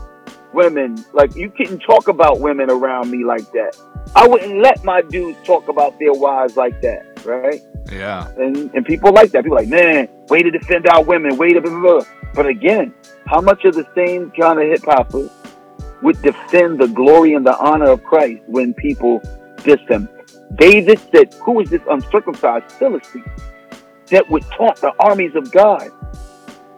women, 0.55 1.05
like 1.13 1.37
you 1.37 1.51
couldn't 1.51 1.81
talk 1.81 2.09
about 2.09 2.41
women 2.41 2.71
around 2.71 3.11
me 3.11 3.25
like 3.25 3.51
that. 3.53 3.77
I 4.17 4.27
wouldn't 4.27 4.63
let 4.63 4.83
my 4.83 5.03
dudes 5.03 5.39
talk 5.45 5.69
about 5.69 5.99
their 5.99 6.15
wives 6.15 6.57
like 6.57 6.81
that, 6.81 7.25
right? 7.27 7.61
Yeah. 7.91 8.29
And 8.39 8.71
and 8.75 8.87
people 8.87 9.13
like 9.13 9.33
that. 9.33 9.45
People 9.45 9.59
like, 9.59 9.69
man, 9.69 10.09
way 10.29 10.43
to 10.43 10.51
defend 10.51 10.87
our 10.89 11.03
women, 11.03 11.37
way 11.37 11.53
to 11.53 11.61
blah, 11.61 11.71
blah, 11.71 11.81
blah. 11.81 12.07
But 12.35 12.47
again, 12.47 12.95
how 13.27 13.43
much 13.43 13.67
of 13.67 13.75
the 13.75 13.87
same 13.95 14.31
kind 14.31 14.59
of 14.59 14.67
hip 14.67 14.85
hoppers 14.85 15.31
would 16.01 16.21
defend 16.23 16.79
the 16.79 16.89
glory 16.89 17.35
and 17.35 17.47
the 17.47 17.57
honor 17.59 17.91
of 17.91 18.03
Christ 18.03 18.43
when 18.47 18.73
people 18.73 19.21
diss 19.63 19.81
him? 19.89 20.09
David 20.55 21.01
said, 21.15 21.35
Who 21.45 21.61
is 21.61 21.69
this 21.69 21.83
uncircumcised 21.91 22.73
Philistine 22.73 23.31
that 24.07 24.29
would 24.31 24.45
taunt 24.57 24.77
the 24.77 24.93
armies 24.99 25.35
of 25.35 25.51
God? 25.53 25.91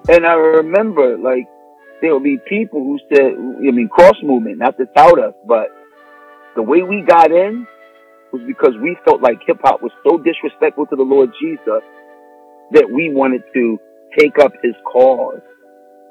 And 0.08 0.26
I 0.26 0.34
remember, 0.34 1.16
like, 1.16 1.48
there 2.02 2.12
would 2.12 2.24
be 2.24 2.38
people 2.48 2.80
who 2.80 2.98
said, 3.08 3.32
I 3.32 3.70
mean, 3.70 3.88
cross 3.88 4.16
movement, 4.22 4.58
not 4.58 4.76
to 4.76 4.86
tout 4.94 5.18
us, 5.18 5.34
but 5.46 5.68
the 6.54 6.62
way 6.62 6.82
we 6.82 7.02
got 7.02 7.30
in 7.30 7.66
was 8.32 8.42
because 8.46 8.74
we 8.82 8.96
felt 9.04 9.22
like 9.22 9.38
hip 9.46 9.58
hop 9.62 9.80
was 9.80 9.92
so 10.06 10.18
disrespectful 10.18 10.86
to 10.86 10.96
the 10.96 11.02
Lord 11.02 11.30
Jesus 11.40 11.82
that 12.72 12.90
we 12.90 13.12
wanted 13.12 13.42
to 13.54 13.78
take 14.18 14.38
up 14.38 14.52
his 14.62 14.74
cause. 14.92 15.40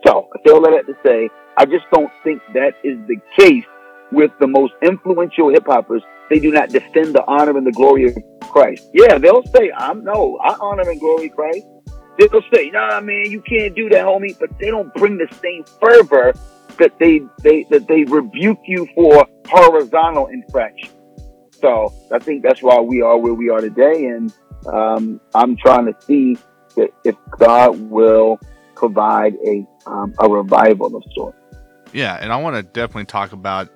So 0.06 0.28
I 0.34 0.38
say 0.46 0.54
all 0.54 0.62
that 0.62 0.86
to 0.88 0.94
say, 1.06 1.30
I 1.58 1.66
just 1.66 1.86
don't 1.94 2.12
think 2.24 2.42
that 2.54 2.74
is 2.84 2.98
the 3.08 3.18
case 3.38 3.66
with 4.12 4.32
the 4.40 4.48
most 4.48 4.74
influential 4.82 5.50
hip 5.50 5.66
hoppers. 5.66 6.02
They 6.30 6.40
do 6.40 6.52
not 6.52 6.70
defend 6.70 7.14
the 7.14 7.24
honor 7.28 7.56
and 7.58 7.68
the 7.68 7.72
glory 7.72 8.06
of 8.06 8.18
Christ. 8.50 8.90
Yeah, 8.94 9.18
they'll 9.18 9.44
say, 9.56 9.72
I'm 9.76 10.04
no, 10.04 10.40
I 10.44 10.56
honor 10.60 10.90
and 10.90 11.00
glory 11.00 11.30
Christ. 11.30 11.68
They'll 12.18 12.42
say, 12.54 12.70
"Nah, 12.70 13.02
man, 13.02 13.26
you 13.30 13.42
can't 13.42 13.76
do 13.76 13.90
that, 13.90 14.06
homie," 14.06 14.38
but 14.40 14.50
they 14.60 14.68
don't 14.68 14.94
bring 14.94 15.18
the 15.18 15.28
same 15.42 15.64
fervor 15.82 16.34
that 16.78 16.98
they 17.00 17.22
they 17.42 17.64
that 17.70 17.88
they 17.88 18.04
rebuke 18.04 18.60
you 18.66 18.88
for 18.96 19.26
horizontal 19.48 20.28
infraction. 20.28 20.90
So 21.54 21.94
I 22.12 22.20
think 22.20 22.44
that's 22.44 22.62
why 22.62 22.80
we 22.80 23.02
are 23.02 23.18
where 23.18 23.34
we 23.34 23.50
are 23.50 23.62
today, 23.62 24.06
and 24.06 24.34
um, 24.68 25.22
I'm 25.34 25.56
trying 25.58 25.86
to 25.86 25.96
see 26.02 26.38
if 27.04 27.16
God 27.38 27.80
will 27.90 28.40
provide 28.76 29.36
a 29.46 29.66
um, 29.86 30.14
a 30.20 30.30
revival 30.30 30.96
of 30.96 31.04
sorts. 31.16 31.38
Yeah, 31.94 32.18
and 32.20 32.34
I 32.34 32.38
want 32.38 32.56
to 32.56 32.64
definitely 32.64 33.06
talk 33.06 33.34
about, 33.34 33.70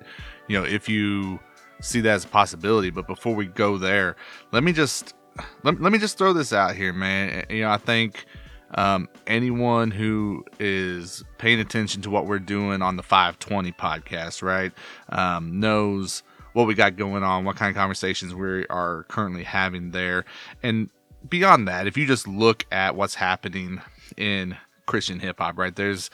you 0.48 0.58
know, 0.58 0.64
if 0.64 0.88
you 0.88 1.38
see 1.80 2.00
that 2.00 2.10
as 2.10 2.24
a 2.24 2.28
possibility. 2.28 2.90
But 2.90 3.06
before 3.06 3.34
we 3.34 3.46
go 3.46 3.78
there, 3.78 4.16
let 4.52 4.64
me 4.64 4.72
just 4.72 5.14
let, 5.62 5.80
let 5.80 5.92
me 5.92 5.98
just 5.98 6.18
throw 6.18 6.32
this 6.32 6.52
out 6.52 6.74
here, 6.74 6.92
man. 6.92 7.44
You 7.50 7.62
know, 7.62 7.70
I 7.70 7.76
think 7.76 8.26
um, 8.74 9.08
anyone 9.26 9.90
who 9.90 10.44
is 10.58 11.24
paying 11.38 11.60
attention 11.60 12.02
to 12.02 12.10
what 12.10 12.26
we're 12.26 12.38
doing 12.38 12.82
on 12.82 12.96
the 12.96 13.02
520 13.02 13.72
podcast, 13.72 14.42
right, 14.42 14.72
um, 15.08 15.60
knows 15.60 16.22
what 16.52 16.66
we 16.66 16.74
got 16.74 16.96
going 16.96 17.22
on, 17.22 17.44
what 17.44 17.56
kind 17.56 17.70
of 17.70 17.76
conversations 17.76 18.34
we 18.34 18.66
are 18.66 19.04
currently 19.04 19.44
having 19.44 19.92
there. 19.92 20.24
And 20.62 20.90
beyond 21.28 21.68
that, 21.68 21.86
if 21.86 21.96
you 21.96 22.06
just 22.06 22.26
look 22.26 22.66
at 22.72 22.96
what's 22.96 23.14
happening 23.14 23.80
in 24.16 24.56
Christian 24.86 25.20
hip 25.20 25.38
hop, 25.38 25.58
right, 25.58 25.74
there's 25.74 26.10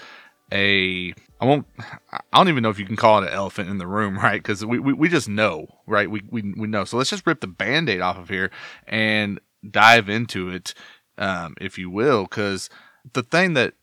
a 0.55 1.13
I 1.41 1.45
won't 1.45 1.67
I 2.09 2.21
don't 2.33 2.49
even 2.49 2.63
know 2.63 2.71
if 2.71 2.79
you 2.79 2.87
can 2.87 2.97
call 2.97 3.23
it 3.23 3.27
an 3.27 3.35
elephant 3.35 3.69
in 3.69 3.79
the 3.79 3.87
room, 3.87 4.17
right? 4.23 4.43
Because 4.43 4.65
we, 4.65 4.79
we, 4.79 4.93
we 4.93 5.09
just 5.09 5.29
know, 5.29 5.67
right? 5.87 6.11
We, 6.11 6.23
we 6.31 6.55
we 6.57 6.67
know. 6.69 6.85
So 6.85 6.97
let's 6.97 7.11
just 7.11 7.27
rip 7.27 7.41
the 7.41 7.47
band-aid 7.47 8.01
off 8.01 8.17
of 8.17 8.29
here 8.29 8.51
and 8.87 9.41
dive 9.69 10.09
into 10.09 10.49
it, 10.49 10.73
um, 11.19 11.55
if 11.61 11.77
you 11.77 11.91
will. 11.91 12.23
Because 12.23 12.71
the 13.13 13.23
thing 13.23 13.55
that 13.55 13.75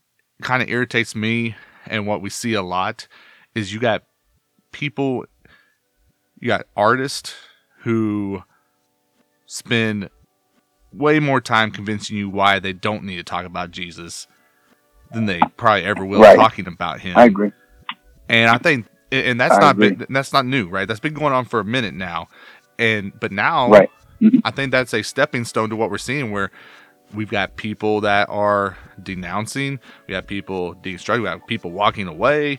kind 0.42 0.62
of 0.62 0.68
irritates 0.68 1.14
me 1.14 1.54
and 1.86 2.06
what 2.06 2.22
we 2.22 2.30
see 2.30 2.54
a 2.54 2.62
lot 2.62 3.06
is 3.54 3.72
you 3.72 3.78
got 3.78 4.02
people 4.72 5.24
you 6.40 6.48
got 6.48 6.66
artists 6.76 7.34
who 7.80 8.42
spend 9.46 10.08
way 10.92 11.20
more 11.20 11.40
time 11.40 11.70
convincing 11.70 12.16
you 12.16 12.28
why 12.28 12.58
they 12.58 12.72
don't 12.72 13.04
need 13.04 13.16
to 13.16 13.22
talk 13.22 13.44
about 13.44 13.70
Jesus 13.70 14.26
than 15.12 15.26
they 15.26 15.40
probably 15.56 15.84
ever 15.84 16.04
will 16.04 16.20
right. 16.20 16.36
talking 16.36 16.66
about 16.66 17.00
him. 17.00 17.16
I 17.16 17.26
agree. 17.26 17.52
And 18.28 18.50
I 18.50 18.58
think, 18.58 18.86
and 19.10 19.40
that's 19.40 19.56
I 19.56 19.60
not 19.60 19.78
been, 19.78 20.06
that's 20.08 20.32
not 20.32 20.46
new, 20.46 20.68
right? 20.68 20.88
That's 20.88 21.00
been 21.00 21.14
going 21.14 21.32
on 21.32 21.44
for 21.44 21.60
a 21.60 21.64
minute 21.64 21.94
now, 21.94 22.28
and 22.78 23.12
but 23.18 23.32
now, 23.32 23.68
right. 23.70 23.90
Mm-hmm. 24.20 24.38
I 24.44 24.50
think 24.52 24.70
that's 24.70 24.94
a 24.94 25.02
stepping 25.02 25.44
stone 25.44 25.68
to 25.70 25.76
what 25.76 25.90
we're 25.90 25.98
seeing, 25.98 26.30
where 26.30 26.50
we've 27.12 27.30
got 27.30 27.56
people 27.56 28.00
that 28.02 28.28
are 28.30 28.78
denouncing, 29.02 29.80
we 30.06 30.14
have 30.14 30.26
people 30.26 30.74
destructing, 30.76 31.22
we 31.22 31.28
have 31.28 31.46
people 31.46 31.72
walking 31.72 32.06
away. 32.06 32.58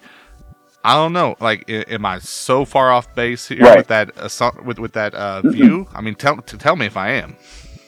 I 0.84 0.96
don't 0.96 1.14
know. 1.14 1.38
Like, 1.40 1.64
am 1.70 2.06
I 2.06 2.20
so 2.20 2.66
far 2.66 2.92
off 2.92 3.16
base 3.16 3.48
here 3.48 3.62
right. 3.62 3.78
with 3.78 3.88
that 3.88 4.12
uh, 4.18 4.52
with 4.66 4.80
with 4.80 4.94
that 4.94 5.16
uh, 5.16 5.42
view? 5.42 5.88
I 5.94 6.02
mean, 6.02 6.16
tell 6.16 6.36
tell 6.38 6.76
me 6.76 6.86
if 6.86 6.98
I 6.98 7.12
am. 7.12 7.38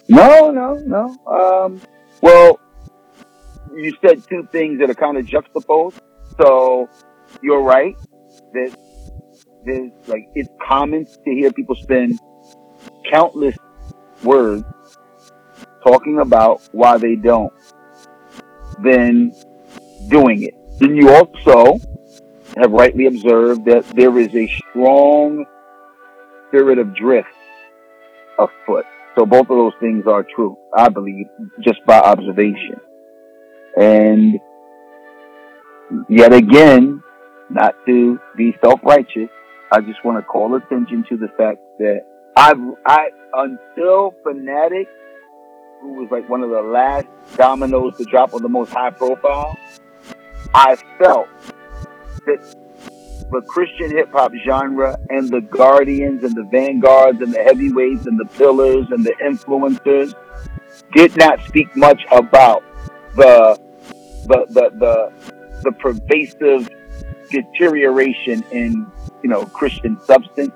No, 0.07 0.49
no, 0.51 0.75
no. 0.75 1.17
Um, 1.27 1.81
well, 2.21 2.59
you 3.75 3.95
said 4.05 4.23
two 4.27 4.47
things 4.51 4.79
that 4.79 4.89
are 4.89 4.95
kind 4.95 5.17
of 5.17 5.25
juxtaposed. 5.25 5.99
So 6.39 6.89
you're 7.41 7.61
right 7.61 7.95
that 8.53 8.77
there's 9.65 9.91
like 10.07 10.29
it's 10.35 10.49
common 10.67 11.05
to 11.05 11.31
hear 11.31 11.51
people 11.51 11.75
spend 11.75 12.19
countless 13.11 13.55
words 14.23 14.63
talking 15.85 16.19
about 16.19 16.61
why 16.71 16.97
they 16.97 17.15
don't, 17.15 17.53
then 18.83 19.33
doing 20.09 20.43
it. 20.43 20.53
Then 20.79 20.95
you 20.95 21.09
also 21.09 21.79
have 22.57 22.71
rightly 22.71 23.05
observed 23.05 23.65
that 23.65 23.85
there 23.95 24.17
is 24.17 24.33
a 24.33 24.47
strong 24.47 25.45
spirit 26.47 26.79
of 26.79 26.95
drift 26.95 27.27
afoot. 28.39 28.85
So 29.17 29.25
both 29.25 29.49
of 29.49 29.57
those 29.57 29.73
things 29.79 30.05
are 30.07 30.25
true, 30.35 30.57
I 30.75 30.89
believe, 30.89 31.27
just 31.61 31.79
by 31.85 31.99
observation. 31.99 32.79
And 33.75 34.39
yet 36.09 36.33
again, 36.33 37.03
not 37.49 37.75
to 37.85 38.19
be 38.35 38.55
self-righteous, 38.63 39.29
I 39.71 39.81
just 39.81 40.03
want 40.05 40.17
to 40.17 40.23
call 40.23 40.55
attention 40.55 41.05
to 41.09 41.17
the 41.17 41.27
fact 41.37 41.59
that 41.79 42.01
I've, 42.37 42.59
I, 42.85 43.09
until 43.33 44.13
Phanatik, 44.25 44.87
who 45.81 45.93
was 45.93 46.09
like 46.11 46.29
one 46.29 46.41
of 46.41 46.49
the 46.49 46.61
last 46.61 47.07
dominoes 47.35 47.97
to 47.97 48.05
drop 48.05 48.33
on 48.33 48.41
the 48.41 48.49
most 48.49 48.71
high 48.71 48.91
profile, 48.91 49.57
I 50.53 50.75
felt 50.97 51.27
that 52.25 52.55
the 53.31 53.41
Christian 53.41 53.89
hip 53.91 54.11
hop 54.11 54.31
genre 54.45 54.97
and 55.09 55.29
the 55.29 55.41
guardians 55.41 56.23
and 56.23 56.35
the 56.35 56.43
vanguards 56.43 57.21
and 57.21 57.33
the 57.33 57.43
heavyweights 57.43 58.05
and 58.05 58.19
the 58.19 58.25
pillars 58.37 58.87
and 58.91 59.03
the 59.03 59.13
influencers 59.23 60.13
did 60.93 61.15
not 61.17 61.43
speak 61.45 61.75
much 61.75 62.01
about 62.11 62.63
the 63.15 63.59
the 64.27 64.45
the 64.49 64.69
the, 64.77 65.11
the 65.63 65.71
pervasive 65.73 66.69
deterioration 67.29 68.43
in, 68.51 68.91
you 69.23 69.29
know, 69.29 69.45
Christian 69.45 69.99
substance 70.01 70.53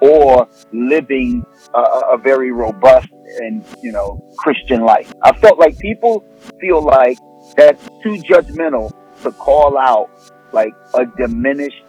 or 0.00 0.48
living 0.72 1.44
a, 1.72 1.78
a 1.78 2.18
very 2.18 2.52
robust 2.52 3.08
and, 3.38 3.64
you 3.82 3.92
know, 3.92 4.22
Christian 4.36 4.82
life. 4.82 5.12
I 5.22 5.32
felt 5.32 5.58
like 5.58 5.78
people 5.78 6.24
feel 6.60 6.82
like 6.82 7.18
that's 7.56 7.82
too 8.02 8.16
judgmental 8.22 8.92
to 9.22 9.32
call 9.32 9.78
out 9.78 10.10
like 10.52 10.74
a 10.94 11.06
diminished 11.06 11.82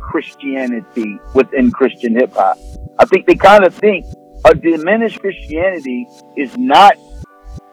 Christianity 0.00 1.18
within 1.34 1.70
Christian 1.70 2.14
hip 2.14 2.32
hop. 2.32 2.58
I 2.98 3.04
think 3.04 3.26
they 3.26 3.34
kind 3.34 3.64
of 3.64 3.74
think 3.74 4.06
a 4.44 4.54
diminished 4.54 5.20
Christianity 5.20 6.06
is 6.36 6.56
not 6.56 6.94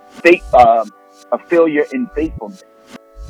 fake, 0.09 0.43
um, 0.53 0.89
a 1.31 1.37
failure 1.37 1.85
in 1.93 2.07
faithfulness. 2.15 2.63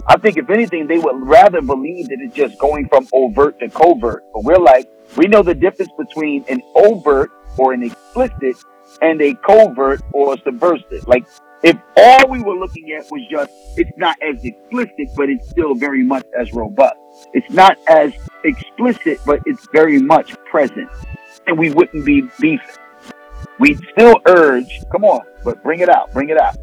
I 0.08 0.17
think 0.17 0.38
if 0.38 0.49
anything, 0.49 0.88
they 0.88 0.97
would 0.97 1.15
rather 1.15 1.62
believe 1.62 2.10
that 2.10 2.19
it's 2.19 2.36
just 2.36 2.58
going 2.60 2.88
from 2.89 3.08
overt 3.13 3.60
to 3.60 3.69
covert. 3.69 4.23
But 4.34 4.43
we're 4.43 4.60
like, 4.60 4.89
we 5.17 5.27
know 5.27 5.43
the 5.43 5.55
difference 5.55 5.91
between 5.97 6.45
an 6.49 6.62
overt 6.75 7.31
or 7.58 7.73
an 7.73 7.84
explicit 7.84 8.55
and 9.01 9.21
a 9.21 9.34
covert 9.36 10.01
or 10.13 10.34
a 10.34 10.38
subversive. 10.43 11.08
Like, 11.08 11.25
if 11.63 11.77
all 11.97 12.29
we 12.29 12.43
were 12.43 12.55
looking 12.55 12.91
at 12.91 13.10
was 13.10 13.21
just, 13.29 13.49
it's 13.77 13.97
not 13.97 14.17
as 14.21 14.43
explicit, 14.43 15.10
but 15.15 15.29
it's 15.29 15.49
still 15.49 15.73
very 15.73 16.03
much 16.03 16.25
as 16.39 16.53
robust. 16.53 16.95
It's 17.34 17.49
not 17.49 17.77
as 17.88 18.13
explicit, 18.43 19.19
but 19.25 19.39
it's 19.45 19.67
very 19.73 19.99
much 19.99 20.36
present. 20.45 20.89
And 21.47 21.58
we 21.58 21.71
wouldn't 21.71 22.05
be 22.05 22.21
beefing. 22.39 22.60
We'd 23.58 23.79
still 23.91 24.19
urge, 24.27 24.81
come 24.91 25.05
on, 25.05 25.21
but 25.43 25.63
bring 25.63 25.79
it 25.79 25.89
out, 25.89 26.12
bring 26.12 26.29
it 26.29 26.39
out. 26.39 26.55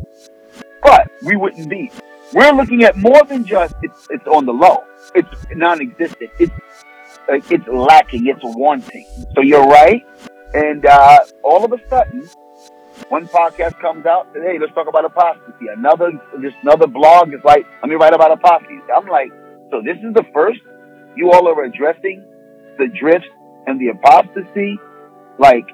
But 0.82 1.10
we 1.22 1.36
wouldn't 1.36 1.68
be. 1.68 1.90
We're 2.32 2.52
looking 2.52 2.84
at 2.84 2.96
more 2.96 3.22
than 3.24 3.44
just 3.44 3.74
it's, 3.82 4.06
it's 4.10 4.26
on 4.26 4.46
the 4.46 4.52
low. 4.52 4.84
It's 5.14 5.28
non-existent. 5.54 6.30
It's 6.38 6.52
it's 7.28 7.68
lacking. 7.68 8.26
It's 8.26 8.40
wanting. 8.42 9.06
So 9.34 9.42
you're 9.42 9.66
right. 9.66 10.04
And 10.54 10.84
uh, 10.84 11.20
all 11.42 11.64
of 11.64 11.72
a 11.72 11.88
sudden, 11.88 12.28
one 13.08 13.26
podcast 13.28 13.80
comes 13.80 14.06
out, 14.06 14.28
hey, 14.34 14.58
let's 14.58 14.74
talk 14.74 14.88
about 14.88 15.04
apostasy. 15.04 15.66
Another, 15.74 16.12
just 16.40 16.56
another 16.62 16.86
blog 16.86 17.32
is 17.32 17.40
like, 17.44 17.66
let 17.82 17.88
me 17.88 17.94
write 17.94 18.14
about 18.14 18.32
apostasy. 18.32 18.80
I'm 18.94 19.06
like, 19.06 19.30
so 19.70 19.80
this 19.82 19.96
is 19.98 20.14
the 20.14 20.24
first 20.34 20.60
you 21.16 21.30
all 21.30 21.48
are 21.48 21.64
addressing 21.64 22.24
the 22.78 22.88
drift 22.98 23.26
and 23.66 23.80
the 23.80 23.88
apostasy, 23.88 24.78
like 25.38 25.66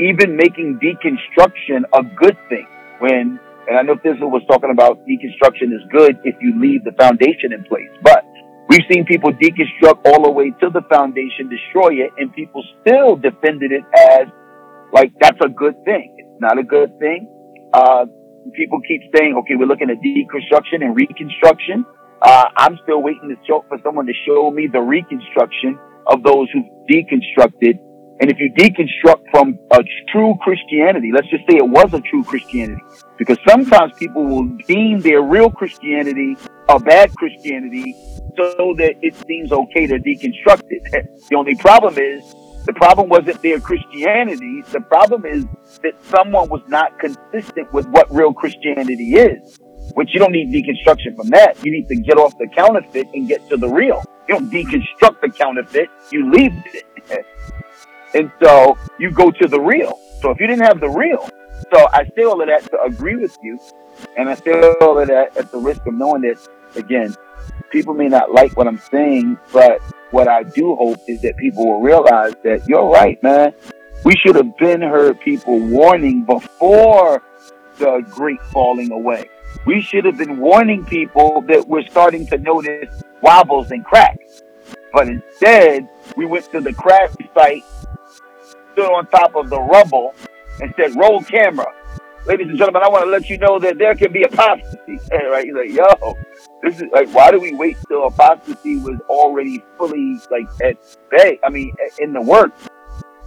even 0.00 0.36
making 0.36 0.80
deconstruction 0.80 1.82
a 1.92 2.02
good 2.02 2.36
thing 2.48 2.66
when 2.98 3.38
and 3.68 3.78
I 3.78 3.82
know 3.82 3.96
Thi'sl 3.96 4.30
was 4.30 4.42
talking 4.48 4.70
about 4.70 5.00
deconstruction 5.06 5.72
is 5.74 5.82
good 5.92 6.18
if 6.24 6.36
you 6.40 6.58
leave 6.60 6.84
the 6.84 6.92
foundation 6.92 7.52
in 7.52 7.64
place. 7.64 7.90
But 8.02 8.24
we've 8.68 8.84
seen 8.90 9.04
people 9.04 9.32
deconstruct 9.32 10.06
all 10.06 10.22
the 10.24 10.30
way 10.30 10.50
to 10.60 10.70
the 10.70 10.82
foundation, 10.92 11.48
destroy 11.48 12.04
it, 12.04 12.10
and 12.18 12.32
people 12.32 12.64
still 12.80 13.16
defended 13.16 13.72
it 13.72 13.84
as 13.94 14.28
like 14.92 15.12
that's 15.20 15.38
a 15.44 15.48
good 15.48 15.76
thing. 15.84 16.16
It's 16.18 16.40
not 16.40 16.58
a 16.58 16.64
good 16.64 16.98
thing. 16.98 17.28
Uh, 17.72 18.06
people 18.56 18.80
keep 18.86 19.02
saying, 19.14 19.36
okay, 19.40 19.54
we're 19.54 19.70
looking 19.70 19.90
at 19.90 19.98
deconstruction 20.02 20.82
and 20.82 20.96
reconstruction. 20.96 21.84
Uh, 22.20 22.44
I'm 22.56 22.78
still 22.82 23.02
waiting 23.02 23.28
to 23.28 23.36
show, 23.46 23.64
for 23.68 23.78
someone 23.84 24.06
to 24.06 24.16
show 24.26 24.50
me 24.50 24.68
the 24.70 24.80
reconstruction 24.80 25.78
of 26.06 26.22
those 26.22 26.48
who 26.52 26.64
deconstructed 26.90 27.78
and 28.20 28.30
if 28.30 28.36
you 28.38 28.52
deconstruct 28.52 29.30
from 29.30 29.58
a 29.70 29.78
true 30.12 30.34
Christianity, 30.42 31.10
let's 31.12 31.28
just 31.28 31.42
say 31.48 31.56
it 31.56 31.66
was 31.66 31.92
a 31.94 32.00
true 32.00 32.22
Christianity, 32.22 32.82
because 33.20 33.36
sometimes 33.46 33.92
people 33.98 34.24
will 34.24 34.46
deem 34.66 34.98
their 35.00 35.20
real 35.20 35.50
Christianity 35.50 36.38
a 36.70 36.80
bad 36.80 37.14
Christianity 37.16 37.94
so 38.34 38.74
that 38.78 38.94
it 39.02 39.14
seems 39.26 39.52
okay 39.52 39.86
to 39.86 39.98
deconstruct 39.98 40.62
it. 40.70 41.06
The 41.28 41.36
only 41.36 41.54
problem 41.54 41.98
is, 41.98 42.24
the 42.64 42.72
problem 42.72 43.10
wasn't 43.10 43.42
their 43.42 43.60
Christianity. 43.60 44.62
The 44.72 44.80
problem 44.80 45.26
is 45.26 45.44
that 45.82 46.02
someone 46.04 46.48
was 46.48 46.62
not 46.68 46.98
consistent 46.98 47.70
with 47.74 47.86
what 47.88 48.10
real 48.10 48.32
Christianity 48.32 49.16
is. 49.16 49.58
Which 49.94 50.14
you 50.14 50.18
don't 50.18 50.32
need 50.32 50.48
deconstruction 50.50 51.14
from 51.14 51.28
that. 51.30 51.62
You 51.62 51.72
need 51.72 51.88
to 51.88 51.96
get 51.96 52.16
off 52.16 52.32
the 52.38 52.48
counterfeit 52.56 53.08
and 53.12 53.28
get 53.28 53.46
to 53.50 53.58
the 53.58 53.68
real. 53.68 54.02
You 54.28 54.38
don't 54.38 54.50
deconstruct 54.50 55.20
the 55.20 55.28
counterfeit. 55.28 55.90
You 56.10 56.30
leave 56.30 56.52
it. 56.72 57.26
And 58.12 58.32
so 58.42 58.76
you 58.98 59.12
go 59.12 59.30
to 59.30 59.46
the 59.46 59.60
real. 59.60 59.96
So 60.20 60.30
if 60.32 60.40
you 60.40 60.48
didn't 60.48 60.64
have 60.66 60.80
the 60.80 60.88
real, 60.88 61.30
so 61.72 61.88
I 61.92 62.04
say 62.16 62.24
all 62.24 62.40
of 62.40 62.48
that 62.48 62.64
to 62.70 62.82
agree 62.82 63.16
with 63.16 63.36
you. 63.42 63.58
And 64.16 64.28
I 64.28 64.34
say 64.34 64.52
all 64.80 64.98
of 64.98 65.08
that 65.08 65.36
at 65.36 65.50
the 65.52 65.58
risk 65.58 65.86
of 65.86 65.94
knowing 65.94 66.22
that, 66.22 66.38
again, 66.76 67.14
people 67.70 67.94
may 67.94 68.08
not 68.08 68.32
like 68.32 68.56
what 68.56 68.66
I'm 68.66 68.78
saying, 68.90 69.38
but 69.52 69.80
what 70.10 70.28
I 70.28 70.42
do 70.42 70.74
hope 70.76 70.98
is 71.08 71.22
that 71.22 71.36
people 71.36 71.66
will 71.66 71.80
realize 71.80 72.34
that 72.44 72.66
you're 72.66 72.88
right, 72.88 73.22
man. 73.22 73.52
We 74.04 74.14
should 74.16 74.36
have 74.36 74.56
been 74.56 74.80
heard 74.80 75.20
people 75.20 75.58
warning 75.58 76.24
before 76.24 77.22
the 77.78 78.04
great 78.10 78.42
falling 78.44 78.90
away. 78.90 79.28
We 79.66 79.82
should 79.82 80.04
have 80.04 80.16
been 80.16 80.38
warning 80.38 80.84
people 80.84 81.42
that 81.42 81.68
we're 81.68 81.86
starting 81.86 82.26
to 82.28 82.38
notice 82.38 83.02
wobbles 83.20 83.70
and 83.70 83.84
cracks. 83.84 84.42
But 84.92 85.08
instead, 85.08 85.88
we 86.16 86.26
went 86.26 86.50
to 86.52 86.60
the 86.60 86.72
crash 86.72 87.10
site 87.34 87.64
stood 88.72 88.90
on 88.90 89.06
top 89.06 89.34
of 89.34 89.50
the 89.50 89.60
rubble 89.60 90.14
and 90.60 90.74
said, 90.76 90.96
roll 90.96 91.22
camera. 91.22 91.66
Ladies 92.26 92.48
and 92.48 92.58
gentlemen, 92.58 92.82
I 92.84 92.88
want 92.88 93.04
to 93.04 93.10
let 93.10 93.30
you 93.30 93.38
know 93.38 93.58
that 93.58 93.78
there 93.78 93.94
can 93.94 94.12
be 94.12 94.22
apostasy. 94.24 94.98
right? 95.12 95.44
He's 95.44 95.54
like, 95.54 95.70
yo, 95.70 96.14
this 96.62 96.76
is 96.76 96.84
like, 96.92 97.08
why 97.14 97.30
do 97.30 97.40
we 97.40 97.54
wait 97.54 97.76
till 97.88 98.06
apostasy 98.06 98.76
was 98.76 99.00
already 99.08 99.64
fully 99.78 100.18
like 100.30 100.46
at 100.62 100.76
bay? 101.10 101.38
I 101.42 101.48
mean, 101.50 101.72
in 101.98 102.12
the 102.12 102.20
works. 102.20 102.68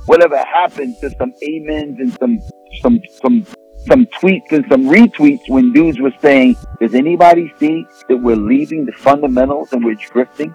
Whatever 0.05 0.37
happened 0.37 0.97
to 0.99 1.09
some 1.17 1.33
amens 1.47 1.99
and 1.99 2.13
some, 2.19 2.39
some, 2.81 2.99
some, 3.21 3.45
some 3.87 4.05
tweets 4.07 4.51
and 4.51 4.65
some 4.69 4.83
retweets 4.83 5.47
when 5.47 5.71
dudes 5.71 5.99
were 5.99 6.13
saying, 6.21 6.57
does 6.81 6.93
anybody 6.93 7.51
see 7.57 7.87
that 8.09 8.17
we're 8.17 8.35
leaving 8.35 8.85
the 8.85 8.91
fundamentals 8.91 9.71
and 9.71 9.83
we're 9.83 9.95
drifting? 9.95 10.53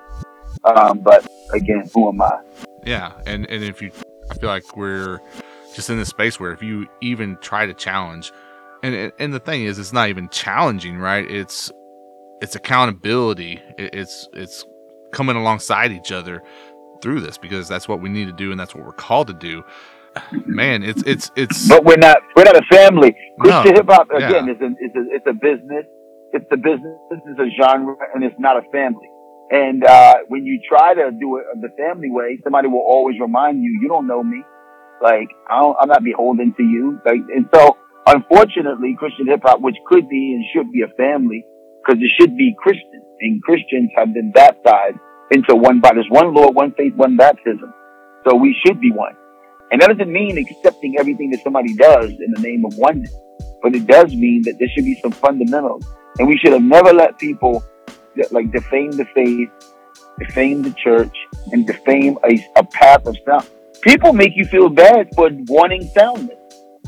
Um, 0.65 0.99
but 0.99 1.27
again, 1.55 1.89
who 1.95 2.11
am 2.11 2.21
I? 2.21 2.41
Yeah. 2.85 3.13
And, 3.27 3.47
and 3.47 3.65
if 3.65 3.81
you 3.81 3.91
I 4.31 4.35
feel 4.35 4.51
like 4.51 4.77
we're 4.77 5.21
just 5.75 5.91
in 5.91 5.99
this 5.99 6.09
space 6.09 6.39
where 6.39 6.53
if 6.53 6.63
you 6.63 6.87
even 7.01 7.37
try 7.41 7.67
to 7.67 7.75
challenge, 7.75 8.33
and 8.83 9.13
and 9.19 9.33
the 9.33 9.41
thing 9.41 9.65
is, 9.65 9.79
it's 9.79 9.93
not 9.93 10.09
even 10.09 10.29
challenging, 10.29 10.99
right? 10.99 11.29
It's 11.29 11.71
it's 12.41 12.55
accountability. 12.55 13.61
It's 13.77 14.29
it's 14.33 14.65
coming 15.13 15.37
alongside 15.37 15.93
each 15.93 16.13
other 16.13 16.43
through 17.01 17.21
this 17.21 17.39
because 17.39 17.69
that's 17.69 17.89
what 17.89 18.01
we 18.01 18.09
need 18.09 18.27
to 18.27 18.33
do 18.33 18.51
and 18.51 18.59
that's 18.59 18.75
what 18.75 18.85
we're 18.85 18.93
called 18.93 19.29
to 19.29 19.35
do. 19.35 19.65
Man, 20.47 20.83
it's 20.83 21.03
it's 21.07 21.31
it's. 21.37 21.69
But 21.69 21.85
we're 21.85 21.97
not 21.97 22.19
we're 22.35 22.45
not 22.45 22.57
a 22.57 22.65
family. 22.71 23.15
Christian 23.41 23.73
no, 23.73 23.77
hip 23.77 23.87
hop 23.89 24.11
again 24.11 24.47
yeah. 24.47 24.55
is 24.55 24.61
a, 24.61 24.67
is 24.67 24.93
a 24.95 25.15
it's 25.15 25.27
a 25.27 25.33
business. 25.33 25.87
It's 26.33 26.47
a 26.53 26.57
business. 26.57 26.99
It's 27.11 27.41
a 27.41 27.63
genre, 27.63 27.97
and 28.15 28.25
it's 28.25 28.37
not 28.39 28.57
a 28.57 28.63
family. 28.71 29.09
And 29.51 29.85
uh, 29.85 30.17
when 30.29 30.45
you 30.45 30.61
try 30.69 30.95
to 30.95 31.11
do 31.11 31.39
it 31.39 31.45
the 31.61 31.71
family 31.79 32.11
way, 32.11 32.39
somebody 32.45 32.69
will 32.69 32.85
always 32.87 33.19
remind 33.19 33.63
you, 33.63 33.79
you 33.81 33.89
don't 33.89 34.07
know 34.07 34.23
me. 34.23 34.43
Like, 35.03 35.29
I 35.49 35.73
am 35.83 35.89
not 35.89 36.05
beholden 36.05 36.55
to 36.57 36.63
you. 36.63 37.01
Like, 37.05 37.21
and 37.35 37.49
so, 37.55 37.77
unfortunately, 38.07 38.97
Christian 38.99 39.27
hip 39.27 39.41
hop, 39.43 39.61
which 39.61 39.77
could 39.87 40.09
be 40.09 40.35
and 40.35 40.45
should 40.53 40.73
be 40.73 40.83
a 40.83 40.89
family, 40.97 41.45
because 41.83 42.03
it 42.03 42.11
should 42.21 42.37
be 42.37 42.55
Christian, 42.59 43.03
and 43.21 43.43
Christians 43.43 43.91
have 43.97 44.13
been 44.13 44.33
baptized 44.33 44.99
into 45.31 45.55
one 45.55 45.81
body. 45.81 45.97
There's 45.97 46.11
one 46.11 46.35
Lord, 46.35 46.55
one 46.55 46.73
faith, 46.73 46.95
one 46.95 47.17
baptism. 47.17 47.73
So 48.27 48.37
we 48.37 48.57
should 48.65 48.81
be 48.81 48.91
one. 48.91 49.15
And 49.71 49.81
that 49.81 49.89
doesn't 49.89 50.13
mean 50.13 50.39
accepting 50.39 50.97
everything 50.99 51.31
that 51.31 51.43
somebody 51.43 51.75
does 51.75 52.11
in 52.11 52.33
the 52.33 52.41
name 52.41 52.65
of 52.65 52.77
oneness, 52.77 53.15
but 53.63 53.75
it 53.75 53.87
does 53.87 54.15
mean 54.15 54.43
that 54.43 54.59
there 54.59 54.69
should 54.75 54.85
be 54.85 54.99
some 55.01 55.13
fundamentals. 55.13 55.85
And 56.19 56.27
we 56.27 56.39
should 56.39 56.53
have 56.53 56.63
never 56.63 56.93
let 56.93 57.19
people 57.19 57.63
like 58.31 58.51
defame 58.51 58.93
the 58.93 59.05
faith, 59.15 59.51
defame 60.19 60.63
the 60.63 60.73
church, 60.73 61.15
and 61.53 61.67
defame 61.67 62.19
a, 62.25 62.45
a 62.57 62.65
path 62.65 63.07
of. 63.07 63.17
People 63.83 64.13
make 64.13 64.33
you 64.35 64.45
feel 64.45 64.69
bad 64.69 65.09
for 65.15 65.31
wanting 65.47 65.87
soundness 65.89 66.37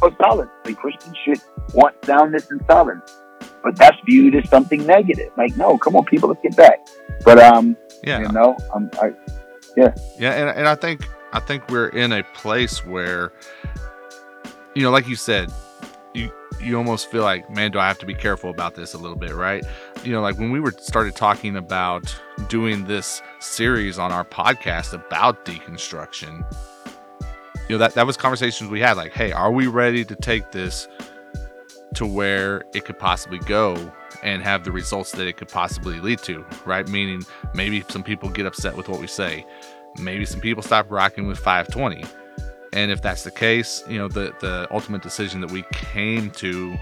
or 0.02 0.10
solidness. 0.20 0.54
Like 0.64 0.76
Christians 0.76 1.16
should 1.24 1.40
want 1.74 1.94
soundness 2.04 2.50
and 2.50 2.60
solidness, 2.68 3.22
but 3.62 3.76
that's 3.76 3.96
viewed 4.06 4.34
as 4.34 4.48
something 4.48 4.84
negative. 4.86 5.30
Like, 5.36 5.56
no, 5.56 5.78
come 5.78 5.96
on, 5.96 6.04
people, 6.04 6.28
let's 6.28 6.42
get 6.42 6.56
back. 6.56 6.78
But 7.24 7.38
um, 7.38 7.76
yeah, 8.02 8.20
you 8.20 8.32
know, 8.32 8.56
um, 8.74 8.90
I, 9.00 9.12
yeah, 9.76 9.94
yeah, 10.18 10.32
and 10.32 10.58
and 10.58 10.68
I 10.68 10.74
think 10.74 11.06
I 11.32 11.40
think 11.40 11.68
we're 11.68 11.88
in 11.88 12.12
a 12.12 12.24
place 12.34 12.84
where, 12.84 13.32
you 14.74 14.82
know, 14.82 14.90
like 14.90 15.06
you 15.06 15.16
said, 15.16 15.52
you 16.14 16.32
you 16.60 16.76
almost 16.76 17.10
feel 17.10 17.22
like, 17.22 17.48
man, 17.50 17.70
do 17.70 17.78
I 17.78 17.86
have 17.86 17.98
to 17.98 18.06
be 18.06 18.14
careful 18.14 18.50
about 18.50 18.74
this 18.74 18.94
a 18.94 18.98
little 18.98 19.16
bit, 19.16 19.32
right? 19.32 19.64
You 20.02 20.12
know, 20.12 20.22
like 20.22 20.38
when 20.38 20.50
we 20.50 20.60
were 20.60 20.72
started 20.72 21.14
talking 21.14 21.56
about 21.56 22.14
doing 22.48 22.84
this 22.86 23.22
series 23.38 23.98
on 23.98 24.12
our 24.12 24.24
podcast 24.24 24.92
about 24.92 25.44
deconstruction, 25.44 26.44
you 27.70 27.76
know, 27.76 27.78
that 27.78 27.94
that 27.94 28.04
was 28.04 28.16
conversations 28.16 28.68
we 28.68 28.80
had 28.80 28.96
like, 28.96 29.12
hey, 29.12 29.30
are 29.30 29.52
we 29.52 29.68
ready 29.68 30.04
to 30.04 30.16
take 30.16 30.50
this 30.50 30.88
to 31.94 32.04
where 32.04 32.64
it 32.74 32.84
could 32.84 32.98
possibly 32.98 33.38
go 33.38 33.92
and 34.24 34.42
have 34.42 34.64
the 34.64 34.72
results 34.72 35.12
that 35.12 35.28
it 35.28 35.36
could 35.36 35.46
possibly 35.46 36.00
lead 36.00 36.18
to, 36.18 36.44
right? 36.64 36.88
Meaning 36.88 37.22
maybe 37.54 37.84
some 37.88 38.02
people 38.02 38.28
get 38.28 38.44
upset 38.44 38.76
with 38.76 38.88
what 38.88 38.98
we 38.98 39.06
say. 39.06 39.46
Maybe 40.00 40.24
some 40.24 40.40
people 40.40 40.64
stop 40.64 40.90
rocking 40.90 41.28
with 41.28 41.38
520. 41.38 42.04
And 42.72 42.90
if 42.90 43.02
that's 43.02 43.22
the 43.22 43.30
case, 43.30 43.84
you 43.88 43.98
know, 43.98 44.08
the 44.08 44.34
the 44.40 44.66
ultimate 44.72 45.02
decision 45.02 45.40
that 45.40 45.52
we 45.52 45.62
came 45.70 46.32
to 46.32 46.76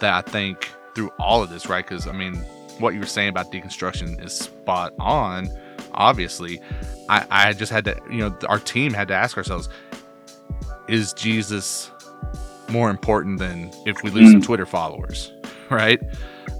that 0.00 0.26
I 0.26 0.28
think 0.28 0.68
through 0.96 1.12
all 1.20 1.40
of 1.40 1.50
this, 1.50 1.68
right? 1.68 1.86
Because 1.86 2.08
I 2.08 2.12
mean, 2.12 2.34
what 2.80 2.94
you 2.94 3.00
were 3.00 3.06
saying 3.06 3.28
about 3.28 3.52
deconstruction 3.52 4.20
is 4.20 4.36
spot 4.36 4.92
on. 4.98 5.50
Obviously, 5.94 6.60
I, 7.08 7.26
I 7.30 7.52
just 7.52 7.70
had 7.70 7.84
to, 7.84 7.96
you 8.10 8.18
know, 8.18 8.36
our 8.48 8.58
team 8.58 8.92
had 8.92 9.06
to 9.08 9.14
ask 9.14 9.36
ourselves: 9.36 9.68
Is 10.88 11.12
Jesus 11.12 11.90
more 12.68 12.90
important 12.90 13.38
than 13.38 13.70
if 13.86 14.02
we 14.02 14.10
lose 14.10 14.28
mm. 14.28 14.32
some 14.32 14.42
Twitter 14.42 14.66
followers, 14.66 15.32
right? 15.70 16.00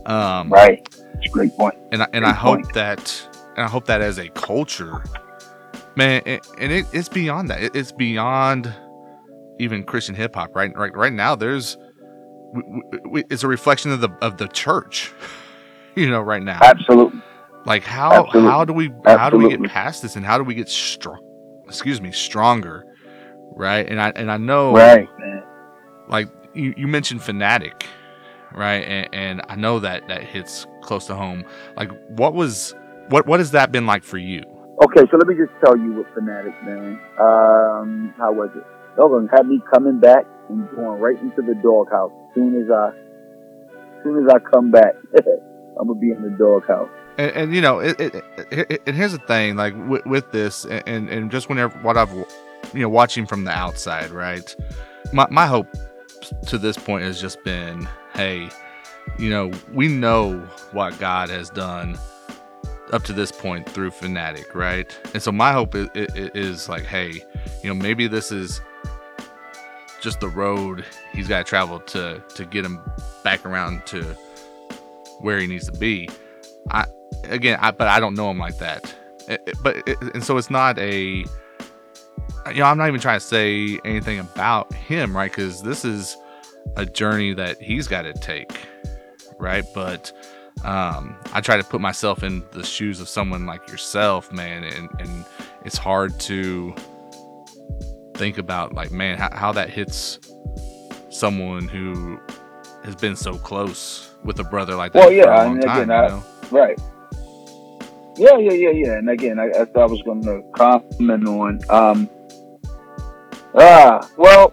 Um, 0.07 0.51
right. 0.51 0.87
great 1.31 1.57
point. 1.57 1.77
And 1.91 2.03
I, 2.03 2.09
and 2.13 2.25
great 2.25 2.31
I 2.31 2.33
hope 2.33 2.63
point. 2.63 2.75
that 2.75 3.29
and 3.57 3.65
I 3.65 3.69
hope 3.69 3.87
that 3.87 4.01
as 4.01 4.19
a 4.19 4.29
culture, 4.31 5.05
man, 5.97 6.23
it, 6.27 6.47
and 6.59 6.73
it, 6.73 6.87
it's 6.93 7.09
beyond 7.09 7.51
that. 7.51 7.63
It, 7.63 7.77
it's 7.77 7.93
beyond 7.93 8.73
even 9.59 9.85
Christian 9.85 10.15
hip 10.15 10.35
hop. 10.35 10.55
Right, 10.55 10.75
right, 10.77 10.95
right 10.95 11.13
now, 11.13 11.35
there's 11.35 11.77
we, 12.53 12.63
we, 13.09 13.25
it's 13.31 13.43
a 13.43 13.49
reflection 13.49 13.93
of 13.93 14.01
the 14.01 14.11
of 14.21 14.37
the 14.39 14.49
church. 14.49 15.13
You 15.95 16.09
know, 16.09 16.23
right 16.23 16.43
now. 16.43 16.59
Absolutely. 16.63 17.21
Like 17.67 17.85
how 17.85 18.25
Absolutely. 18.25 18.51
how 18.51 18.65
do 18.65 18.73
we 18.73 18.87
Absolutely. 18.87 19.19
how 19.19 19.29
do 19.29 19.37
we 19.37 19.49
get 19.51 19.63
past 19.65 20.01
this 20.01 20.17
and 20.17 20.25
how 20.25 20.39
do 20.39 20.45
we 20.45 20.55
get 20.55 20.71
strong? 20.71 21.21
Excuse 21.67 22.01
me, 22.01 22.13
stronger, 22.13 22.83
right? 23.57 23.89
And 23.89 24.01
I 24.01 24.11
and 24.11 24.31
I 24.31 24.37
know, 24.37 24.73
right, 24.73 25.09
man. 25.19 25.43
Like 26.09 26.29
you, 26.55 26.75
you 26.77 26.87
mentioned 26.87 27.21
Phanatik, 27.21 27.85
right? 28.55 28.85
And, 28.85 29.15
and 29.15 29.43
I 29.49 29.57
know 29.57 29.81
that 29.81 30.09
that 30.09 30.23
hits 30.23 30.67
close 30.83 31.07
to 31.07 31.15
home. 31.15 31.45
Like, 31.77 31.91
what 32.09 32.35
was 32.35 32.75
what 33.09 33.27
what 33.27 33.41
has 33.41 33.53
that 33.53 33.73
been 33.73 33.87
like 33.87 34.05
for 34.05 34.19
you? 34.19 34.43
Okay, 34.85 35.03
so 35.11 35.17
let 35.17 35.27
me 35.27 35.35
just 35.35 35.53
tell 35.65 35.77
you 35.77 35.93
what 35.93 36.15
Phanatik, 36.15 36.65
man. 36.65 37.01
Um, 37.19 38.15
how 38.19 38.33
was 38.33 38.51
it? 38.57 38.65
They're 38.97 39.37
have 39.37 39.47
me 39.47 39.61
coming 39.73 40.01
back 40.01 40.27
and 40.49 40.69
going 40.71 41.01
right 41.01 41.19
into 41.21 41.41
the 41.43 41.55
doghouse 41.63 42.13
as 42.29 42.35
soon 42.35 42.63
as 42.63 42.71
I, 42.71 42.89
as 42.89 44.03
soon 44.03 44.25
as 44.25 44.35
I 44.35 44.39
come 44.51 44.71
back. 44.71 44.95
I'm 45.79 45.89
gonna 45.89 45.99
be 45.99 46.11
in 46.11 46.23
the 46.23 46.31
doghouse. 46.31 46.91
And, 47.19 47.31
and, 47.33 47.55
you 47.55 47.61
know, 47.61 47.79
it, 47.79 48.01
it, 48.01 48.25
it, 48.51 48.83
and 48.87 48.97
here's 48.97 49.13
the 49.13 49.19
thing, 49.19 49.57
like 49.57 49.75
with, 49.87 50.05
with 50.07 50.33
this, 50.33 50.65
and, 50.65 51.11
and 51.11 51.31
just 51.31 51.49
whenever 51.49 51.79
what 51.81 51.99
I've, 51.99 52.11
you 52.73 52.81
know, 52.81 52.89
watching 52.89 53.27
from 53.27 53.45
the 53.45 53.51
outside, 53.51 54.11
right? 54.11 54.55
My 55.13 55.27
my 55.31 55.47
hope 55.47 55.69
to 56.47 56.59
this 56.59 56.77
point 56.77 57.05
has 57.05 57.21
just 57.21 57.43
been, 57.45 57.89
hey, 58.15 58.49
you 59.19 59.31
know, 59.31 59.51
we 59.73 59.89
know 59.89 60.39
what 60.73 60.99
God 60.99 61.29
has 61.31 61.51
done 61.51 61.99
up 62.93 63.03
to 63.05 63.13
this 63.13 63.33
point 63.33 63.69
through 63.69 63.91
Phanatik, 63.91 64.55
right? 64.55 64.91
And 65.15 65.23
so 65.23 65.33
my 65.33 65.53
hope 65.53 65.75
is, 65.75 65.89
is 65.95 66.69
like, 66.69 66.85
hey, 66.85 67.23
you 67.63 67.69
know, 67.69 67.75
maybe 67.75 68.07
this 68.07 68.31
is 68.31 68.61
just 70.01 70.21
the 70.21 70.29
road 70.29 70.85
he's 71.13 71.29
got 71.29 71.39
to 71.39 71.45
travel 71.45 71.79
to 71.79 72.21
to 72.35 72.45
get 72.45 72.65
him 72.65 72.81
back 73.23 73.47
around 73.47 73.87
to 73.87 74.03
where 75.21 75.39
he 75.39 75.47
needs 75.47 75.67
to 75.67 75.79
be. 75.79 76.09
I 76.71 76.87
again, 77.25 77.59
I, 77.61 77.71
but 77.71 77.89
I 77.89 78.01
don't 78.01 78.15
know 78.15 78.31
him 78.31 78.39
like 78.39 78.59
that. 78.59 78.93
It, 79.29 79.43
it, 79.47 79.57
but 79.63 79.77
it, 79.87 79.97
and 80.15 80.25
so 80.25 80.37
it's 80.37 80.51
not 80.51 80.79
a 80.79 81.25
you 82.49 82.61
know 82.61 82.65
I'm 82.65 82.79
not 82.79 82.89
even 82.89 83.01
trying 83.01 83.21
to 83.21 83.25
say 83.25 83.79
anything 83.85 84.19
about 84.19 84.73
him, 84.73 85.17
right? 85.17 85.31
Because 85.31 85.63
this 85.63 85.85
is 85.85 86.17
a 86.77 86.87
journey 86.87 87.35
that 87.35 87.61
he's 87.61 87.89
got 87.89 88.03
to 88.03 88.13
take, 88.13 88.53
right? 89.39 89.65
But 89.75 90.13
um, 90.65 91.17
I 91.33 91.41
try 91.41 91.57
to 91.57 91.65
put 91.65 91.81
myself 91.81 92.23
in 92.23 92.45
the 92.53 92.65
shoes 92.65 93.01
of 93.01 93.09
someone 93.09 93.47
like 93.47 93.69
yourself, 93.69 94.33
man, 94.33 94.65
and 94.65 94.89
and 95.01 95.25
it's 95.65 95.77
hard 95.77 96.19
to 96.21 96.75
think 98.15 98.39
about 98.39 98.75
like, 98.75 98.93
man, 98.93 99.19
how, 99.19 99.31
how 99.33 99.53
that 99.53 99.71
hits 99.71 100.19
someone 101.11 101.69
who 101.69 102.19
has 102.85 102.95
been 102.97 103.17
so 103.17 103.35
close 103.35 104.11
with 104.25 104.39
a 104.39 104.45
brother 104.45 104.75
like 104.75 104.93
that 104.93 105.01
well, 105.01 105.13
yeah, 105.13 105.25
for 105.25 105.33
a 105.33 105.45
long 105.45 105.59
again, 105.59 105.69
time. 105.69 105.91
I, 105.91 106.03
you 106.05 106.09
know? 106.09 106.25
Right. 106.51 106.81
Yeah, 108.17 108.37
yeah, 108.37 108.53
yeah, 108.53 108.71
yeah. 108.71 108.99
And 108.99 109.09
again, 109.09 109.39
I, 109.39 109.47
I, 109.47 109.61
I 109.61 109.87
was 109.87 110.03
going 110.03 110.23
to 110.23 110.43
comment 110.55 111.27
on. 111.27 111.61
Um, 111.71 112.11
ah, 113.55 114.07
well, 114.17 114.53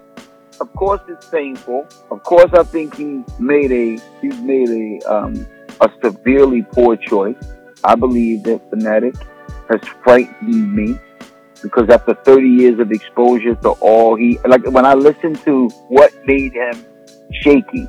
of 0.61 0.73
course, 0.73 1.01
it's 1.07 1.27
painful. 1.27 1.87
Of 2.11 2.23
course, 2.23 2.51
I 2.53 2.63
think 2.63 2.95
he 2.95 3.23
made 3.37 3.71
a 3.71 3.99
he's 4.21 4.39
made 4.39 4.69
a 4.69 5.13
um, 5.13 5.45
a 5.81 5.89
severely 6.01 6.63
poor 6.63 6.95
choice. 6.95 7.37
I 7.83 7.95
believe 7.95 8.43
that 8.43 8.69
Phanatik 8.71 9.21
has 9.69 9.81
frightened 10.03 10.75
me 10.75 10.97
because 11.61 11.89
after 11.89 12.13
30 12.13 12.47
years 12.47 12.79
of 12.79 12.91
exposure 12.91 13.55
to 13.55 13.69
all 13.81 14.15
he 14.15 14.39
like 14.47 14.65
when 14.71 14.85
I 14.85 14.93
listen 14.93 15.35
to 15.45 15.69
what 15.87 16.13
made 16.25 16.53
him 16.53 16.85
shaky, 17.31 17.87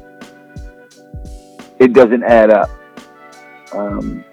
it 1.78 1.92
doesn't 1.92 2.24
add 2.24 2.50
up. 2.50 2.70
Um, 3.72 4.24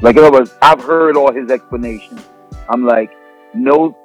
like 0.00 0.16
in 0.16 0.24
other 0.24 0.32
words, 0.32 0.54
I've 0.60 0.82
heard 0.82 1.16
all 1.16 1.32
his 1.32 1.50
explanations. 1.50 2.22
I'm 2.68 2.84
like, 2.84 3.10
no, 3.54 3.96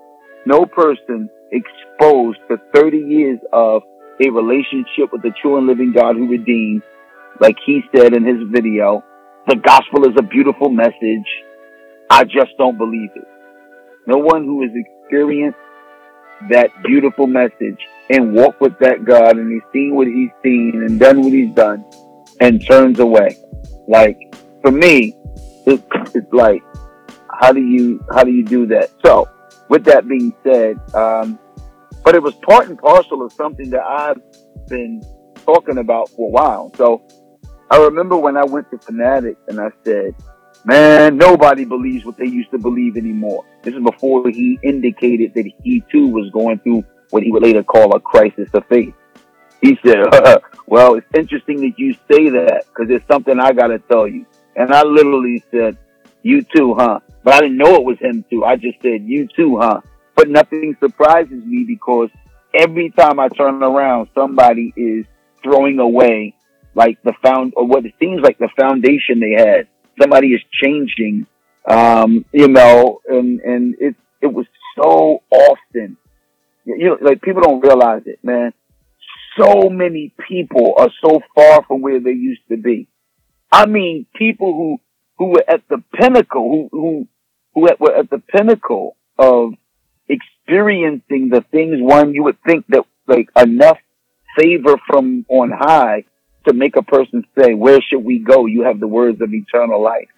no 0.46 0.66
person 0.66 1.30
exposed 1.52 2.40
to 2.50 2.58
30 2.74 2.98
years 2.98 3.40
of 3.52 3.84
a 4.24 4.30
relationship 4.30 5.12
with 5.12 5.22
the 5.22 5.32
true 5.42 5.58
and 5.58 5.68
living 5.68 5.94
God 5.94 6.16
who 6.16 6.30
redeems, 6.30 6.84
like 7.40 7.58
he 7.66 7.82
said 7.96 8.14
in 8.14 8.26
his 8.26 8.48
video, 8.50 9.04
the 9.48 9.56
gospel 9.56 10.08
is 10.08 10.16
a 10.18 10.22
beautiful 10.22 10.70
message. 10.70 11.26
I 12.10 12.24
just 12.24 12.52
don't 12.58 12.78
believe 12.78 13.10
it. 13.16 13.28
No 14.08 14.18
one 14.18 14.46
who 14.46 14.62
has 14.62 14.72
experienced 14.74 15.58
that 16.50 16.70
beautiful 16.84 17.28
message 17.28 17.80
and 18.10 18.34
walked 18.34 18.62
with 18.62 18.78
that 18.80 19.06
God 19.06 19.38
and 19.38 19.52
he's 19.52 19.62
seen 19.72 19.96
what 19.96 20.08
he's 20.08 20.32
seen 20.44 20.84
and 20.86 21.00
done 21.00 21.22
what 21.22 21.32
he's 21.32 21.54
done 21.54 21.86
and 22.40 22.66
turns 22.68 23.00
away. 23.00 23.38
Like 23.88 24.18
for 24.62 24.72
me, 24.72 25.16
it, 25.66 25.84
it's 26.16 26.34
like, 26.34 26.64
how 27.40 27.52
do 27.52 27.62
you 27.62 28.04
how 28.12 28.24
do 28.24 28.32
you 28.32 28.44
do 28.44 28.66
that? 28.68 28.92
So, 29.06 29.30
with 29.70 29.86
that 29.86 30.08
being 30.08 30.34
said, 30.44 30.78
um, 30.94 31.40
but 32.04 32.16
it 32.16 32.22
was 32.22 32.34
part 32.36 32.68
and 32.68 32.78
parcel 32.78 33.24
of 33.24 33.32
something 33.34 33.70
that 33.72 33.84
I've 33.84 34.22
been 34.68 35.02
talking 35.46 35.78
about 35.78 36.10
for 36.10 36.28
a 36.28 36.32
while. 36.32 36.72
So, 36.76 37.02
I 37.70 37.78
remember 37.78 38.18
when 38.18 38.38
I 38.38 38.44
went 38.44 38.70
to 38.72 38.78
Phanatik 38.78 39.38
and 39.48 39.60
I 39.60 39.70
said, 39.84 40.16
"Man, 40.66 41.18
nobody 41.18 41.66
believes 41.66 42.06
what 42.06 42.18
they 42.18 42.28
used 42.28 42.52
to 42.52 42.58
believe 42.58 42.98
anymore." 42.98 43.46
This 43.64 43.74
is 43.74 43.84
before 43.84 44.30
he 44.30 44.60
indicated 44.64 45.34
that 45.36 45.50
he 45.64 45.84
too 45.92 46.08
was 46.08 46.30
going 46.32 46.60
through 46.60 46.84
what 47.12 47.24
he 47.24 47.32
would 47.32 47.44
later 47.44 47.64
call 47.64 47.96
a 47.96 48.00
crisis 48.00 48.50
of 48.54 48.66
faith. 48.68 48.94
He 49.62 49.78
said, 49.86 50.06
"Well, 50.68 50.96
it's 50.96 51.08
interesting 51.16 51.62
that 51.62 51.78
you 51.78 51.94
say 52.12 52.30
that 52.30 52.66
because 52.68 52.90
it's 52.90 53.08
something 53.08 53.40
I 53.40 53.54
got 53.54 53.68
to 53.68 53.80
tell 53.80 54.08
you." 54.08 54.26
And 54.56 54.74
I 54.74 54.84
literally 54.84 55.44
said, 55.52 55.78
you 56.24 56.44
too, 56.56 56.76
huh? 56.78 57.00
But 57.24 57.36
I 57.36 57.40
didn't 57.42 57.58
know 57.58 57.76
it 57.76 57.84
was 57.84 58.00
him 58.00 58.26
too. 58.30 58.44
I 58.44 58.56
just 58.56 58.82
said, 58.82 59.04
you 59.04 59.28
too, 59.36 59.58
huh? 59.60 59.82
But 60.16 60.30
nothing 60.30 60.76
surprises 60.80 61.44
me 61.44 61.64
because 61.64 62.10
every 62.54 62.90
time 62.92 63.20
I 63.20 63.30
turn 63.30 63.64
around, 63.64 64.10
somebody 64.14 64.74
is 64.76 65.06
throwing 65.44 65.80
away 65.80 66.36
like 66.74 67.02
the 67.04 67.14
found, 67.24 67.54
or 67.58 67.66
what 67.66 67.86
it 67.86 67.94
seems 68.00 68.22
like 68.22 68.38
the 68.38 68.50
foundation 68.58 69.20
they 69.20 69.32
had. 69.32 69.68
Somebody 70.00 70.28
is 70.30 70.42
changing, 70.52 71.28
um, 71.70 72.24
you 72.32 72.48
know, 72.48 73.02
and, 73.08 73.40
and 73.42 73.76
it, 73.80 73.96
it 74.22 74.28
was 74.28 74.46
so 74.76 75.22
often, 75.30 75.98
you 76.66 76.90
know, 76.90 76.98
like 77.02 77.22
people 77.22 77.42
don't 77.42 77.62
realize 77.62 78.04
it, 78.06 78.20
man. 78.24 78.54
So 79.38 79.70
many 79.70 80.14
people 80.28 80.76
are 80.78 80.90
so 81.04 81.22
far 81.36 81.64
from 81.66 81.82
where 81.82 82.00
they 82.00 82.12
used 82.12 82.42
to 82.50 82.58
be. 82.58 82.88
I 83.52 83.66
mean, 83.66 84.06
people 84.16 84.54
who 84.54 84.78
who 85.18 85.32
were 85.32 85.44
at 85.48 85.62
the 85.70 85.84
pinnacle, 85.94 86.70
who 86.72 86.80
who 86.80 87.08
who 87.54 87.62
were 87.80 87.96
at 87.96 88.10
the 88.10 88.20
pinnacle 88.20 88.96
of 89.20 89.54
experiencing 90.08 91.30
the 91.30 91.44
things 91.52 91.76
one 91.80 92.14
you 92.14 92.24
would 92.24 92.38
think 92.46 92.66
that 92.70 92.86
like 93.08 93.30
enough 93.36 93.78
favor 94.38 94.76
from 94.88 95.26
on 95.30 95.52
high 95.52 96.06
to 96.48 96.54
make 96.54 96.76
a 96.76 96.82
person 96.82 97.24
say, 97.38 97.54
"Where 97.54 97.80
should 97.82 98.04
we 98.04 98.20
go?" 98.20 98.46
You 98.46 98.64
have 98.64 98.80
the 98.80 98.88
words 98.88 99.22
of 99.22 99.34
eternal 99.34 99.82
life, 99.82 100.10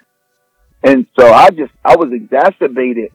and 0.84 1.08
so 1.20 1.32
I 1.32 1.50
just 1.50 1.74
I 1.84 1.96
was 1.96 2.12
exacerbated. 2.14 3.12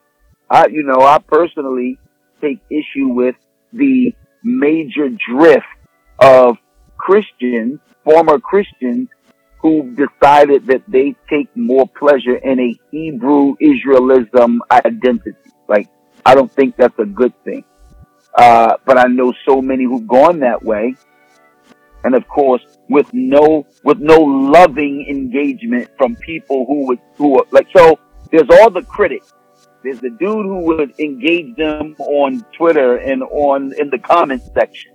I 0.49 0.67
you 0.67 0.83
know 0.83 1.01
I 1.01 1.19
personally 1.19 1.97
take 2.41 2.59
issue 2.69 3.07
with 3.07 3.35
the 3.73 4.13
major 4.43 5.09
drift 5.09 5.65
of 6.19 6.57
Christians, 6.97 7.79
former 8.03 8.39
Christians, 8.39 9.09
who 9.61 9.95
decided 9.95 10.67
that 10.67 10.83
they 10.87 11.15
take 11.29 11.49
more 11.55 11.87
pleasure 11.87 12.35
in 12.35 12.59
a 12.59 12.79
Hebrew 12.91 13.55
Israelism 13.61 14.59
identity. 14.71 15.35
Like, 15.67 15.89
I 16.25 16.35
don't 16.35 16.51
think 16.51 16.77
that's 16.77 16.97
a 16.99 17.05
good 17.05 17.33
thing. 17.43 17.65
Uh, 18.35 18.75
but 18.85 18.97
I 18.97 19.05
know 19.05 19.33
so 19.45 19.61
many 19.61 19.83
who've 19.83 20.07
gone 20.07 20.39
that 20.39 20.63
way 20.63 20.95
and 22.03 22.15
of 22.15 22.27
course 22.27 22.61
with 22.89 23.07
no 23.13 23.65
with 23.83 23.99
no 23.99 24.19
loving 24.19 25.05
engagement 25.09 25.89
from 25.97 26.15
people 26.17 26.65
who 26.65 26.87
would 26.87 26.99
who 27.15 27.39
are, 27.39 27.45
like 27.51 27.67
so 27.75 27.99
there's 28.31 28.47
all 28.51 28.69
the 28.69 28.81
critics 28.83 29.33
there's 29.83 29.99
the 29.99 30.09
dude 30.11 30.45
who 30.45 30.61
would 30.65 30.97
engage 30.99 31.55
them 31.55 31.95
on 31.99 32.45
twitter 32.55 32.97
and 32.97 33.23
on 33.23 33.73
in 33.77 33.89
the 33.89 33.99
comment 33.99 34.41
section 34.53 34.91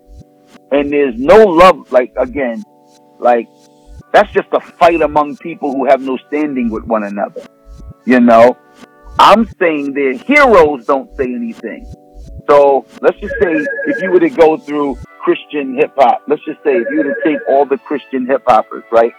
and 0.73 0.91
there's 0.91 1.19
no 1.19 1.45
love 1.45 1.91
like 1.93 2.13
again 2.17 2.63
like 3.19 3.49
that's 4.15 4.33
just 4.33 4.49
a 4.53 4.61
fight 4.61 5.03
among 5.03 5.37
people 5.39 5.73
who 5.73 5.85
have 5.85 6.01
no 6.01 6.17
standing 6.29 6.71
with 6.71 6.85
one 6.85 7.05
another 7.05 7.43
you 8.07 8.21
know 8.21 8.57
i'm 9.19 9.45
saying 9.59 9.93
their 9.93 10.15
heroes 10.15 10.87
don't 10.87 11.15
say 11.17 11.25
anything 11.25 11.85
so 12.49 12.85
let's 13.01 13.19
just 13.21 13.35
say 13.43 13.53
if 13.87 14.03
you 14.03 14.11
were 14.11 14.21
to 14.21 14.31
go 14.31 14.57
through 14.57 14.99
Christian 15.25 15.75
hip 15.75 15.93
hop, 15.97 16.23
let's 16.29 16.45
just 16.45 16.63
say 16.63 16.77
if 16.77 16.87
you 16.91 16.99
were 16.99 17.15
to 17.15 17.15
take 17.25 17.39
all 17.49 17.65
the 17.65 17.79
Christian 17.79 18.27
hip 18.27 18.43
hoppers, 18.47 18.85
right, 18.93 19.15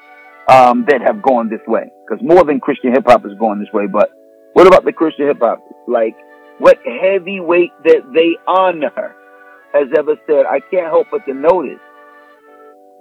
um, 0.48 0.86
that 0.88 1.02
have 1.02 1.22
gone 1.24 1.50
this 1.50 1.66
way, 1.68 1.92
because 2.06 2.24
more 2.24 2.44
than 2.44 2.60
Christian 2.60 2.94
hip 2.94 3.06
hop 3.08 3.26
is 3.26 3.34
going 3.40 3.60
this 3.60 3.74
way, 3.74 3.88
but 3.88 4.12
what 4.54 4.68
about 4.68 4.86
the 4.86 4.94
Christian 4.94 5.28
hip 5.28 5.40
hop? 5.40 5.60
Like, 5.88 6.16
what 6.60 6.78
heavyweight 6.86 7.72
that 7.86 8.04
they 8.14 8.38
honor 8.48 9.16
has 9.74 9.88
ever 9.98 10.16
said, 10.28 10.46
I 10.46 10.60
can't 10.60 10.86
help 10.86 11.08
but 11.10 11.26
to 11.26 11.34
notice 11.34 11.82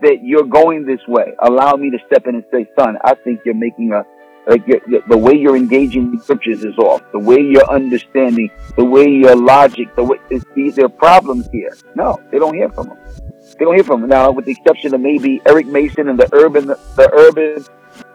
that 0.02 0.18
you're 0.22 0.44
going 0.44 0.84
this 0.84 1.00
way. 1.08 1.32
Allow 1.40 1.74
me 1.74 1.90
to 1.90 1.98
step 2.06 2.26
in 2.26 2.36
and 2.36 2.44
say, 2.52 2.66
son, 2.78 2.96
I 3.04 3.14
think 3.14 3.40
you're 3.44 3.54
making 3.54 3.92
a 3.92 4.04
like 4.46 4.66
the 4.66 5.16
way 5.16 5.34
you're 5.34 5.56
engaging 5.56 6.12
the 6.12 6.22
scriptures 6.22 6.64
is 6.64 6.76
off. 6.78 7.02
The 7.12 7.18
way 7.18 7.40
you're 7.40 7.70
understanding, 7.70 8.50
the 8.76 8.84
way 8.84 9.08
your 9.08 9.36
logic, 9.36 9.94
the 9.96 10.04
way 10.04 10.18
these 10.54 10.78
are 10.78 10.88
problems 10.88 11.48
here. 11.50 11.74
No, 11.94 12.20
they 12.30 12.38
don't 12.38 12.54
hear 12.54 12.68
from 12.68 12.88
them. 12.88 12.98
They 13.58 13.64
don't 13.64 13.74
hear 13.74 13.84
from 13.84 14.02
them 14.02 14.10
now, 14.10 14.30
with 14.32 14.44
the 14.44 14.52
exception 14.52 14.94
of 14.94 15.00
maybe 15.00 15.40
Eric 15.46 15.66
Mason 15.66 16.08
and 16.08 16.18
the 16.18 16.28
urban, 16.34 16.66
the 16.66 17.10
urban, 17.14 17.64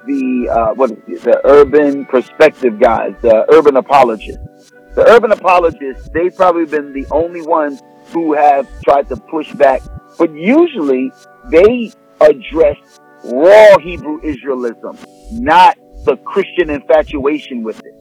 the 0.05 0.49
uh, 0.49 0.73
what 0.75 0.89
the 1.07 1.41
urban 1.45 2.05
perspective 2.05 2.79
guys, 2.79 3.15
the 3.21 3.45
urban 3.51 3.77
apologists. 3.77 4.71
The 4.95 5.07
urban 5.07 5.31
apologists, 5.31 6.09
they've 6.09 6.35
probably 6.35 6.65
been 6.65 6.93
the 6.93 7.05
only 7.11 7.41
ones 7.41 7.81
who 8.07 8.33
have 8.33 8.67
tried 8.81 9.07
to 9.09 9.15
push 9.15 9.51
back, 9.53 9.81
but 10.17 10.33
usually 10.33 11.11
they 11.49 11.91
address 12.21 12.77
raw 13.23 13.77
Hebrew 13.79 14.21
Israelism, 14.21 14.97
not 15.31 15.77
the 16.05 16.17
Christian 16.17 16.69
infatuation 16.69 17.63
with 17.63 17.79
it. 17.85 17.93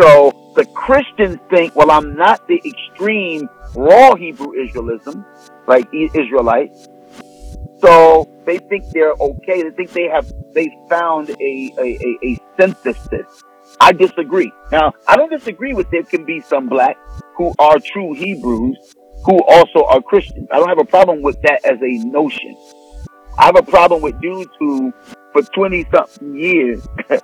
So 0.00 0.52
the 0.56 0.64
Christians 0.74 1.38
think, 1.50 1.76
well, 1.76 1.90
I'm 1.90 2.14
not 2.16 2.46
the 2.48 2.60
extreme 2.64 3.48
raw 3.74 4.14
Hebrew 4.14 4.52
Israelism, 4.52 5.24
like 5.66 5.86
Israelites. 5.92 6.88
So 7.80 8.28
they 8.46 8.58
think 8.58 8.84
they're 8.92 9.12
okay. 9.12 9.62
They 9.62 9.70
think 9.70 9.90
they 9.92 10.08
have, 10.08 10.32
they 10.54 10.70
found 10.88 11.30
a, 11.30 11.72
a, 11.78 11.82
a, 11.82 12.18
a 12.24 12.38
synthesis. 12.58 13.44
I 13.80 13.92
disagree. 13.92 14.52
Now, 14.70 14.92
I 15.08 15.16
don't 15.16 15.30
disagree 15.30 15.74
with 15.74 15.90
there 15.90 16.04
can 16.04 16.24
be 16.24 16.40
some 16.40 16.68
blacks 16.68 17.00
who 17.36 17.52
are 17.58 17.78
true 17.78 18.14
Hebrews 18.14 18.94
who 19.24 19.42
also 19.44 19.84
are 19.84 20.00
Christians. 20.02 20.48
I 20.50 20.56
don't 20.56 20.68
have 20.68 20.78
a 20.78 20.84
problem 20.84 21.22
with 21.22 21.40
that 21.42 21.64
as 21.64 21.78
a 21.80 22.04
notion. 22.04 22.56
I 23.38 23.46
have 23.46 23.56
a 23.56 23.62
problem 23.62 24.02
with 24.02 24.20
dudes 24.20 24.50
who 24.58 24.92
for 25.32 25.42
20 25.42 25.86
something 25.92 26.36
years 26.36 26.86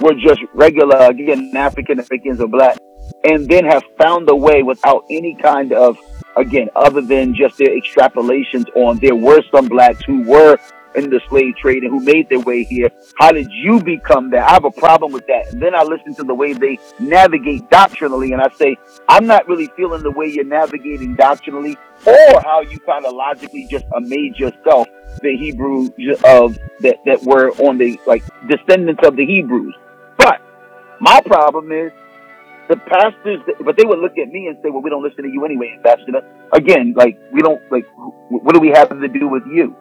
were 0.00 0.14
just 0.14 0.40
regular, 0.54 0.96
again, 1.10 1.52
African 1.54 2.00
Americans 2.00 2.40
or 2.40 2.48
black, 2.48 2.78
and 3.24 3.48
then 3.48 3.64
have 3.64 3.82
found 3.98 4.28
a 4.30 4.36
way 4.36 4.62
without 4.62 5.04
any 5.10 5.36
kind 5.40 5.72
of, 5.72 5.98
again, 6.36 6.68
other 6.74 7.00
than 7.00 7.34
just 7.34 7.58
their 7.58 7.68
extrapolations 7.68 8.64
on 8.74 8.98
there 8.98 9.14
were 9.14 9.42
some 9.54 9.68
blacks 9.68 10.02
who 10.04 10.22
were 10.22 10.58
in 10.94 11.10
the 11.10 11.20
slave 11.28 11.56
trade 11.56 11.82
and 11.82 11.90
who 11.90 12.00
made 12.00 12.28
their 12.28 12.40
way 12.40 12.64
here. 12.64 12.90
How 13.18 13.32
did 13.32 13.48
you 13.50 13.80
become 13.82 14.30
that? 14.30 14.48
I 14.48 14.52
have 14.52 14.64
a 14.64 14.70
problem 14.70 15.12
with 15.12 15.26
that. 15.26 15.52
And 15.52 15.62
then 15.62 15.74
I 15.74 15.82
listen 15.82 16.14
to 16.16 16.24
the 16.24 16.34
way 16.34 16.52
they 16.52 16.78
navigate 16.98 17.68
doctrinally 17.70 18.32
and 18.32 18.40
I 18.40 18.48
say, 18.56 18.76
I'm 19.08 19.26
not 19.26 19.48
really 19.48 19.68
feeling 19.76 20.02
the 20.02 20.10
way 20.10 20.26
you're 20.26 20.44
navigating 20.44 21.14
doctrinally 21.16 21.76
or 22.06 22.40
how 22.42 22.60
you 22.60 22.78
kind 22.80 23.06
of 23.06 23.14
logically 23.14 23.66
just 23.66 23.86
made 24.00 24.36
yourself 24.38 24.88
the 25.22 25.36
Hebrew 25.36 25.86
of 26.24 26.58
that, 26.80 26.98
that 27.06 27.22
were 27.22 27.50
on 27.52 27.78
the 27.78 28.00
like 28.06 28.22
descendants 28.48 29.06
of 29.06 29.16
the 29.16 29.26
Hebrews. 29.26 29.74
But 30.16 30.40
my 31.00 31.20
problem 31.24 31.72
is 31.72 31.92
the 32.68 32.76
pastors, 32.76 33.40
but 33.60 33.76
they 33.76 33.84
would 33.84 33.98
look 33.98 34.16
at 34.18 34.28
me 34.28 34.46
and 34.46 34.56
say, 34.62 34.70
well, 34.70 34.82
we 34.82 34.90
don't 34.90 35.02
listen 35.02 35.24
to 35.24 35.30
you 35.30 35.44
anyway, 35.44 35.74
Ambassador. 35.76 36.22
Again, 36.52 36.94
like, 36.96 37.18
we 37.32 37.42
don't, 37.42 37.60
like, 37.70 37.86
what 38.30 38.54
do 38.54 38.60
we 38.60 38.68
have 38.68 38.88
to 38.88 39.08
do 39.08 39.28
with 39.28 39.42
you? 39.46 39.76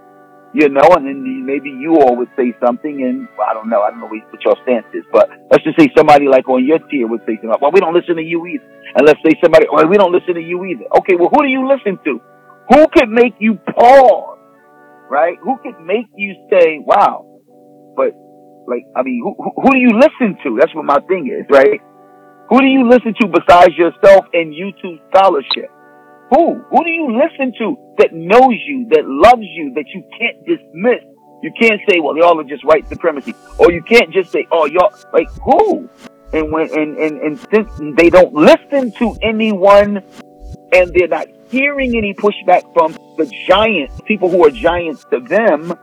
You 0.53 0.69
know, 0.69 0.85
and 0.93 1.07
then 1.07 1.45
maybe 1.45 1.69
you 1.69 1.97
all 1.97 2.15
would 2.17 2.29
say 2.37 2.53
something 2.63 3.01
and 3.01 3.27
I 3.41 3.53
don't 3.53 3.69
know, 3.69 3.81
I 3.81 3.89
don't 3.89 3.99
know 4.01 4.05
what 4.05 4.41
your 4.45 4.55
stance 4.61 4.85
is, 4.93 5.03
but 5.11 5.27
let's 5.49 5.63
just 5.63 5.79
say 5.79 5.89
somebody 5.97 6.27
like 6.27 6.47
on 6.47 6.63
your 6.63 6.77
tier 6.77 7.07
would 7.07 7.21
say 7.25 7.41
something, 7.41 7.57
well, 7.59 7.71
we 7.73 7.79
don't 7.79 7.95
listen 7.95 8.17
to 8.17 8.21
you 8.21 8.45
either. 8.45 8.65
And 8.95 9.07
let's 9.07 9.19
say 9.25 9.33
somebody, 9.41 9.65
well, 9.71 9.87
we 9.87 9.97
don't 9.97 10.13
listen 10.13 10.35
to 10.35 10.41
you 10.41 10.63
either. 10.65 10.85
Okay, 10.99 11.15
well, 11.17 11.29
who 11.33 11.41
do 11.41 11.49
you 11.49 11.65
listen 11.67 11.97
to? 12.05 12.21
Who 12.69 12.87
could 12.93 13.09
make 13.09 13.33
you 13.39 13.55
pause 13.55 14.33
right? 15.13 15.37
Who 15.43 15.57
could 15.61 15.79
make 15.79 16.07
you 16.15 16.33
say, 16.49 16.79
wow, 16.79 17.25
but 17.95 18.13
like, 18.65 18.85
I 18.95 19.03
mean, 19.03 19.21
who, 19.23 19.35
who 19.37 19.69
do 19.71 19.79
you 19.79 19.93
listen 19.93 20.37
to? 20.43 20.57
That's 20.59 20.73
what 20.73 20.85
my 20.85 20.99
thing 21.07 21.29
is, 21.29 21.45
right? 21.49 21.81
Who 22.49 22.59
do 22.59 22.67
you 22.67 22.87
listen 22.89 23.13
to 23.21 23.27
besides 23.27 23.73
yourself 23.77 24.25
and 24.33 24.53
YouTube 24.53 24.99
scholarship? 25.09 25.69
Who? 26.33 26.55
Who 26.71 26.83
do 26.83 26.89
you 26.89 27.15
listen 27.15 27.53
to 27.59 27.77
that 27.99 28.11
knows 28.11 28.55
you, 28.65 28.87
that 28.89 29.03
loves 29.05 29.43
you, 29.43 29.73
that 29.75 29.85
you 29.93 30.03
can't 30.17 30.45
dismiss? 30.45 31.03
You 31.43 31.51
can't 31.59 31.79
say, 31.87 31.99
well, 31.99 32.17
y'all 32.17 32.39
are 32.39 32.43
just 32.43 32.65
white 32.65 32.87
supremacy. 32.87 33.35
Or 33.59 33.71
you 33.71 33.83
can't 33.83 34.11
just 34.11 34.31
say, 34.31 34.47
oh, 34.51 34.65
y'all, 34.65 34.93
like, 35.11 35.29
who? 35.43 35.89
And 36.31 36.51
when, 36.51 36.71
and, 36.73 36.97
and, 36.97 37.19
and 37.19 37.39
since 37.51 37.69
they 37.97 38.09
don't 38.09 38.33
listen 38.33 38.91
to 38.93 39.15
anyone 39.21 39.97
and 40.71 40.93
they're 40.93 41.07
not 41.07 41.27
hearing 41.49 41.95
any 41.95 42.15
pushback 42.15 42.73
from 42.73 42.93
the 43.17 43.31
giants, 43.45 44.01
people 44.05 44.29
who 44.29 44.43
are 44.45 44.49
giants 44.49 45.05
to 45.11 45.19
them, 45.19 45.77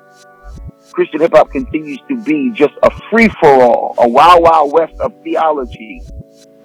Christian 0.90 1.20
hip 1.20 1.32
hop 1.32 1.52
continues 1.52 2.00
to 2.08 2.20
be 2.24 2.50
just 2.52 2.74
a 2.82 2.90
free 3.08 3.28
for 3.40 3.62
all, 3.62 3.94
a 3.98 4.08
wild, 4.08 4.42
wild 4.42 4.72
west 4.72 4.94
of 4.98 5.12
theology. 5.22 6.02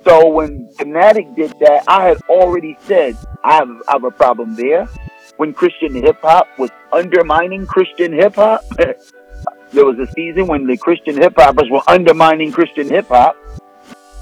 So 0.05 0.29
when 0.29 0.69
Phanatik 0.75 1.35
did 1.35 1.51
that, 1.61 1.83
I 1.87 2.07
had 2.07 2.17
already 2.29 2.77
said 2.81 3.17
I 3.43 3.55
have, 3.55 3.69
I 3.87 3.93
have 3.93 4.03
a 4.03 4.11
problem 4.11 4.55
there. 4.55 4.85
When 5.37 5.51
Christian 5.51 5.95
hip 5.95 6.21
hop 6.21 6.47
was 6.59 6.69
undermining 6.93 7.65
Christian 7.65 8.13
hip 8.13 8.35
hop, 8.35 8.63
there 8.77 9.85
was 9.85 9.97
a 9.97 10.05
season 10.13 10.45
when 10.45 10.67
the 10.67 10.77
Christian 10.77 11.17
hip 11.17 11.33
hoppers 11.35 11.69
were 11.71 11.81
undermining 11.87 12.51
Christian 12.51 12.87
hip 12.87 13.07
hop. 13.07 13.35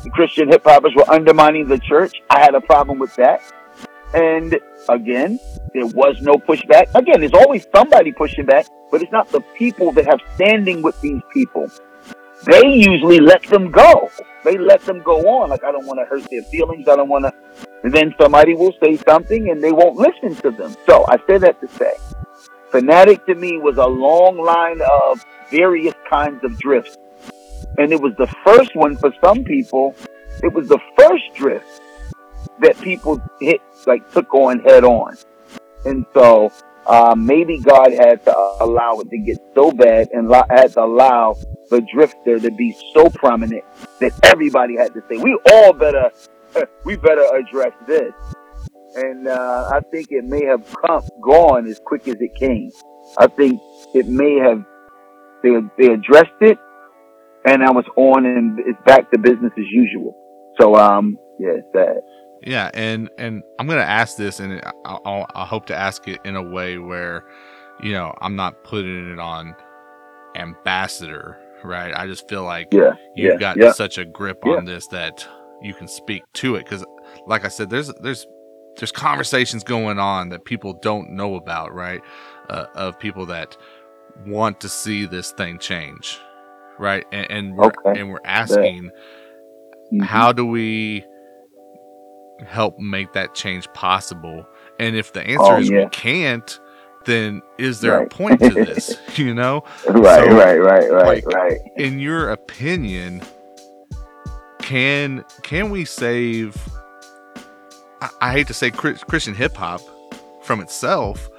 The 0.04 0.10
Christian 0.10 0.48
hip 0.50 0.64
hoppers 0.64 0.94
were 0.96 1.10
undermining 1.10 1.68
the 1.68 1.80
church. 1.80 2.22
I 2.30 2.40
had 2.40 2.56
a 2.56 2.62
problem 2.62 2.98
with 2.98 3.14
that. 3.18 3.42
And 4.14 4.58
again, 4.88 5.38
there 5.74 5.88
was 5.88 6.22
no 6.22 6.36
pushback. 6.36 6.94
Again, 6.96 7.20
there's 7.20 7.34
always 7.34 7.68
somebody 7.76 8.14
pushing 8.14 8.46
back, 8.46 8.68
but 8.90 9.02
it's 9.02 9.12
not 9.12 9.30
the 9.32 9.42
people 9.58 9.92
that 9.94 10.06
have 10.06 10.22
standing 10.36 10.82
with 10.82 11.00
these 11.02 11.22
people. 11.34 11.70
They 12.46 12.68
usually 12.68 13.20
let 13.20 13.44
them 13.44 13.72
go. 13.72 14.10
They 14.44 14.58
let 14.58 14.82
them 14.82 15.02
go 15.02 15.20
on. 15.40 15.50
Like, 15.50 15.64
I 15.64 15.72
don't 15.72 15.86
want 15.86 16.00
to 16.00 16.06
hurt 16.06 16.30
their 16.30 16.44
feelings. 16.44 16.88
I 16.88 16.96
don't 16.98 17.10
want 17.10 17.26
to. 17.26 17.34
Then 17.90 18.14
somebody 18.20 18.54
will 18.54 18.74
say 18.82 18.98
something 18.98 19.50
and 19.50 19.64
they 19.64 19.72
won't 19.72 19.96
listen 19.96 20.36
to 20.42 20.52
them. 20.52 20.76
So 20.86 21.06
I 21.08 21.18
say 21.28 21.38
that 21.38 21.60
to 21.62 21.68
say, 21.70 21.94
Phanatik 22.72 23.26
to 23.26 23.36
me 23.36 23.58
was 23.60 23.78
a 23.78 23.86
long 23.86 24.38
line 24.38 24.82
of 24.82 25.24
various 25.50 25.94
kinds 26.10 26.44
of 26.44 26.58
drifts. 26.60 26.98
And 27.78 27.92
it 27.94 28.02
was 28.02 28.14
the 28.18 28.28
first 28.46 28.76
one 28.76 28.98
for 28.98 29.14
some 29.24 29.44
people. 29.44 29.96
It 30.42 30.54
was 30.54 30.68
the 30.68 30.80
first 30.98 31.24
drift 31.36 31.82
that 32.60 32.80
people 32.82 33.22
hit, 33.40 33.62
like 33.86 34.10
took 34.12 34.34
on 34.34 34.60
head 34.60 34.84
on. 34.84 35.16
And 35.86 36.06
so, 36.14 36.52
uh, 36.86 37.16
maybe 37.18 37.60
God 37.60 37.92
had 37.94 38.24
to 38.26 38.36
allow 38.60 39.00
it 39.00 39.10
to 39.10 39.18
get 39.18 39.38
so 39.56 39.72
bad 39.72 40.10
and 40.12 40.34
had 40.50 40.74
to 40.74 40.84
allow 40.84 41.36
the 41.74 41.82
drifter 41.94 42.40
to 42.40 42.52
be 42.52 42.76
so 42.94 43.10
prominent 43.10 43.64
that 44.00 44.12
everybody 44.24 44.78
had 44.78 44.94
to 44.94 45.02
say, 45.10 45.18
we 45.18 45.38
all 45.52 45.74
better, 45.74 46.12
we 46.86 46.96
better 46.96 47.26
address 47.36 47.74
this. 47.88 48.14
And, 48.96 49.28
uh, 49.28 49.72
I 49.74 49.80
think 49.92 50.08
it 50.12 50.24
may 50.24 50.46
have 50.46 50.64
come, 50.86 51.02
gone 51.22 51.68
as 51.68 51.80
quick 51.84 52.08
as 52.08 52.16
it 52.20 52.36
came. 52.36 52.70
I 53.18 53.28
think 53.28 53.60
it 53.96 54.08
may 54.08 54.36
have, 54.38 54.64
they, 55.42 55.50
they 55.78 55.94
addressed 55.94 56.40
it 56.42 56.58
and 57.46 57.64
I 57.64 57.72
was 57.72 57.86
on 57.96 58.26
and 58.26 58.60
it's 58.60 58.80
back 58.86 59.12
to 59.12 59.20
business 59.20 59.52
as 59.58 59.66
usual. 59.72 60.16
So, 60.60 60.76
um, 60.76 61.18
yeah, 61.40 61.56
it's 61.58 61.68
sad. 61.74 61.98
Yeah, 62.46 62.70
and 62.74 63.10
and 63.18 63.42
I'm 63.58 63.68
gonna 63.68 63.82
ask 63.82 64.18
this, 64.18 64.40
and 64.42 64.62
I, 64.86 65.26
I 65.34 65.46
hope 65.46 65.66
to 65.68 65.76
ask 65.76 66.08
it 66.10 66.20
in 66.26 66.36
a 66.36 66.44
way 66.44 66.78
where, 66.78 67.24
you 67.82 67.94
know, 67.94 68.14
I'm 68.22 68.36
not 68.36 68.64
putting 68.66 69.12
it 69.12 69.20
on 69.20 69.56
ambassador, 70.36 71.38
right? 71.64 71.94
I 71.96 72.08
just 72.08 72.28
feel 72.30 72.44
like 72.44 72.68
yeah, 72.74 72.94
you've 73.16 73.34
yeah, 73.34 73.38
got 73.38 73.58
yeah. 73.58 73.72
such 73.72 73.98
a 73.98 74.06
grip 74.06 74.46
on 74.46 74.66
this 74.66 74.88
that 74.88 75.28
you 75.62 75.74
can 75.74 75.88
speak 75.88 76.24
to 76.34 76.56
it. 76.56 76.66
Because, 76.66 76.86
like 77.28 77.46
I 77.46 77.50
said, 77.50 77.70
there's 77.70 77.92
there's 78.02 78.26
there's 78.78 78.92
conversations 78.92 79.64
going 79.64 80.00
on 80.00 80.30
that 80.30 80.46
people 80.46 80.74
don't 80.82 81.12
know 81.12 81.36
about, 81.36 81.74
right? 81.74 82.02
uh, 82.50 82.66
of 82.76 83.00
people 83.00 83.26
that 83.26 83.56
want 84.28 84.60
to 84.60 84.68
see 84.68 85.06
this 85.06 85.32
thing 85.32 85.58
change, 85.60 86.20
right? 86.78 87.06
And, 87.14 87.32
and 87.32 87.56
we're 87.56 87.68
Okay. 87.68 88.00
and 88.00 88.10
we're 88.12 88.20
asking, 88.26 88.92
Mhm. 89.94 90.02
how 90.04 90.34
do 90.34 90.46
we 90.46 91.06
help 92.46 92.78
make 92.80 93.14
that 93.14 93.34
change 93.34 93.72
possible? 93.74 94.46
And 94.80 94.96
if 94.96 95.14
the 95.14 95.22
answer 95.22 95.54
Oh, 95.54 95.58
is 95.60 95.72
we 95.72 95.86
can't, 95.92 96.60
then 97.06 97.42
is 97.58 97.82
there 97.82 98.00
a 98.02 98.08
point 98.08 98.40
to 98.42 98.50
this? 98.50 98.96
you 99.18 99.34
know, 99.34 99.64
Right, 99.88 100.30
So, 100.30 100.36
right, 100.38 100.58
right, 100.58 100.92
right, 100.92 101.26
like, 101.26 101.26
right. 101.28 101.60
in 101.78 102.00
your 102.00 102.30
opinion, 102.32 103.22
can 104.60 105.24
can 105.44 105.70
we 105.70 105.86
save? 105.86 106.56
I, 108.02 108.10
I 108.22 108.32
hate 108.32 108.48
to 108.48 108.54
say 108.54 108.72
Christian 108.72 109.34
hip 109.36 109.56
hop 109.56 109.82
from 110.42 110.62
itself, 110.62 111.30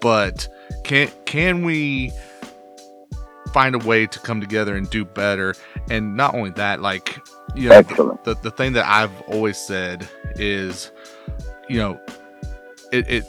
but 0.00 0.48
can 0.84 1.10
can 1.26 1.62
we 1.64 2.12
find 3.52 3.74
a 3.74 3.78
way 3.78 4.06
to 4.06 4.18
come 4.20 4.40
together 4.40 4.76
and 4.76 4.88
do 4.90 5.04
better? 5.04 5.54
And 5.90 6.16
not 6.16 6.34
only 6.34 6.50
that, 6.52 6.80
like 6.80 7.18
you 7.54 7.68
know, 7.68 7.74
Excellent. 7.76 8.24
the, 8.24 8.34
the 8.36 8.50
thing 8.50 8.72
that 8.74 8.86
I've 8.86 9.20
always 9.22 9.58
said 9.58 10.08
is, 10.36 10.90
you 11.68 11.78
know, 11.78 12.00
it, 12.92 13.08
it 13.10 13.24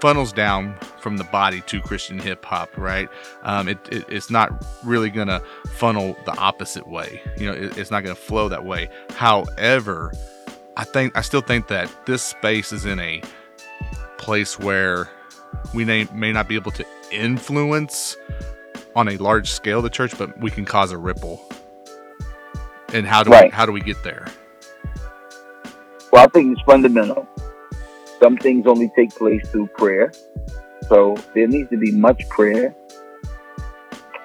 funnels 0.00 0.32
down 0.32 0.76
from 1.00 1.16
the 1.16 1.24
body 1.24 1.62
to 1.62 1.80
Christian 1.80 2.18
hip 2.18 2.44
hop, 2.44 2.76
right? 2.76 3.08
Um, 3.42 3.68
it, 3.68 3.78
it, 3.90 4.04
it's 4.08 4.30
not 4.30 4.64
really 4.84 5.10
gonna 5.10 5.40
funnel 5.72 6.16
the 6.24 6.36
opposite 6.36 6.88
way. 6.88 7.22
You 7.36 7.46
know, 7.46 7.52
it, 7.52 7.78
it's 7.78 7.90
not 7.90 8.02
gonna 8.02 8.14
flow 8.14 8.48
that 8.48 8.64
way. 8.64 8.88
However, 9.10 10.12
I 10.76 10.84
think 10.84 11.16
I 11.16 11.22
still 11.22 11.40
think 11.40 11.68
that 11.68 11.90
this 12.06 12.22
space 12.22 12.72
is 12.72 12.86
in 12.86 13.00
a 13.00 13.22
place 14.16 14.58
where 14.58 15.08
we 15.74 15.84
may, 15.84 16.06
may 16.12 16.32
not 16.32 16.48
be 16.48 16.54
able 16.54 16.72
to 16.72 16.86
influence 17.10 18.16
on 18.94 19.08
a 19.08 19.16
large 19.16 19.50
scale 19.50 19.82
the 19.82 19.90
church, 19.90 20.16
but 20.18 20.38
we 20.40 20.50
can 20.50 20.64
cause 20.64 20.92
a 20.92 20.98
ripple. 20.98 21.40
And 22.92 23.06
how 23.06 23.22
do 23.22 23.30
we 23.30 23.48
how 23.50 23.66
do 23.66 23.72
we 23.72 23.80
get 23.80 24.02
there? 24.02 24.26
Well, 26.12 26.24
I 26.24 26.28
think 26.28 26.52
it's 26.52 26.62
fundamental. 26.62 27.28
Some 28.20 28.36
things 28.36 28.66
only 28.66 28.90
take 28.96 29.14
place 29.14 29.46
through 29.50 29.68
prayer. 29.68 30.12
So 30.88 31.16
there 31.34 31.46
needs 31.46 31.70
to 31.70 31.76
be 31.76 31.92
much 31.92 32.28
prayer. 32.28 32.74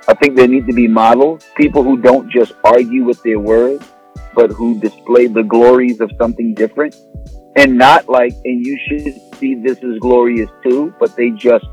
I 0.08 0.14
think 0.16 0.36
there 0.36 0.48
need 0.48 0.68
to 0.68 0.74
be 0.74 0.88
models, 0.88 1.46
people 1.56 1.84
who 1.84 1.98
don't 1.98 2.30
just 2.30 2.54
argue 2.64 3.06
with 3.06 3.22
their 3.24 3.40
words, 3.40 3.86
but 4.34 4.52
who 4.52 4.80
display 4.80 5.28
the 5.28 5.44
glories 5.44 6.02
of 6.02 6.12
something 6.18 6.54
different. 6.54 6.96
And 7.56 7.78
not 7.78 8.10
like, 8.10 8.34
and 8.46 8.66
you 8.66 8.78
should 8.88 9.22
see 9.38 9.56
this 9.56 9.78
as 9.84 10.00
glorious 10.00 10.50
too, 10.64 10.94
but 11.00 11.16
they 11.16 11.30
just, 11.30 11.66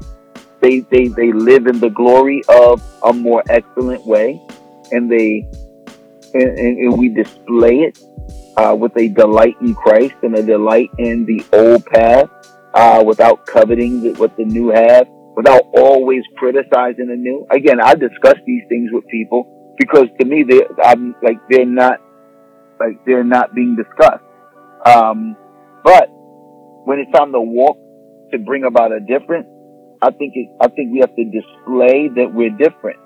they, 0.60 0.80
they, 0.80 1.08
they 1.08 1.32
live 1.32 1.66
in 1.66 1.80
the 1.80 1.88
glory 1.88 2.42
of 2.48 2.82
a 3.02 3.12
more 3.12 3.42
excellent 3.48 4.04
way. 4.06 4.40
And 4.92 5.10
they, 5.10 5.48
and, 6.34 6.58
and, 6.58 6.78
and 6.78 6.98
we 6.98 7.08
display 7.08 7.80
it 7.80 7.98
uh, 8.56 8.74
with 8.74 8.96
a 8.96 9.08
delight 9.08 9.56
in 9.60 9.74
Christ 9.74 10.14
and 10.22 10.36
a 10.36 10.42
delight 10.42 10.90
in 10.98 11.24
the 11.24 11.44
old 11.52 11.84
path, 11.86 12.28
uh, 12.74 13.02
without 13.06 13.46
coveting 13.46 14.14
what 14.16 14.36
the 14.36 14.44
new 14.44 14.68
have, 14.68 15.08
without 15.36 15.62
always 15.74 16.22
criticizing 16.36 17.08
the 17.08 17.16
new. 17.16 17.46
Again, 17.50 17.80
I 17.80 17.94
discuss 17.94 18.36
these 18.46 18.62
things 18.68 18.90
with 18.92 19.06
people 19.08 19.74
because 19.78 20.06
to 20.20 20.26
me, 20.26 20.44
they, 20.48 20.62
I'm 20.82 21.14
like 21.22 21.38
they're 21.48 21.66
not 21.66 22.00
like 22.78 23.04
they're 23.06 23.24
not 23.24 23.54
being 23.54 23.76
discussed. 23.76 24.24
Um, 24.86 25.36
but 25.84 26.08
when 26.84 26.98
it's 26.98 27.12
time 27.12 27.32
to 27.32 27.40
walk 27.40 27.78
to 28.32 28.38
bring 28.38 28.64
about 28.64 28.92
a 28.92 29.00
difference, 29.00 29.46
I 30.02 30.10
think 30.10 30.34
it, 30.34 30.48
I 30.60 30.68
think 30.68 30.92
we 30.92 31.00
have 31.00 31.14
to 31.14 31.24
display 31.24 32.08
that 32.16 32.32
we're 32.32 32.50
different 32.50 32.98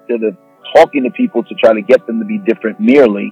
instead 0.00 0.26
of 0.26 0.36
talking 0.74 1.04
to 1.04 1.10
people 1.10 1.42
to 1.44 1.54
try 1.54 1.74
to 1.74 1.82
get 1.82 2.06
them 2.06 2.18
to 2.20 2.24
be 2.24 2.38
different 2.46 2.80
merely. 2.80 3.30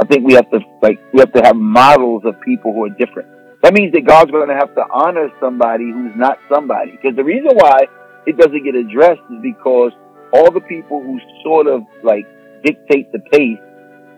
I 0.00 0.04
think 0.06 0.26
we 0.26 0.34
have 0.34 0.50
to 0.50 0.60
like 0.82 0.98
we 1.12 1.20
have 1.20 1.32
to 1.32 1.42
have 1.42 1.56
models 1.56 2.22
of 2.24 2.40
people 2.40 2.72
who 2.72 2.84
are 2.84 2.90
different. 2.90 3.28
That 3.64 3.72
means 3.72 3.94
that 3.94 4.04
God's 4.04 4.30
going 4.30 4.48
to 4.48 4.54
have 4.54 4.74
to 4.74 4.84
honor 4.92 5.30
somebody 5.40 5.90
who's 5.90 6.12
not 6.14 6.38
somebody. 6.52 6.90
Because 6.90 7.16
the 7.16 7.24
reason 7.24 7.48
why 7.54 7.86
it 8.26 8.36
doesn't 8.36 8.62
get 8.62 8.74
addressed 8.74 9.22
is 9.32 9.40
because 9.40 9.92
all 10.34 10.50
the 10.50 10.60
people 10.60 11.02
who 11.02 11.18
sort 11.42 11.66
of 11.66 11.80
like 12.02 12.26
dictate 12.62 13.10
the 13.12 13.20
pace 13.32 13.58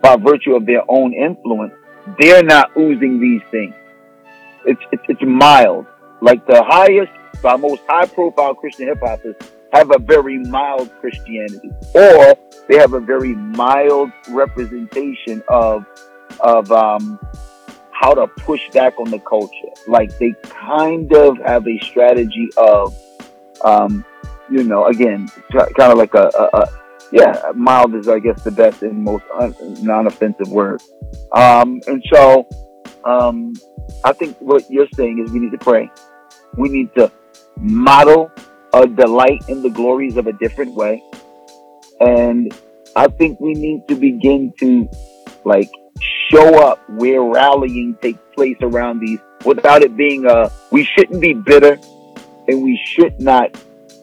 by 0.02 0.16
virtue 0.16 0.56
of 0.56 0.66
their 0.66 0.82
own 0.88 1.14
influence, 1.14 1.72
they're 2.18 2.42
not 2.42 2.76
oozing 2.76 3.20
these 3.20 3.40
things. 3.52 3.72
It's 4.64 4.80
it's, 4.90 5.04
it's 5.08 5.22
mild. 5.24 5.86
Like 6.20 6.44
the 6.48 6.64
highest, 6.64 7.12
the 7.40 7.56
most 7.56 7.82
high 7.88 8.06
profile 8.06 8.52
Christian 8.52 8.88
hip 8.88 8.98
hoppers 9.00 9.36
have 9.72 9.92
a 9.94 10.00
very 10.00 10.38
mild 10.38 10.90
Christianity, 10.98 11.70
or 11.94 12.34
they 12.68 12.78
have 12.78 12.94
a 12.94 13.00
very 13.00 13.36
mild 13.36 14.10
representation 14.28 15.40
of 15.48 15.86
of 16.40 16.72
um, 16.72 17.20
how 18.00 18.12
to 18.14 18.26
push 18.26 18.68
back 18.70 18.98
on 18.98 19.10
the 19.10 19.18
culture. 19.20 19.72
Like 19.86 20.16
they 20.18 20.34
kind 20.42 21.12
of 21.12 21.38
have 21.38 21.66
a 21.66 21.78
strategy 21.80 22.48
of, 22.56 22.94
um, 23.64 24.04
you 24.50 24.64
know, 24.64 24.86
again, 24.86 25.28
kind 25.52 25.92
of 25.92 25.98
like 25.98 26.14
a, 26.14 26.30
a, 26.38 26.58
a 26.58 26.66
yeah, 27.12 27.52
mild 27.54 27.94
is 27.94 28.08
I 28.08 28.18
guess 28.18 28.42
the 28.42 28.50
best 28.50 28.82
and 28.82 29.02
most 29.02 29.24
un- 29.38 29.54
non-offensive 29.82 30.48
word. 30.48 30.82
Um, 31.32 31.80
and 31.86 32.02
so, 32.12 32.46
um, 33.04 33.54
I 34.04 34.12
think 34.12 34.36
what 34.40 34.70
you're 34.70 34.88
saying 34.94 35.24
is 35.24 35.32
we 35.32 35.38
need 35.38 35.52
to 35.52 35.58
pray. 35.58 35.90
We 36.56 36.68
need 36.68 36.94
to 36.96 37.10
model 37.56 38.30
a 38.72 38.86
delight 38.86 39.42
in 39.48 39.62
the 39.62 39.70
glories 39.70 40.16
of 40.16 40.26
a 40.26 40.32
different 40.32 40.74
way. 40.74 41.02
And 42.00 42.52
I 42.94 43.08
think 43.08 43.40
we 43.40 43.54
need 43.54 43.88
to 43.88 43.94
begin 43.94 44.52
to 44.60 44.88
like 45.44 45.70
show 46.30 46.60
up 46.60 46.88
where 46.88 47.22
rallying 47.22 47.96
takes 48.02 48.20
place 48.34 48.56
around 48.62 49.00
these 49.00 49.18
without 49.44 49.82
it 49.82 49.96
being 49.96 50.26
a, 50.26 50.50
we 50.70 50.84
shouldn't 50.84 51.20
be 51.20 51.32
bitter 51.32 51.78
and 52.48 52.62
we 52.62 52.80
should 52.84 53.20
not 53.20 53.56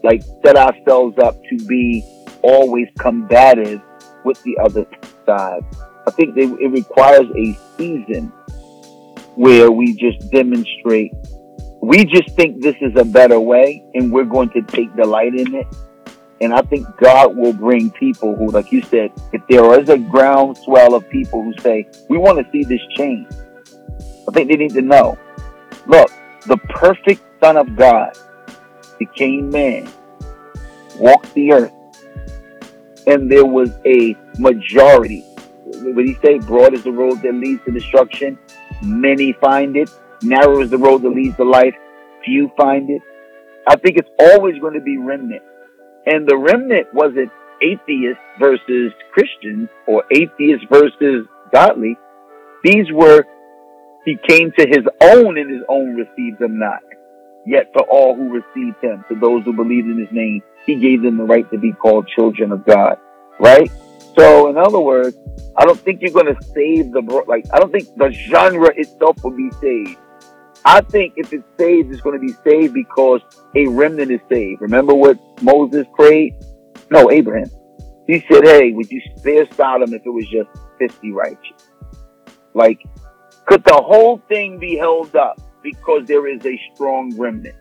like 0.03 0.23
set 0.45 0.55
ourselves 0.55 1.17
up 1.19 1.35
to 1.49 1.57
be 1.65 2.03
always 2.41 2.87
combative 2.99 3.81
with 4.25 4.41
the 4.43 4.57
other 4.57 4.85
side. 5.25 5.63
I 6.05 6.11
think 6.11 6.35
they, 6.35 6.43
it 6.43 6.71
requires 6.71 7.27
a 7.37 7.57
season 7.77 8.31
where 9.35 9.71
we 9.71 9.93
just 9.95 10.29
demonstrate 10.31 11.11
we 11.83 12.05
just 12.05 12.29
think 12.37 12.61
this 12.61 12.75
is 12.79 12.93
a 12.95 13.03
better 13.03 13.41
way 13.41 13.83
and 13.93 14.09
we're 14.09 14.23
going 14.23 14.49
to 14.51 14.61
take 14.61 14.95
delight 14.95 15.35
in 15.35 15.53
it. 15.53 15.67
And 16.43 16.53
I 16.53 16.61
think 16.61 16.85
God 16.97 17.37
will 17.37 17.53
bring 17.53 17.89
people 17.91 18.35
who, 18.35 18.51
like 18.51 18.69
you 18.69 18.81
said, 18.81 19.13
if 19.31 19.41
there 19.47 19.79
is 19.79 19.87
a 19.87 19.97
groundswell 19.97 20.93
of 20.93 21.09
people 21.09 21.41
who 21.41 21.53
say, 21.61 21.87
we 22.09 22.17
want 22.17 22.37
to 22.37 22.51
see 22.51 22.65
this 22.65 22.81
change, 22.97 23.29
I 24.27 24.31
think 24.33 24.49
they 24.49 24.57
need 24.57 24.73
to 24.73 24.81
know, 24.81 25.17
look, 25.87 26.11
the 26.45 26.57
perfect 26.67 27.23
son 27.41 27.55
of 27.55 27.77
God 27.77 28.11
became 28.99 29.51
man, 29.51 29.89
walked 30.97 31.33
the 31.33 31.53
earth, 31.53 31.71
and 33.07 33.31
there 33.31 33.45
was 33.45 33.71
a 33.85 34.13
majority. 34.37 35.21
What 35.65 36.03
he 36.03 36.15
say? 36.15 36.39
Broad 36.39 36.73
is 36.73 36.83
the 36.83 36.91
road 36.91 37.21
that 37.21 37.35
leads 37.35 37.63
to 37.63 37.71
destruction. 37.71 38.37
Many 38.81 39.31
find 39.31 39.77
it. 39.77 39.89
Narrow 40.21 40.59
is 40.59 40.71
the 40.71 40.77
road 40.77 41.03
that 41.03 41.09
leads 41.11 41.37
to 41.37 41.45
life. 41.45 41.73
Few 42.25 42.51
find 42.57 42.89
it. 42.89 43.01
I 43.65 43.77
think 43.77 43.95
it's 43.97 44.09
always 44.19 44.59
going 44.59 44.73
to 44.73 44.81
be 44.81 44.97
remnant. 44.97 45.41
And 46.05 46.27
the 46.27 46.37
remnant 46.37 46.93
wasn't 46.93 47.31
atheist 47.61 48.19
versus 48.39 48.91
Christian 49.13 49.69
or 49.87 50.03
atheist 50.11 50.65
versus 50.69 51.27
godly. 51.53 51.97
These 52.63 52.91
were, 52.91 53.25
he 54.05 54.17
came 54.27 54.51
to 54.57 54.67
his 54.67 54.85
own 55.01 55.37
and 55.37 55.51
his 55.51 55.63
own 55.69 55.95
received 55.95 56.39
them 56.39 56.59
not. 56.59 56.81
Yet 57.45 57.71
for 57.73 57.83
all 57.83 58.15
who 58.15 58.29
received 58.29 58.81
him, 58.81 59.03
to 59.09 59.15
those 59.15 59.43
who 59.43 59.53
believed 59.53 59.87
in 59.87 59.99
his 59.99 60.11
name, 60.11 60.41
he 60.65 60.75
gave 60.75 61.01
them 61.01 61.17
the 61.17 61.23
right 61.23 61.49
to 61.51 61.57
be 61.57 61.73
called 61.73 62.07
children 62.07 62.51
of 62.51 62.65
God. 62.65 62.97
Right? 63.39 63.69
So 64.15 64.49
in 64.49 64.57
other 64.57 64.79
words, 64.79 65.17
I 65.57 65.65
don't 65.65 65.79
think 65.79 66.01
you're 66.01 66.11
going 66.11 66.33
to 66.33 66.43
save 66.53 66.91
the, 66.91 67.23
like, 67.27 67.45
I 67.53 67.59
don't 67.59 67.71
think 67.71 67.95
the 67.95 68.11
genre 68.11 68.71
itself 68.75 69.23
will 69.23 69.35
be 69.35 69.51
saved. 69.61 69.97
I 70.65 70.81
think 70.81 71.13
if 71.17 71.33
it's 71.33 71.43
saved, 71.57 71.91
it's 71.91 72.01
going 72.01 72.19
to 72.19 72.25
be 72.25 72.33
saved 72.43 72.73
because 72.73 73.21
a 73.55 73.67
remnant 73.67 74.11
is 74.11 74.21
saved. 74.29 74.61
Remember 74.61 74.93
what 74.93 75.17
Moses 75.41 75.85
prayed? 75.95 76.35
No, 76.89 77.11
Abraham. 77.11 77.49
He 78.07 78.23
said, 78.31 78.45
hey, 78.45 78.71
would 78.71 78.89
you 78.89 79.01
spare 79.17 79.45
Sodom 79.53 79.93
if 79.93 80.05
it 80.05 80.09
was 80.09 80.25
just 80.29 80.49
50 80.79 81.11
righteous? 81.11 81.69
Like, 82.53 82.81
could 83.45 83.63
the 83.63 83.73
whole 83.73 84.21
thing 84.29 84.57
be 84.59 84.77
held 84.77 85.15
up 85.15 85.39
because 85.61 86.05
there 86.07 86.27
is 86.27 86.45
a 86.45 86.59
strong 86.73 87.13
remnant? 87.17 87.55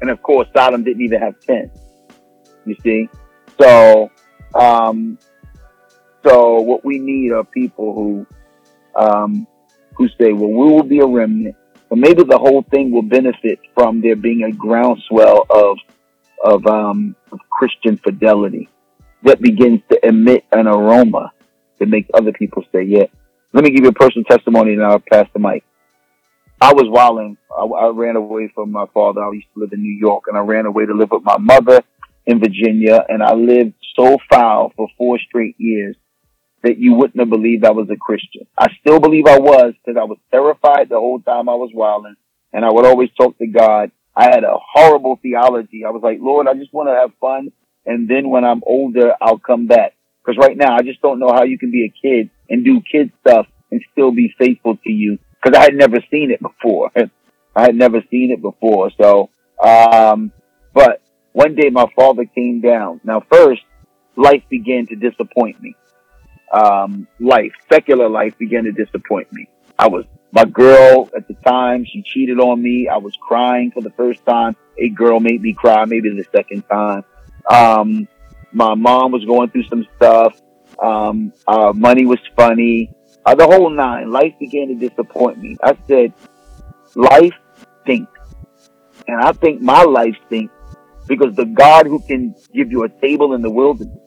And 0.00 0.10
of 0.10 0.22
course, 0.22 0.48
Sodom 0.56 0.84
didn't 0.84 1.02
even 1.02 1.20
have 1.20 1.38
10. 1.40 1.70
You 2.66 2.76
see? 2.82 3.08
So, 3.60 4.10
um, 4.54 5.18
so 6.24 6.60
what 6.60 6.84
we 6.84 6.98
need 6.98 7.32
are 7.32 7.44
people 7.44 7.94
who, 7.94 8.26
um, 8.96 9.46
who 9.94 10.08
say, 10.20 10.32
well, 10.32 10.50
we 10.50 10.72
will 10.72 10.82
be 10.82 11.00
a 11.00 11.06
remnant 11.06 11.56
but 11.88 11.98
maybe 11.98 12.22
the 12.22 12.38
whole 12.38 12.62
thing 12.62 12.90
will 12.90 13.02
benefit 13.02 13.60
from 13.74 14.00
there 14.00 14.16
being 14.16 14.44
a 14.44 14.52
groundswell 14.52 15.46
of 15.50 15.78
of, 16.44 16.66
um, 16.66 17.16
of 17.32 17.40
Christian 17.50 17.96
fidelity 17.96 18.68
that 19.22 19.40
begins 19.40 19.80
to 19.90 20.06
emit 20.06 20.44
an 20.52 20.66
aroma 20.66 21.32
that 21.78 21.88
makes 21.88 22.08
other 22.14 22.32
people 22.32 22.64
say, 22.72 22.82
yeah. 22.82 23.06
Let 23.52 23.64
me 23.64 23.70
give 23.70 23.84
you 23.84 23.90
a 23.90 23.94
personal 23.94 24.24
testimony 24.24 24.74
and 24.74 24.84
I'll 24.84 25.00
pass 25.00 25.26
the 25.32 25.38
mic. 25.38 25.64
I 26.60 26.72
was 26.74 26.84
wilding. 26.88 27.38
I, 27.50 27.64
I 27.64 27.88
ran 27.88 28.16
away 28.16 28.50
from 28.54 28.70
my 28.70 28.86
father. 28.92 29.22
I 29.22 29.32
used 29.32 29.46
to 29.54 29.60
live 29.60 29.72
in 29.72 29.82
New 29.82 29.96
York 29.98 30.24
and 30.28 30.36
I 30.36 30.40
ran 30.40 30.66
away 30.66 30.86
to 30.86 30.94
live 30.94 31.10
with 31.10 31.22
my 31.24 31.38
mother 31.38 31.82
in 32.26 32.40
Virginia 32.40 33.04
and 33.08 33.22
I 33.22 33.34
lived 33.34 33.74
so 33.96 34.18
foul 34.30 34.72
for 34.76 34.88
four 34.98 35.18
straight 35.18 35.56
years 35.58 35.96
that 36.62 36.78
you 36.78 36.94
wouldn't 36.94 37.18
have 37.18 37.30
believed 37.30 37.64
I 37.64 37.70
was 37.70 37.88
a 37.90 37.96
Christian. 37.96 38.46
I 38.58 38.68
still 38.80 39.00
believe 39.00 39.26
I 39.26 39.38
was 39.38 39.74
because 39.84 39.98
I 40.00 40.04
was 40.04 40.18
terrified 40.30 40.88
the 40.88 40.98
whole 40.98 41.20
time 41.20 41.48
I 41.48 41.54
was 41.54 41.70
wilding 41.72 42.16
and 42.52 42.64
I 42.64 42.70
would 42.70 42.86
always 42.86 43.10
talk 43.16 43.38
to 43.38 43.46
God. 43.46 43.90
I 44.16 44.24
had 44.24 44.44
a 44.44 44.56
horrible 44.56 45.18
theology. 45.22 45.84
I 45.84 45.90
was 45.90 46.02
like, 46.02 46.18
Lord, 46.20 46.48
I 46.48 46.54
just 46.54 46.72
want 46.72 46.88
to 46.88 46.94
have 46.94 47.10
fun. 47.20 47.52
And 47.86 48.08
then 48.08 48.30
when 48.30 48.44
I'm 48.44 48.62
older, 48.66 49.14
I'll 49.20 49.38
come 49.38 49.66
back. 49.66 49.94
Cause 50.26 50.36
right 50.36 50.56
now 50.56 50.76
I 50.76 50.82
just 50.82 51.00
don't 51.00 51.20
know 51.20 51.32
how 51.32 51.44
you 51.44 51.58
can 51.58 51.70
be 51.70 51.86
a 51.86 51.88
kid 52.02 52.28
and 52.50 52.64
do 52.64 52.82
kid 52.82 53.12
stuff 53.20 53.46
and 53.70 53.82
still 53.92 54.10
be 54.10 54.34
faithful 54.38 54.76
to 54.76 54.92
you. 54.92 55.18
Cause 55.42 55.54
I 55.56 55.62
had 55.62 55.74
never 55.74 55.98
seen 56.10 56.30
it 56.30 56.40
before. 56.42 56.90
I 57.56 57.62
had 57.62 57.74
never 57.74 58.02
seen 58.10 58.30
it 58.30 58.42
before. 58.42 58.90
So, 59.00 59.30
um, 59.62 60.32
but 60.74 61.00
one 61.32 61.54
day 61.54 61.70
my 61.70 61.86
father 61.96 62.26
came 62.26 62.60
down. 62.60 63.00
Now 63.04 63.22
first, 63.32 63.62
life 64.16 64.42
began 64.50 64.86
to 64.88 64.96
disappoint 64.96 65.62
me. 65.62 65.76
Um, 66.52 67.06
life, 67.20 67.52
secular 67.70 68.08
life 68.08 68.36
began 68.38 68.64
to 68.64 68.72
disappoint 68.72 69.32
me. 69.32 69.48
I 69.78 69.88
was, 69.88 70.04
my 70.32 70.44
girl 70.44 71.08
at 71.16 71.28
the 71.28 71.34
time, 71.34 71.84
she 71.84 72.02
cheated 72.02 72.40
on 72.40 72.62
me. 72.62 72.88
I 72.88 72.96
was 72.98 73.14
crying 73.20 73.70
for 73.70 73.80
the 73.80 73.90
first 73.90 74.24
time. 74.26 74.56
A 74.78 74.88
girl 74.88 75.20
made 75.20 75.42
me 75.42 75.52
cry, 75.52 75.84
maybe 75.84 76.10
the 76.10 76.24
second 76.34 76.62
time. 76.70 77.04
Um, 77.50 78.08
my 78.52 78.74
mom 78.74 79.12
was 79.12 79.24
going 79.24 79.50
through 79.50 79.64
some 79.64 79.86
stuff. 79.96 80.40
Um, 80.82 81.32
uh, 81.46 81.72
money 81.74 82.06
was 82.06 82.18
funny. 82.36 82.90
Uh, 83.24 83.34
the 83.34 83.46
whole 83.46 83.70
nine. 83.70 84.10
Life 84.10 84.34
began 84.38 84.68
to 84.68 84.74
disappoint 84.74 85.38
me. 85.38 85.56
I 85.62 85.76
said, 85.86 86.12
life 86.94 87.34
stinks. 87.82 88.12
And 89.06 89.20
I 89.20 89.32
think 89.32 89.60
my 89.60 89.82
life 89.82 90.16
stinks 90.26 90.52
because 91.06 91.34
the 91.34 91.46
God 91.46 91.86
who 91.86 92.00
can 92.00 92.34
give 92.54 92.70
you 92.70 92.84
a 92.84 92.88
table 92.88 93.34
in 93.34 93.42
the 93.42 93.50
wilderness, 93.50 93.98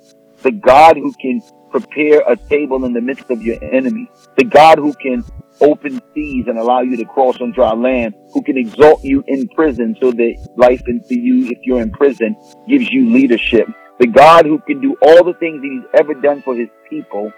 the 0.43 0.51
God 0.51 0.97
who 0.97 1.13
can 1.13 1.41
prepare 1.71 2.21
a 2.27 2.35
table 2.35 2.83
in 2.85 2.93
the 2.93 3.01
midst 3.01 3.29
of 3.29 3.41
your 3.41 3.63
enemy, 3.63 4.09
the 4.37 4.43
God 4.43 4.77
who 4.77 4.93
can 4.93 5.23
open 5.61 6.01
seas 6.13 6.45
and 6.47 6.57
allow 6.57 6.81
you 6.81 6.97
to 6.97 7.05
cross 7.05 7.39
on 7.39 7.51
dry 7.51 7.73
land, 7.73 8.13
who 8.33 8.41
can 8.41 8.57
exalt 8.57 9.03
you 9.03 9.23
in 9.27 9.47
prison 9.49 9.95
so 10.01 10.11
that 10.11 10.49
life 10.57 10.81
into 10.87 11.15
you, 11.15 11.47
if 11.47 11.59
you're 11.63 11.81
in 11.81 11.91
prison, 11.91 12.35
gives 12.67 12.89
you 12.89 13.09
leadership. 13.11 13.67
The 13.99 14.07
God 14.07 14.45
who 14.45 14.59
can 14.59 14.81
do 14.81 14.95
all 15.01 15.23
the 15.23 15.35
things 15.39 15.61
that 15.61 15.69
he's 15.71 15.99
ever 15.99 16.13
done 16.15 16.41
for 16.41 16.55
his 16.55 16.69
people 16.89 17.31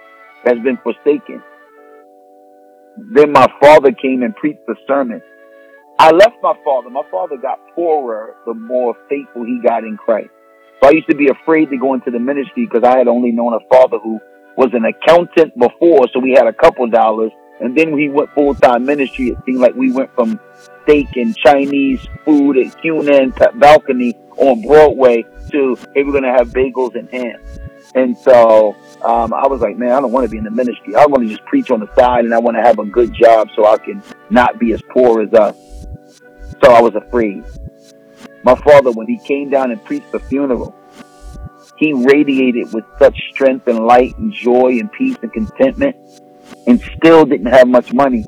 has 0.46 0.58
been 0.64 0.78
forsaken. 0.78 1.44
Then 3.14 3.32
my 3.32 3.48
father 3.60 3.92
came 3.92 4.24
and 4.24 4.36
preached 4.36 4.66
the 4.68 4.76
sermon. 4.88 5.22
I 6.00 6.12
left 6.12 6.36
my 6.42 6.54
father. 6.64 6.90
My 6.90 7.04
father 7.12 7.38
got 7.38 7.60
poorer 7.76 8.36
the 8.46 8.54
more 8.54 8.96
faithful 9.10 9.44
he 9.46 9.60
got 9.64 9.84
in 9.84 9.98
Christ. 9.98 10.30
So 10.84 10.90
I 10.90 10.92
used 10.92 11.08
to 11.08 11.16
be 11.16 11.30
afraid 11.30 11.70
to 11.70 11.78
go 11.78 11.94
into 11.94 12.12
the 12.12 12.20
ministry 12.20 12.66
because 12.66 12.84
I 12.84 12.98
had 12.98 13.08
only 13.08 13.32
known 13.32 13.54
a 13.54 13.60
father 13.74 14.00
who 14.00 14.20
was 14.58 14.72
an 14.74 14.84
accountant 14.84 15.58
before, 15.58 16.10
so 16.12 16.20
we 16.20 16.32
had 16.32 16.46
a 16.46 16.52
couple 16.52 16.86
dollars. 16.90 17.32
And 17.62 17.78
then 17.78 17.94
we 17.94 18.10
went 18.10 18.30
full 18.34 18.54
time 18.54 18.86
ministry. 18.86 19.30
It 19.30 19.38
seemed 19.46 19.60
like 19.60 19.76
we 19.76 19.94
went 19.94 20.14
from 20.14 20.42
steak 20.84 21.16
and 21.16 21.38
Chinese 21.38 22.06
food 22.26 22.58
at 22.58 22.78
Hunan 22.84 23.34
balcony 23.62 24.14
on 24.36 24.62
Broadway 24.62 25.24
to 25.52 25.78
hey, 25.96 26.04
we're 26.04 26.12
gonna 26.12 26.34
have 26.38 26.50
bagels 26.50 26.96
and 26.96 27.10
ham. 27.10 27.40
And 27.96 28.18
so 28.18 28.76
um, 29.06 29.34
I 29.34 29.48
was 29.48 29.62
like, 29.62 29.78
man, 29.78 29.94
I 29.94 30.02
don't 30.02 30.12
want 30.12 30.26
to 30.26 30.30
be 30.30 30.38
in 30.38 30.44
the 30.44 30.52
ministry. 30.52 30.98
I 30.98 31.06
want 31.06 31.24
to 31.24 31.30
just 31.30 31.46
preach 31.46 31.72
on 31.72 31.80
the 31.80 31.96
side, 31.96 32.26
and 32.26 32.34
I 32.34 32.40
want 32.40 32.58
to 32.58 32.62
have 32.62 32.80
a 32.80 32.86
good 32.86 33.14
job 33.14 33.48
so 33.56 33.66
I 33.66 33.78
can 33.78 34.04
not 34.30 34.60
be 34.60 34.74
as 34.74 34.82
poor 34.92 35.22
as 35.22 35.34
us. 35.34 35.56
So 36.62 36.74
I 36.74 36.82
was 36.82 36.96
afraid. 36.96 37.46
My 38.44 38.56
father, 38.56 38.92
when 38.92 39.08
he 39.08 39.18
came 39.20 39.50
down 39.50 39.72
and 39.72 39.84
preached 39.84 40.12
the 40.12 40.20
funeral, 40.20 40.76
he 41.78 41.94
radiated 41.94 42.74
with 42.74 42.86
such 43.00 43.18
strength 43.32 43.68
and 43.68 43.86
light 43.86 44.18
and 44.18 44.32
joy 44.34 44.80
and 44.80 44.92
peace 44.92 45.18
and 45.22 45.32
contentment 45.32 45.96
and 46.68 46.82
still 46.98 47.26
didn't 47.26 47.48
have 47.48 47.68
much 47.68 47.94
money. 47.94 48.26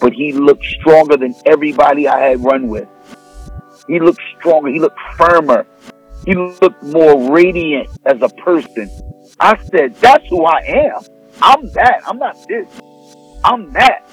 But 0.00 0.12
he 0.12 0.32
looked 0.32 0.64
stronger 0.64 1.16
than 1.16 1.34
everybody 1.46 2.08
I 2.08 2.18
had 2.18 2.42
run 2.42 2.68
with. 2.68 2.88
He 3.86 4.00
looked 4.00 4.20
stronger. 4.38 4.70
He 4.70 4.80
looked 4.80 4.98
firmer. 5.16 5.66
He 6.24 6.34
looked 6.34 6.82
more 6.82 7.32
radiant 7.32 7.88
as 8.04 8.20
a 8.22 8.28
person. 8.28 8.90
I 9.38 9.56
said, 9.64 9.94
that's 9.96 10.26
who 10.28 10.44
I 10.44 10.60
am. 10.60 11.02
I'm 11.40 11.70
that. 11.72 12.02
I'm 12.06 12.18
not 12.18 12.36
this. 12.48 12.68
I'm 13.44 13.72
that. 13.72 14.08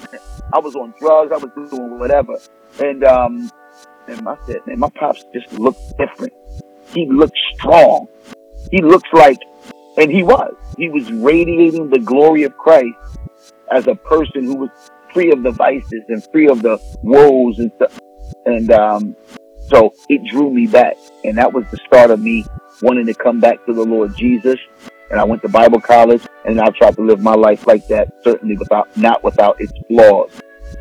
I 0.52 0.58
was 0.58 0.74
on 0.74 0.94
drugs. 0.98 1.32
I 1.32 1.36
was 1.36 1.70
doing 1.70 1.98
whatever. 1.98 2.38
And, 2.80 3.04
um, 3.04 3.50
and 4.10 4.28
I 4.28 4.36
said, 4.46 4.66
man, 4.66 4.78
my 4.78 4.90
pops 4.90 5.24
just 5.32 5.52
looked 5.52 5.80
different. 5.98 6.32
He 6.92 7.06
looked 7.06 7.38
strong. 7.54 8.08
He 8.70 8.82
looks 8.82 9.08
like, 9.12 9.38
and 9.96 10.10
he 10.10 10.22
was, 10.22 10.54
he 10.76 10.88
was 10.88 11.10
radiating 11.12 11.90
the 11.90 11.98
glory 11.98 12.42
of 12.44 12.56
Christ 12.56 12.96
as 13.70 13.86
a 13.86 13.94
person 13.94 14.44
who 14.44 14.56
was 14.56 14.70
free 15.12 15.32
of 15.32 15.42
the 15.42 15.50
vices 15.50 16.02
and 16.08 16.24
free 16.32 16.48
of 16.48 16.62
the 16.62 16.78
woes 17.02 17.58
and 17.58 17.70
stuff. 17.76 17.98
And, 18.46 18.70
um, 18.70 19.16
so 19.70 19.94
it 20.08 20.24
drew 20.24 20.50
me 20.50 20.66
back. 20.66 20.96
And 21.24 21.38
that 21.38 21.52
was 21.52 21.64
the 21.70 21.78
start 21.86 22.10
of 22.10 22.20
me 22.20 22.44
wanting 22.82 23.06
to 23.06 23.14
come 23.14 23.40
back 23.40 23.64
to 23.66 23.72
the 23.72 23.84
Lord 23.84 24.16
Jesus. 24.16 24.58
And 25.10 25.20
I 25.20 25.24
went 25.24 25.42
to 25.42 25.48
Bible 25.48 25.80
college 25.80 26.26
and 26.44 26.60
I 26.60 26.70
tried 26.70 26.96
to 26.96 27.02
live 27.02 27.20
my 27.20 27.34
life 27.34 27.66
like 27.66 27.86
that, 27.88 28.12
certainly 28.22 28.56
without, 28.56 28.94
not 28.96 29.22
without 29.22 29.60
its 29.60 29.72
flaws. 29.88 30.39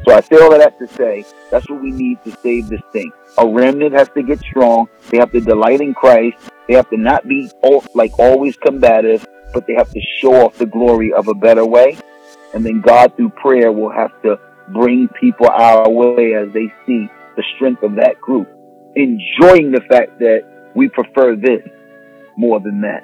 So 0.09 0.15
I 0.15 0.21
say 0.21 0.37
all 0.37 0.51
of 0.51 0.59
that 0.59 0.79
to 0.79 0.87
say 0.87 1.23
that's 1.51 1.69
what 1.69 1.83
we 1.83 1.91
need 1.91 2.23
to 2.23 2.31
save 2.41 2.67
this 2.67 2.81
thing. 2.91 3.11
A 3.37 3.47
remnant 3.47 3.93
has 3.93 4.09
to 4.15 4.23
get 4.23 4.39
strong. 4.39 4.89
They 5.11 5.17
have 5.17 5.31
to 5.33 5.39
delight 5.39 5.81
in 5.81 5.93
Christ. 5.93 6.35
They 6.67 6.73
have 6.73 6.89
to 6.89 6.97
not 6.97 7.27
be 7.27 7.51
all, 7.61 7.83
like 7.93 8.17
always 8.17 8.57
combative, 8.57 9.23
but 9.53 9.67
they 9.67 9.75
have 9.75 9.91
to 9.91 10.01
show 10.17 10.47
off 10.47 10.57
the 10.57 10.65
glory 10.65 11.13
of 11.13 11.27
a 11.27 11.35
better 11.35 11.63
way. 11.63 11.95
And 12.55 12.65
then 12.65 12.81
God 12.81 13.15
through 13.17 13.29
prayer 13.29 13.71
will 13.71 13.91
have 13.91 14.19
to 14.23 14.39
bring 14.69 15.09
people 15.09 15.47
our 15.47 15.87
way 15.87 16.33
as 16.33 16.51
they 16.53 16.73
see 16.87 17.07
the 17.35 17.43
strength 17.55 17.83
of 17.83 17.97
that 17.97 18.19
group, 18.19 18.49
enjoying 18.95 19.71
the 19.71 19.81
fact 19.87 20.17
that 20.17 20.71
we 20.73 20.89
prefer 20.89 21.35
this 21.35 21.61
more 22.35 22.59
than 22.59 22.81
that. 22.81 23.03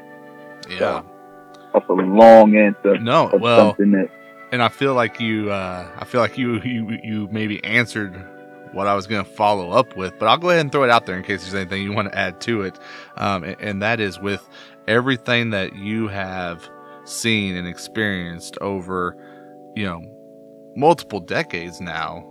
Yeah. 0.67 0.79
So, 0.79 1.05
that's 1.71 1.87
a 1.87 1.93
long 1.93 2.55
answer. 2.57 2.97
No, 2.97 3.29
well, 3.39 3.75
that, 3.77 4.09
and 4.55 4.63
I 4.63 4.69
feel 4.69 4.93
like 4.93 5.19
you, 5.19 5.51
uh, 5.51 5.85
I 5.97 6.05
feel 6.05 6.21
like 6.21 6.37
you, 6.37 6.61
you, 6.61 6.97
you 7.03 7.27
maybe 7.29 7.61
answered 7.65 8.15
what 8.71 8.87
I 8.87 8.95
was 8.95 9.05
going 9.05 9.25
to 9.25 9.29
follow 9.29 9.71
up 9.71 9.97
with, 9.97 10.17
but 10.17 10.27
I'll 10.27 10.37
go 10.37 10.49
ahead 10.49 10.61
and 10.61 10.71
throw 10.71 10.85
it 10.85 10.89
out 10.89 11.05
there 11.05 11.17
in 11.17 11.23
case 11.23 11.41
there's 11.41 11.53
anything 11.53 11.83
you 11.83 11.91
want 11.91 12.09
to 12.09 12.17
add 12.17 12.39
to 12.41 12.61
it. 12.61 12.79
Um, 13.17 13.43
and, 13.43 13.59
and 13.59 13.81
that 13.81 13.99
is 13.99 14.17
with 14.17 14.47
everything 14.87 15.49
that 15.49 15.75
you 15.75 16.07
have 16.07 16.69
seen 17.03 17.57
and 17.57 17.67
experienced 17.67 18.57
over, 18.61 19.17
you 19.75 19.83
know, 19.83 20.01
multiple 20.77 21.19
decades 21.19 21.81
now 21.81 22.25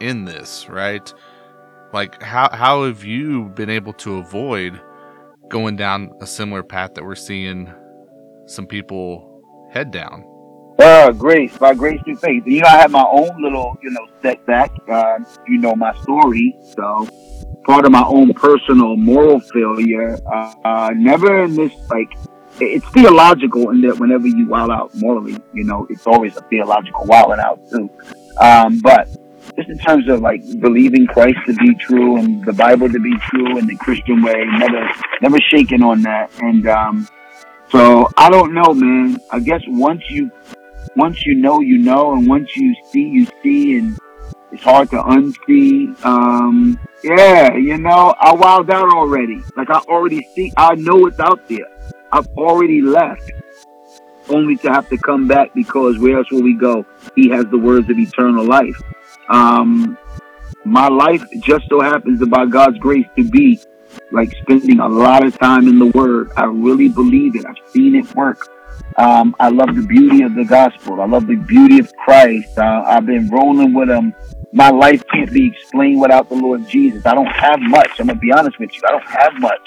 in 0.00 0.26
this, 0.26 0.68
right? 0.68 1.14
Like 1.94 2.22
how 2.22 2.50
how 2.54 2.84
have 2.84 3.04
you 3.04 3.44
been 3.44 3.70
able 3.70 3.94
to 3.94 4.18
avoid 4.18 4.78
going 5.48 5.76
down 5.76 6.12
a 6.20 6.26
similar 6.26 6.62
path 6.62 6.92
that 6.92 7.04
we're 7.04 7.14
seeing 7.14 7.72
some 8.44 8.66
people 8.66 9.42
head 9.72 9.90
down? 9.90 10.26
Uh, 10.78 11.12
grace, 11.12 11.56
by 11.58 11.72
grace 11.72 12.00
through 12.02 12.16
faith. 12.16 12.42
You 12.46 12.60
know, 12.60 12.68
I 12.68 12.76
had 12.78 12.90
my 12.90 13.04
own 13.04 13.40
little, 13.40 13.78
you 13.82 13.90
know, 13.90 14.06
setback. 14.22 14.72
Uh, 14.88 15.18
you 15.46 15.58
know 15.58 15.76
my 15.76 15.94
story, 16.02 16.56
so 16.76 17.08
part 17.64 17.84
of 17.84 17.92
my 17.92 18.02
own 18.04 18.34
personal 18.34 18.96
moral 18.96 19.38
failure. 19.40 20.18
Uh, 20.26 20.54
uh, 20.64 20.90
never 20.96 21.44
in 21.44 21.54
this 21.54 21.72
like 21.90 22.08
it's 22.60 22.88
theological 22.90 23.70
in 23.70 23.82
that 23.82 23.98
whenever 23.98 24.26
you 24.26 24.46
wild 24.46 24.70
out 24.70 24.94
morally, 24.96 25.36
you 25.52 25.64
know, 25.64 25.86
it's 25.90 26.06
always 26.06 26.36
a 26.36 26.40
theological 26.42 27.04
wilding 27.04 27.40
out 27.40 27.60
too. 27.70 27.88
Um, 28.40 28.80
but 28.80 29.08
just 29.56 29.68
in 29.68 29.78
terms 29.78 30.08
of 30.08 30.20
like 30.20 30.42
believing 30.60 31.06
Christ 31.06 31.38
to 31.46 31.54
be 31.54 31.74
true 31.76 32.16
and 32.18 32.44
the 32.44 32.52
Bible 32.52 32.88
to 32.90 32.98
be 32.98 33.14
true 33.28 33.58
and 33.58 33.68
the 33.68 33.76
Christian 33.76 34.22
way, 34.22 34.44
never, 34.58 34.88
never 35.20 35.38
shaken 35.50 35.82
on 35.82 36.02
that. 36.02 36.30
And, 36.40 36.66
um, 36.66 37.08
so 37.70 38.08
I 38.16 38.30
don't 38.30 38.54
know, 38.54 38.72
man. 38.72 39.18
I 39.30 39.40
guess 39.40 39.62
once 39.66 40.02
you 40.08 40.30
once 40.96 41.24
you 41.26 41.34
know, 41.34 41.60
you 41.60 41.78
know, 41.78 42.12
and 42.12 42.26
once 42.26 42.54
you 42.56 42.74
see, 42.90 43.02
you 43.02 43.26
see, 43.42 43.78
and 43.78 43.98
it's 44.52 44.62
hard 44.62 44.90
to 44.90 44.96
unsee. 44.96 46.02
Um, 46.04 46.78
yeah, 47.02 47.54
you 47.54 47.78
know, 47.78 48.14
I 48.18 48.32
wild 48.34 48.70
out 48.70 48.88
already. 48.92 49.40
Like 49.56 49.70
I 49.70 49.78
already 49.88 50.26
see, 50.34 50.52
I 50.56 50.74
know 50.76 51.06
it's 51.06 51.20
out 51.20 51.48
there. 51.48 51.66
I've 52.12 52.28
already 52.36 52.80
left, 52.80 53.30
only 54.28 54.56
to 54.58 54.72
have 54.72 54.88
to 54.90 54.98
come 54.98 55.26
back 55.26 55.52
because 55.54 55.98
where 55.98 56.18
else 56.18 56.30
will 56.30 56.42
we 56.42 56.54
go? 56.54 56.86
He 57.16 57.28
has 57.30 57.46
the 57.46 57.58
words 57.58 57.90
of 57.90 57.98
eternal 57.98 58.44
life. 58.44 58.80
Um, 59.28 59.98
my 60.64 60.88
life 60.88 61.24
just 61.40 61.68
so 61.68 61.80
happens, 61.80 62.24
by 62.28 62.46
God's 62.46 62.78
grace, 62.78 63.06
to 63.16 63.28
be 63.28 63.60
like 64.12 64.30
spending 64.42 64.80
a 64.80 64.88
lot 64.88 65.26
of 65.26 65.36
time 65.38 65.68
in 65.68 65.78
the 65.78 65.86
Word. 65.86 66.30
I 66.36 66.44
really 66.44 66.88
believe 66.88 67.36
it. 67.36 67.44
I've 67.44 67.56
seen 67.70 67.96
it 67.96 68.14
work. 68.14 68.48
Um, 68.96 69.34
I 69.40 69.48
love 69.48 69.74
the 69.74 69.82
beauty 69.82 70.22
of 70.22 70.34
the 70.34 70.44
gospel. 70.44 71.00
I 71.00 71.06
love 71.06 71.26
the 71.26 71.34
beauty 71.34 71.80
of 71.80 71.92
Christ. 71.96 72.56
Uh, 72.56 72.82
I've 72.86 73.06
been 73.06 73.28
rolling 73.28 73.74
with 73.74 73.90
him. 73.90 74.14
My 74.52 74.70
life 74.70 75.02
can't 75.12 75.32
be 75.32 75.48
explained 75.48 76.00
without 76.00 76.28
the 76.28 76.36
Lord 76.36 76.68
Jesus. 76.68 77.04
I 77.04 77.14
don't 77.14 77.26
have 77.26 77.58
much. 77.60 77.98
I'm 77.98 78.06
gonna 78.06 78.18
be 78.20 78.30
honest 78.30 78.58
with 78.60 78.72
you. 78.72 78.80
I 78.86 78.92
don't 78.92 79.08
have 79.08 79.32
much. 79.40 79.60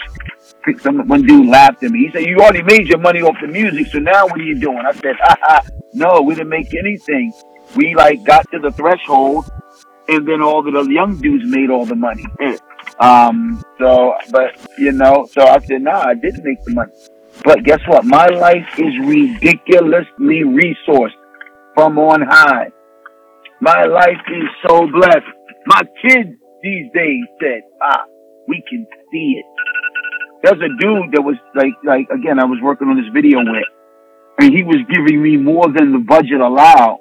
Some, 0.81 1.07
one 1.07 1.23
dude 1.23 1.47
laughed 1.47 1.83
at 1.83 1.91
me. 1.91 2.05
He 2.05 2.11
said, 2.11 2.25
"You 2.25 2.37
already 2.37 2.63
made 2.63 2.87
your 2.87 2.99
money 2.99 3.21
off 3.21 3.35
the 3.41 3.47
music, 3.47 3.87
so 3.87 3.99
now 3.99 4.25
what 4.27 4.39
are 4.39 4.43
you 4.43 4.59
doing?" 4.59 4.81
I 4.85 4.93
said, 4.93 5.15
"Ha 5.19 5.35
ha, 5.41 5.61
no, 5.93 6.21
we 6.21 6.35
didn't 6.35 6.49
make 6.49 6.73
anything. 6.73 7.33
We 7.75 7.95
like 7.95 8.23
got 8.23 8.49
to 8.51 8.59
the 8.59 8.71
threshold, 8.71 9.49
and 10.07 10.25
then 10.27 10.41
all 10.41 10.63
the 10.63 10.71
young 10.89 11.17
dudes 11.17 11.45
made 11.45 11.69
all 11.69 11.85
the 11.85 11.95
money." 11.95 12.25
Um, 12.99 13.63
so, 13.77 14.15
but 14.31 14.57
you 14.77 14.91
know, 14.91 15.27
so 15.31 15.45
I 15.45 15.59
said, 15.59 15.81
"Nah, 15.81 15.99
I 15.99 16.13
didn't 16.15 16.43
make 16.43 16.63
the 16.63 16.73
money." 16.73 16.91
But 17.43 17.63
guess 17.63 17.79
what? 17.87 18.05
My 18.05 18.27
life 18.27 18.67
is 18.77 18.93
ridiculously 19.05 20.43
resourced 20.43 21.15
from 21.75 21.97
on 21.97 22.21
high. 22.21 22.71
My 23.61 23.85
life 23.85 24.21
is 24.27 24.49
so 24.67 24.87
blessed. 24.87 25.25
My 25.65 25.81
kids 26.01 26.29
these 26.63 26.85
days 26.93 27.23
said, 27.41 27.61
ah, 27.81 28.03
we 28.47 28.63
can 28.69 28.85
see 29.11 29.35
it. 29.37 29.45
There's 30.43 30.61
a 30.61 30.81
dude 30.81 31.11
that 31.13 31.21
was 31.21 31.35
like, 31.55 31.73
like, 31.85 32.07
again, 32.09 32.39
I 32.39 32.45
was 32.45 32.59
working 32.61 32.87
on 32.87 32.97
this 32.97 33.11
video 33.13 33.39
with, 33.39 33.69
and 34.39 34.53
he 34.53 34.63
was 34.63 34.77
giving 34.89 35.21
me 35.21 35.37
more 35.37 35.65
than 35.65 35.91
the 35.91 35.99
budget 35.99 36.41
allowed. 36.41 36.99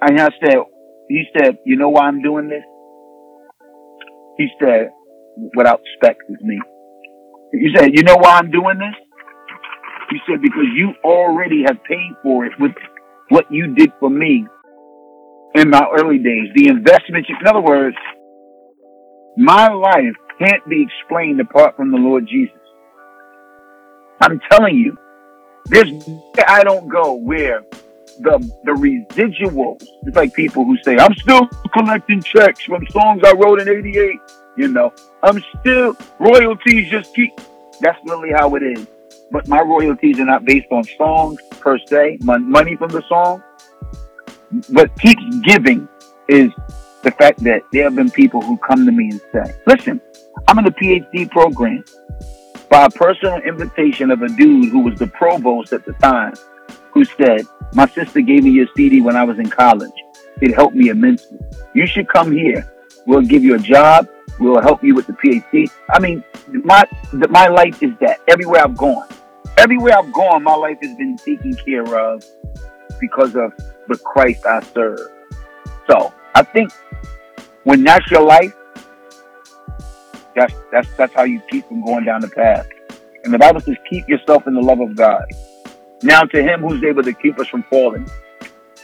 And 0.00 0.20
I 0.20 0.28
said, 0.42 0.58
he 1.08 1.24
said, 1.36 1.58
you 1.64 1.76
know 1.76 1.90
why 1.90 2.06
I'm 2.06 2.22
doing 2.22 2.48
this? 2.48 2.64
He 4.38 4.48
said, 4.60 4.90
without 5.56 5.80
spec 5.96 6.16
with 6.28 6.40
me. 6.42 6.58
He 7.52 7.70
said, 7.76 7.94
you 7.94 8.02
know 8.02 8.16
why 8.16 8.38
I'm 8.38 8.50
doing 8.50 8.78
this? 8.78 8.96
He 10.10 10.18
said, 10.28 10.42
because 10.42 10.66
you 10.74 10.94
already 11.04 11.62
have 11.66 11.82
paid 11.84 12.12
for 12.22 12.44
it 12.44 12.52
with 12.58 12.72
what 13.28 13.50
you 13.50 13.74
did 13.74 13.92
for 13.98 14.10
me 14.10 14.46
in 15.54 15.70
my 15.70 15.86
early 15.98 16.18
days. 16.18 16.48
The 16.54 16.68
investment, 16.68 17.26
in 17.28 17.46
other 17.46 17.60
words, 17.60 17.96
my 19.36 19.68
life 19.68 20.14
can't 20.38 20.66
be 20.68 20.82
explained 20.82 21.40
apart 21.40 21.76
from 21.76 21.90
the 21.90 21.98
Lord 21.98 22.26
Jesus. 22.28 22.56
I'm 24.20 24.40
telling 24.50 24.76
you, 24.76 24.96
there's 25.66 26.08
I 26.46 26.62
don't 26.62 26.88
go 26.88 27.14
where 27.14 27.62
the 28.20 28.38
the 28.64 28.72
residuals. 28.72 29.84
It's 30.02 30.16
like 30.16 30.34
people 30.34 30.64
who 30.64 30.76
say, 30.84 30.96
"I'm 30.98 31.14
still 31.14 31.48
collecting 31.72 32.22
checks 32.22 32.64
from 32.64 32.86
songs 32.88 33.22
I 33.24 33.32
wrote 33.32 33.60
in 33.60 33.68
'88." 33.68 34.20
You 34.56 34.68
know, 34.68 34.92
I'm 35.22 35.42
still 35.60 35.96
royalties 36.18 36.90
just 36.90 37.14
keep. 37.14 37.32
That's 37.80 37.98
really 38.04 38.30
how 38.30 38.54
it 38.54 38.62
is. 38.62 38.86
But 39.30 39.48
my 39.48 39.60
royalties 39.60 40.20
are 40.20 40.24
not 40.24 40.44
based 40.44 40.66
on 40.70 40.84
songs 40.96 41.40
per 41.60 41.78
se, 41.78 42.18
money 42.22 42.76
from 42.76 42.90
the 42.90 43.02
song. 43.08 43.42
What 44.68 44.96
keeps 45.00 45.22
giving 45.42 45.88
is 46.28 46.50
the 47.02 47.10
fact 47.10 47.40
that 47.40 47.62
there 47.72 47.84
have 47.84 47.96
been 47.96 48.10
people 48.10 48.40
who 48.40 48.56
come 48.58 48.86
to 48.86 48.92
me 48.92 49.10
and 49.10 49.20
say, 49.32 49.54
listen, 49.66 50.00
I'm 50.48 50.58
in 50.58 50.66
a 50.66 50.70
PhD 50.70 51.30
program 51.30 51.84
by 52.70 52.86
a 52.86 52.90
personal 52.90 53.38
invitation 53.42 54.10
of 54.10 54.22
a 54.22 54.28
dude 54.28 54.70
who 54.70 54.80
was 54.80 54.98
the 54.98 55.06
provost 55.08 55.72
at 55.72 55.84
the 55.84 55.92
time, 55.94 56.34
who 56.92 57.04
said, 57.04 57.42
my 57.74 57.86
sister 57.88 58.20
gave 58.20 58.44
me 58.44 58.50
your 58.50 58.66
CD 58.76 59.00
when 59.00 59.16
I 59.16 59.24
was 59.24 59.38
in 59.38 59.50
college. 59.50 59.92
It 60.40 60.54
helped 60.54 60.74
me 60.74 60.88
immensely. 60.88 61.38
You 61.74 61.86
should 61.86 62.08
come 62.08 62.32
here. 62.32 62.73
We'll 63.06 63.22
give 63.22 63.44
you 63.44 63.54
a 63.54 63.58
job. 63.58 64.08
We'll 64.40 64.60
help 64.60 64.82
you 64.82 64.94
with 64.94 65.06
the 65.06 65.12
PhD. 65.12 65.70
I 65.90 65.98
mean, 65.98 66.24
my 66.48 66.84
my 67.28 67.48
life 67.48 67.82
is 67.82 67.92
that. 68.00 68.20
Everywhere 68.28 68.62
I've 68.62 68.76
gone, 68.76 69.08
everywhere 69.58 69.98
I've 69.98 70.12
gone, 70.12 70.42
my 70.42 70.54
life 70.54 70.78
has 70.82 70.96
been 70.96 71.16
taken 71.16 71.54
care 71.54 71.84
of 71.98 72.24
because 73.00 73.36
of 73.36 73.52
the 73.88 73.98
Christ 74.04 74.44
I 74.46 74.60
serve. 74.60 74.98
So 75.88 76.12
I 76.34 76.42
think 76.42 76.72
when 77.64 77.84
that's 77.84 78.10
your 78.10 78.22
life, 78.22 78.54
that's 80.34 80.54
that's 80.72 80.88
that's 80.96 81.14
how 81.14 81.24
you 81.24 81.40
keep 81.50 81.68
from 81.68 81.84
going 81.84 82.04
down 82.04 82.20
the 82.20 82.28
path. 82.28 82.66
And 83.24 83.32
the 83.32 83.38
Bible 83.38 83.60
says, 83.60 83.76
keep 83.88 84.06
yourself 84.08 84.46
in 84.46 84.54
the 84.54 84.60
love 84.60 84.80
of 84.80 84.96
God. 84.96 85.24
Now 86.02 86.22
to 86.22 86.42
him 86.42 86.60
who's 86.60 86.82
able 86.84 87.02
to 87.02 87.12
keep 87.12 87.38
us 87.38 87.48
from 87.48 87.62
falling. 87.64 88.06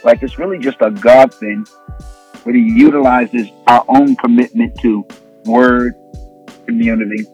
Like 0.03 0.23
it's 0.23 0.39
really 0.39 0.57
just 0.57 0.77
a 0.81 0.89
God 0.89 1.31
thing, 1.33 1.65
but 2.43 2.53
he 2.53 2.61
utilizes 2.61 3.49
our 3.67 3.83
own 3.87 4.15
commitment 4.15 4.79
to 4.81 5.05
word, 5.45 5.95
community, 6.65 7.25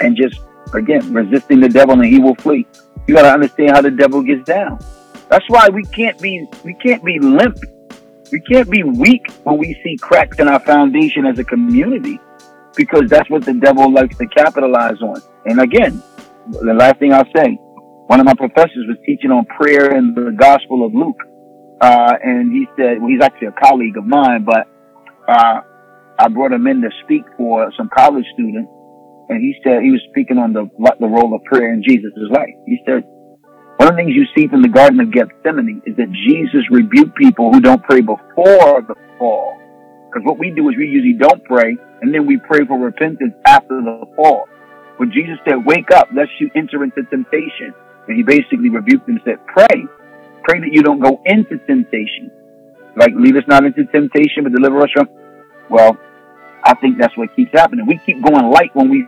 and 0.00 0.16
just 0.16 0.40
again 0.74 1.12
resisting 1.12 1.60
the 1.60 1.68
devil 1.68 1.94
and 1.94 2.04
he 2.04 2.18
will 2.18 2.34
flee. 2.36 2.66
You 3.06 3.14
gotta 3.14 3.32
understand 3.32 3.70
how 3.70 3.82
the 3.82 3.90
devil 3.90 4.22
gets 4.22 4.44
down. 4.44 4.78
That's 5.28 5.48
why 5.48 5.68
we 5.68 5.84
can't 5.84 6.18
be 6.20 6.46
we 6.64 6.74
can't 6.74 7.04
be 7.04 7.18
limp. 7.18 7.58
We 8.30 8.40
can't 8.40 8.70
be 8.70 8.82
weak 8.82 9.26
when 9.44 9.56
we 9.56 9.78
see 9.82 9.96
cracks 9.96 10.38
in 10.38 10.48
our 10.48 10.60
foundation 10.60 11.24
as 11.24 11.38
a 11.38 11.44
community, 11.44 12.20
because 12.76 13.08
that's 13.08 13.28
what 13.30 13.44
the 13.44 13.54
devil 13.54 13.90
likes 13.90 14.18
to 14.18 14.26
capitalize 14.26 15.00
on. 15.00 15.22
And 15.46 15.60
again, 15.60 16.02
the 16.50 16.74
last 16.74 16.98
thing 16.98 17.14
I'll 17.14 17.30
say, 17.34 17.54
one 18.06 18.20
of 18.20 18.26
my 18.26 18.34
professors 18.34 18.86
was 18.86 18.98
teaching 19.06 19.30
on 19.30 19.46
prayer 19.46 19.96
in 19.96 20.14
the 20.14 20.30
Gospel 20.32 20.84
of 20.84 20.94
Luke, 20.94 21.20
uh, 21.80 22.14
and 22.22 22.52
he 22.52 22.66
said, 22.76 22.98
well, 23.00 23.08
he's 23.08 23.22
actually 23.22 23.48
a 23.48 23.52
colleague 23.52 23.96
of 23.96 24.04
mine, 24.04 24.44
but 24.44 24.66
uh, 25.28 25.60
I 26.18 26.28
brought 26.28 26.52
him 26.52 26.66
in 26.66 26.82
to 26.82 26.90
speak 27.04 27.22
for 27.36 27.70
some 27.76 27.88
college 27.94 28.24
students, 28.34 28.70
and 29.28 29.38
he 29.40 29.54
said 29.62 29.82
he 29.82 29.92
was 29.92 30.02
speaking 30.10 30.38
on 30.38 30.52
the 30.52 30.66
the 30.98 31.06
role 31.06 31.34
of 31.34 31.44
prayer 31.44 31.72
in 31.72 31.82
Jesus' 31.86 32.10
life. 32.30 32.56
He 32.66 32.80
said 32.84 33.04
one 33.78 33.86
of 33.86 33.94
the 33.94 34.02
things 34.02 34.10
you 34.10 34.26
see 34.34 34.48
from 34.48 34.62
the 34.62 34.68
Garden 34.68 34.98
of 34.98 35.12
Gethsemane 35.12 35.82
is 35.86 35.94
that 35.96 36.10
Jesus 36.10 36.66
rebuked 36.70 37.14
people 37.14 37.52
who 37.52 37.60
don't 37.60 37.82
pray 37.84 38.00
before 38.00 38.82
the 38.82 38.96
fall. 39.18 39.54
Because 40.10 40.26
what 40.26 40.38
we 40.40 40.50
do 40.50 40.68
is 40.68 40.74
we 40.76 40.88
usually 40.88 41.14
don't 41.14 41.44
pray, 41.44 41.76
and 42.02 42.12
then 42.12 42.26
we 42.26 42.38
pray 42.38 42.66
for 42.66 42.76
repentance 42.76 43.34
after 43.46 43.78
the 43.78 44.02
fall. 44.16 44.48
But 44.98 45.10
Jesus 45.10 45.38
said, 45.46 45.62
"Wake 45.64 45.92
up, 45.94 46.08
lest 46.10 46.34
you 46.40 46.50
enter 46.56 46.82
into 46.82 47.04
temptation," 47.06 47.70
and 48.08 48.16
he 48.16 48.24
basically 48.24 48.70
rebuked 48.70 49.06
them 49.06 49.20
and 49.20 49.24
said, 49.24 49.38
"Pray, 49.46 49.86
pray 50.48 50.60
that 50.60 50.72
you 50.72 50.82
don't 50.82 51.00
go 51.00 51.20
into 51.24 51.58
temptation." 51.66 52.30
Like, 52.96 53.12
lead 53.14 53.36
us 53.36 53.44
not 53.46 53.64
into 53.64 53.84
temptation, 53.84 54.42
but 54.42 54.52
deliver 54.52 54.80
us 54.80 54.90
from. 54.92 55.08
Well, 55.68 55.96
I 56.64 56.74
think 56.74 56.98
that's 56.98 57.16
what 57.16 57.34
keeps 57.36 57.52
happening. 57.52 57.86
We 57.86 57.98
keep 57.98 58.22
going 58.22 58.50
light 58.50 58.74
when 58.74 58.88
we 58.88 59.06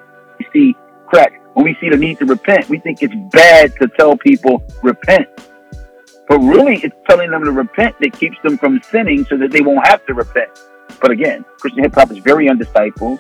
see 0.53 0.77
crack. 1.07 1.33
When 1.55 1.65
we 1.65 1.77
see 1.81 1.91
the 1.91 1.97
need 1.97 2.19
to 2.21 2.25
repent, 2.27 2.69
we 2.69 2.79
think 2.79 3.03
it's 3.03 3.15
bad 3.33 3.73
to 3.81 3.89
tell 3.89 4.17
people 4.17 4.63
repent. 4.83 5.29
But 6.29 6.39
really, 6.39 6.77
it's 6.77 6.95
telling 7.09 7.33
them 7.33 7.45
to 7.45 7.51
repent 7.51 7.97
that 8.01 8.13
keeps 8.13 8.37
them 8.45 8.57
from 8.57 8.81
sinning 8.83 9.25
so 9.25 9.37
that 9.37 9.51
they 9.51 9.61
won't 9.61 9.85
have 9.89 10.07
to 10.07 10.15
repent. 10.15 10.51
But 11.01 11.11
again, 11.11 11.45
Christian 11.59 11.83
hip 11.83 11.95
hop 11.95 12.13
is 12.13 12.19
very 12.19 12.47
undiscipled. 12.47 13.19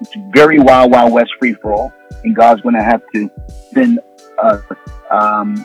It's 0.00 0.12
very 0.32 0.58
wild, 0.58 0.90
wild 0.90 1.12
west 1.12 1.30
free 1.38 1.54
for 1.54 1.72
all. 1.72 1.92
And 2.24 2.34
God's 2.34 2.60
going 2.62 2.74
to 2.74 2.82
have 2.82 3.02
to 3.14 3.30
send 3.72 4.00
uh, 4.42 4.58
um, 5.10 5.64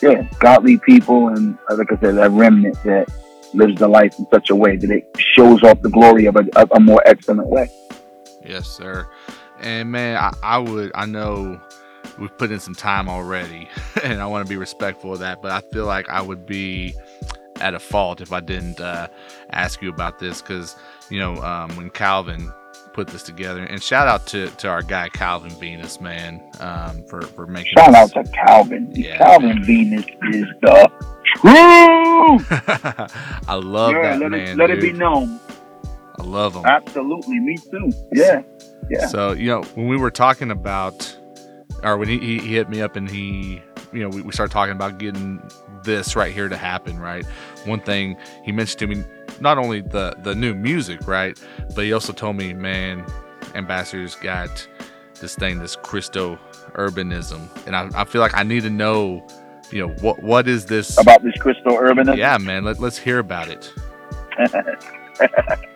yeah, 0.00 0.28
godly 0.38 0.78
people 0.78 1.28
and, 1.28 1.58
uh, 1.70 1.76
like 1.76 1.92
I 1.92 1.98
said, 1.98 2.16
that 2.16 2.30
remnant 2.30 2.82
that 2.84 3.08
lives 3.54 3.78
the 3.78 3.88
life 3.88 4.18
in 4.18 4.26
such 4.32 4.50
a 4.50 4.54
way 4.54 4.76
that 4.76 4.90
it 4.90 5.08
shows 5.18 5.62
off 5.62 5.80
the 5.80 5.90
glory 5.90 6.26
of 6.26 6.36
a, 6.36 6.44
of 6.56 6.70
a 6.72 6.80
more 6.80 7.02
excellent 7.06 7.48
way. 7.48 7.70
Yes, 8.44 8.68
sir. 8.68 9.08
And 9.60 9.90
man, 9.90 10.16
I, 10.16 10.32
I 10.42 10.58
would, 10.58 10.92
I 10.94 11.06
know 11.06 11.60
we've 12.18 12.36
put 12.38 12.50
in 12.50 12.60
some 12.60 12.74
time 12.74 13.08
already, 13.08 13.68
and 14.04 14.20
I 14.20 14.26
want 14.26 14.46
to 14.46 14.48
be 14.48 14.56
respectful 14.56 15.14
of 15.14 15.20
that, 15.20 15.42
but 15.42 15.50
I 15.50 15.60
feel 15.72 15.86
like 15.86 16.08
I 16.08 16.22
would 16.22 16.46
be 16.46 16.94
at 17.60 17.74
a 17.74 17.78
fault 17.78 18.20
if 18.20 18.32
I 18.32 18.40
didn't 18.40 18.80
uh, 18.80 19.08
ask 19.50 19.82
you 19.82 19.88
about 19.88 20.18
this 20.18 20.40
because, 20.40 20.76
you 21.10 21.18
know, 21.18 21.36
um, 21.42 21.76
when 21.76 21.90
Calvin 21.90 22.52
put 22.92 23.08
this 23.08 23.22
together, 23.22 23.62
and 23.62 23.82
shout 23.82 24.08
out 24.08 24.26
to, 24.28 24.48
to 24.50 24.68
our 24.68 24.82
guy 24.82 25.08
Calvin 25.08 25.50
Venus, 25.50 26.00
man, 26.00 26.42
um, 26.60 27.04
for, 27.04 27.22
for 27.22 27.46
making 27.46 27.72
Shout 27.76 27.92
this. 27.92 28.16
out 28.16 28.24
to 28.24 28.32
Calvin. 28.32 28.90
Yeah, 28.94 29.18
Calvin 29.18 29.56
man. 29.56 29.64
Venus 29.64 30.04
is 30.32 30.46
the 30.62 30.90
truth. 31.36 32.46
I 33.48 33.54
love 33.54 33.92
yeah, 33.92 34.02
that 34.02 34.20
let 34.20 34.30
man. 34.30 34.48
It, 34.48 34.56
let 34.56 34.66
dude. 34.68 34.78
it 34.78 34.80
be 34.80 34.92
known. 34.92 35.40
I 36.18 36.22
love 36.24 36.54
him. 36.56 36.64
Absolutely, 36.64 37.38
me 37.38 37.56
too. 37.56 37.92
Yeah. 38.12 38.42
Yeah. 38.90 39.06
So 39.06 39.32
you 39.32 39.46
know 39.46 39.62
when 39.74 39.88
we 39.88 39.96
were 39.96 40.10
talking 40.10 40.50
about, 40.50 41.16
or 41.82 41.96
when 41.96 42.08
he, 42.08 42.18
he, 42.18 42.38
he 42.38 42.54
hit 42.54 42.68
me 42.68 42.80
up 42.80 42.96
and 42.96 43.08
he, 43.08 43.62
you 43.92 44.00
know, 44.00 44.08
we, 44.08 44.22
we 44.22 44.32
started 44.32 44.52
talking 44.52 44.72
about 44.72 44.98
getting 44.98 45.40
this 45.84 46.16
right 46.16 46.32
here 46.32 46.48
to 46.48 46.56
happen. 46.56 46.98
Right. 46.98 47.24
One 47.68 47.80
thing 47.80 48.16
he 48.44 48.52
mentioned 48.52 48.78
to 48.80 48.86
me, 48.86 49.04
not 49.40 49.58
only 49.58 49.80
the 49.80 50.14
the 50.22 50.34
new 50.34 50.54
music, 50.54 51.06
right, 51.06 51.38
but 51.74 51.84
he 51.84 51.92
also 51.92 52.12
told 52.12 52.36
me, 52.36 52.52
man, 52.52 53.04
ambassadors 53.54 54.14
got 54.16 54.66
this 55.20 55.34
thing, 55.34 55.58
this 55.58 55.76
Christo 55.76 56.38
urbanism, 56.74 57.48
and 57.66 57.76
I, 57.76 57.88
I 57.94 58.04
feel 58.04 58.20
like 58.20 58.34
I 58.34 58.42
need 58.42 58.62
to 58.62 58.70
know, 58.70 59.26
you 59.70 59.86
know, 59.86 59.94
what 60.00 60.22
what 60.22 60.48
is 60.48 60.66
this 60.66 60.98
about 60.98 61.22
this 61.22 61.34
Christo 61.38 61.70
urbanism? 61.70 62.16
Yeah, 62.16 62.38
man. 62.38 62.64
Let, 62.64 62.80
let's 62.80 62.98
hear 62.98 63.18
about 63.18 63.48
it. 63.48 63.72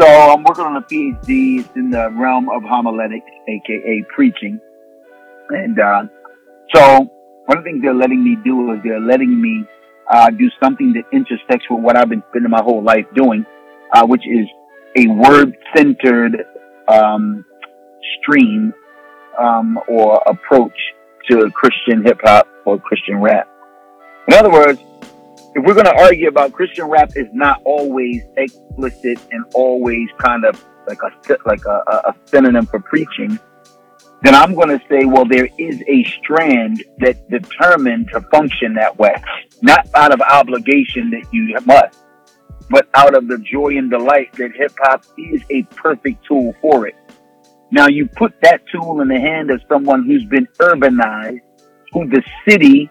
So 0.00 0.06
I'm 0.06 0.42
working 0.44 0.64
on 0.64 0.76
a 0.76 0.82
PhD. 0.82 1.60
It's 1.60 1.68
in 1.74 1.90
the 1.90 2.10
realm 2.10 2.50
of 2.50 2.62
homiletics, 2.62 3.30
aka 3.48 4.04
preaching. 4.14 4.60
And 5.48 5.78
uh, 5.80 6.04
so 6.74 7.08
one 7.46 7.58
of 7.58 7.64
the 7.64 7.70
things 7.70 7.82
they're 7.82 7.94
letting 7.94 8.22
me 8.22 8.36
do 8.44 8.72
is 8.72 8.80
they're 8.84 9.00
letting 9.00 9.40
me 9.40 9.64
uh, 10.10 10.30
do 10.30 10.50
something 10.62 10.92
that 10.92 11.04
intersects 11.12 11.66
with 11.70 11.80
what 11.80 11.96
I've 11.96 12.08
been 12.08 12.22
spending 12.30 12.50
my 12.50 12.62
whole 12.62 12.82
life 12.82 13.06
doing, 13.14 13.44
uh, 13.92 14.06
which 14.06 14.22
is 14.26 14.46
a 14.96 15.06
word-centered 15.08 16.44
um, 16.88 17.44
stream 18.20 18.72
um, 19.38 19.78
or 19.88 20.22
approach 20.26 20.76
to 21.28 21.50
Christian 21.50 22.04
hip 22.04 22.20
hop 22.22 22.48
or 22.64 22.78
Christian 22.78 23.20
rap. 23.20 23.48
In 24.28 24.34
other 24.34 24.50
words, 24.50 24.80
if 25.54 25.64
we're 25.64 25.74
going 25.74 25.86
to 25.86 25.96
argue 25.96 26.28
about 26.28 26.52
Christian 26.52 26.86
rap 26.86 27.12
is 27.16 27.28
not 27.32 27.60
always 27.64 28.22
explicit 28.36 29.18
and 29.30 29.44
always 29.54 30.08
kind 30.18 30.44
of 30.44 30.62
like 30.86 30.98
a 31.02 31.36
like 31.44 31.64
a, 31.64 32.10
a 32.10 32.14
synonym 32.26 32.66
for 32.66 32.80
preaching, 32.80 33.38
then 34.26 34.34
I'm 34.34 34.56
going 34.56 34.70
to 34.70 34.80
say, 34.88 35.04
well, 35.04 35.24
there 35.24 35.48
is 35.56 35.80
a 35.86 36.02
strand 36.02 36.82
that 36.98 37.30
determined 37.30 38.08
to 38.12 38.20
function 38.22 38.74
that 38.74 38.98
way, 38.98 39.14
not 39.62 39.86
out 39.94 40.12
of 40.12 40.20
obligation 40.20 41.10
that 41.10 41.32
you 41.32 41.56
must, 41.64 42.02
but 42.68 42.88
out 42.94 43.14
of 43.14 43.28
the 43.28 43.38
joy 43.38 43.78
and 43.78 43.88
delight 43.88 44.32
that 44.32 44.50
hip 44.56 44.72
hop 44.80 45.04
is 45.16 45.42
a 45.50 45.62
perfect 45.76 46.26
tool 46.26 46.56
for 46.60 46.88
it. 46.88 46.96
Now 47.70 47.86
you 47.86 48.08
put 48.08 48.34
that 48.42 48.62
tool 48.66 49.00
in 49.00 49.06
the 49.06 49.20
hand 49.20 49.52
of 49.52 49.60
someone 49.68 50.04
who's 50.04 50.24
been 50.24 50.48
urbanized, 50.58 51.42
who 51.92 52.08
the 52.08 52.22
city, 52.48 52.90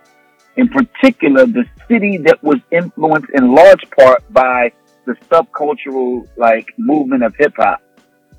in 0.56 0.70
particular, 0.70 1.46
the 1.46 1.66
city 1.90 2.18
that 2.20 2.42
was 2.44 2.60
influenced 2.72 3.30
in 3.34 3.54
large 3.54 3.84
part 3.98 4.24
by 4.32 4.72
the 5.06 5.16
subcultural 5.30 6.30
like 6.38 6.74
movement 6.78 7.24
of 7.24 7.36
hip 7.38 7.56
hop. 7.58 7.82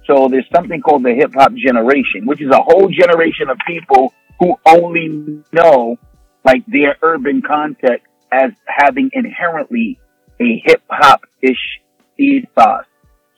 So 0.06 0.28
there's 0.30 0.48
something 0.54 0.80
called 0.80 1.02
the 1.02 1.14
hip 1.14 1.32
hop 1.34 1.52
generation, 1.54 2.26
which 2.26 2.40
is 2.40 2.50
a 2.50 2.62
whole 2.62 2.88
generation 2.88 3.48
of 3.50 3.58
people 3.66 4.12
who 4.38 4.54
only 4.66 5.42
know 5.52 5.96
like 6.44 6.64
their 6.66 6.96
urban 7.02 7.42
context 7.42 8.06
as 8.30 8.52
having 8.66 9.10
inherently 9.12 9.98
a 10.40 10.62
hip 10.64 10.82
hop 10.88 11.22
ish 11.42 11.80
ethos. 12.18 12.84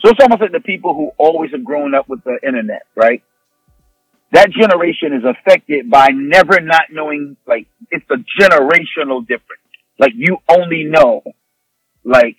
So 0.00 0.10
it's 0.10 0.20
almost 0.20 0.42
like 0.42 0.52
the 0.52 0.60
people 0.60 0.94
who 0.94 1.10
always 1.18 1.50
have 1.52 1.64
grown 1.64 1.94
up 1.94 2.08
with 2.08 2.22
the 2.22 2.38
internet, 2.46 2.82
right? 2.94 3.22
That 4.32 4.50
generation 4.50 5.14
is 5.14 5.24
affected 5.24 5.90
by 5.90 6.08
never 6.12 6.60
not 6.60 6.92
knowing, 6.92 7.36
like, 7.46 7.66
it's 7.90 8.04
a 8.10 8.16
generational 8.40 9.26
difference. 9.26 9.62
Like, 9.98 10.12
you 10.14 10.36
only 10.48 10.84
know, 10.84 11.22
like, 12.04 12.36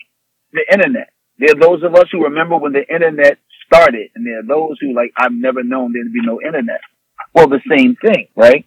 the 0.54 0.62
internet. 0.72 1.10
There 1.40 1.50
are 1.52 1.60
those 1.60 1.84
of 1.84 1.96
us 1.96 2.06
who 2.12 2.26
remember 2.26 2.58
when 2.58 2.74
the 2.74 2.88
internet 2.88 3.40
started, 3.72 4.10
and 4.16 4.26
there 4.26 4.40
are 4.40 4.48
those 4.48 4.78
who, 4.82 4.94
like, 4.94 5.12
I've 5.16 5.32
never 5.32 5.64
known 5.64 5.94
there'd 5.94 6.12
be 6.12 6.22
no 6.26 6.42
internet. 6.42 6.82
Well, 7.34 7.48
the 7.48 7.62
same 7.70 7.96
thing, 7.96 8.28
right? 8.36 8.66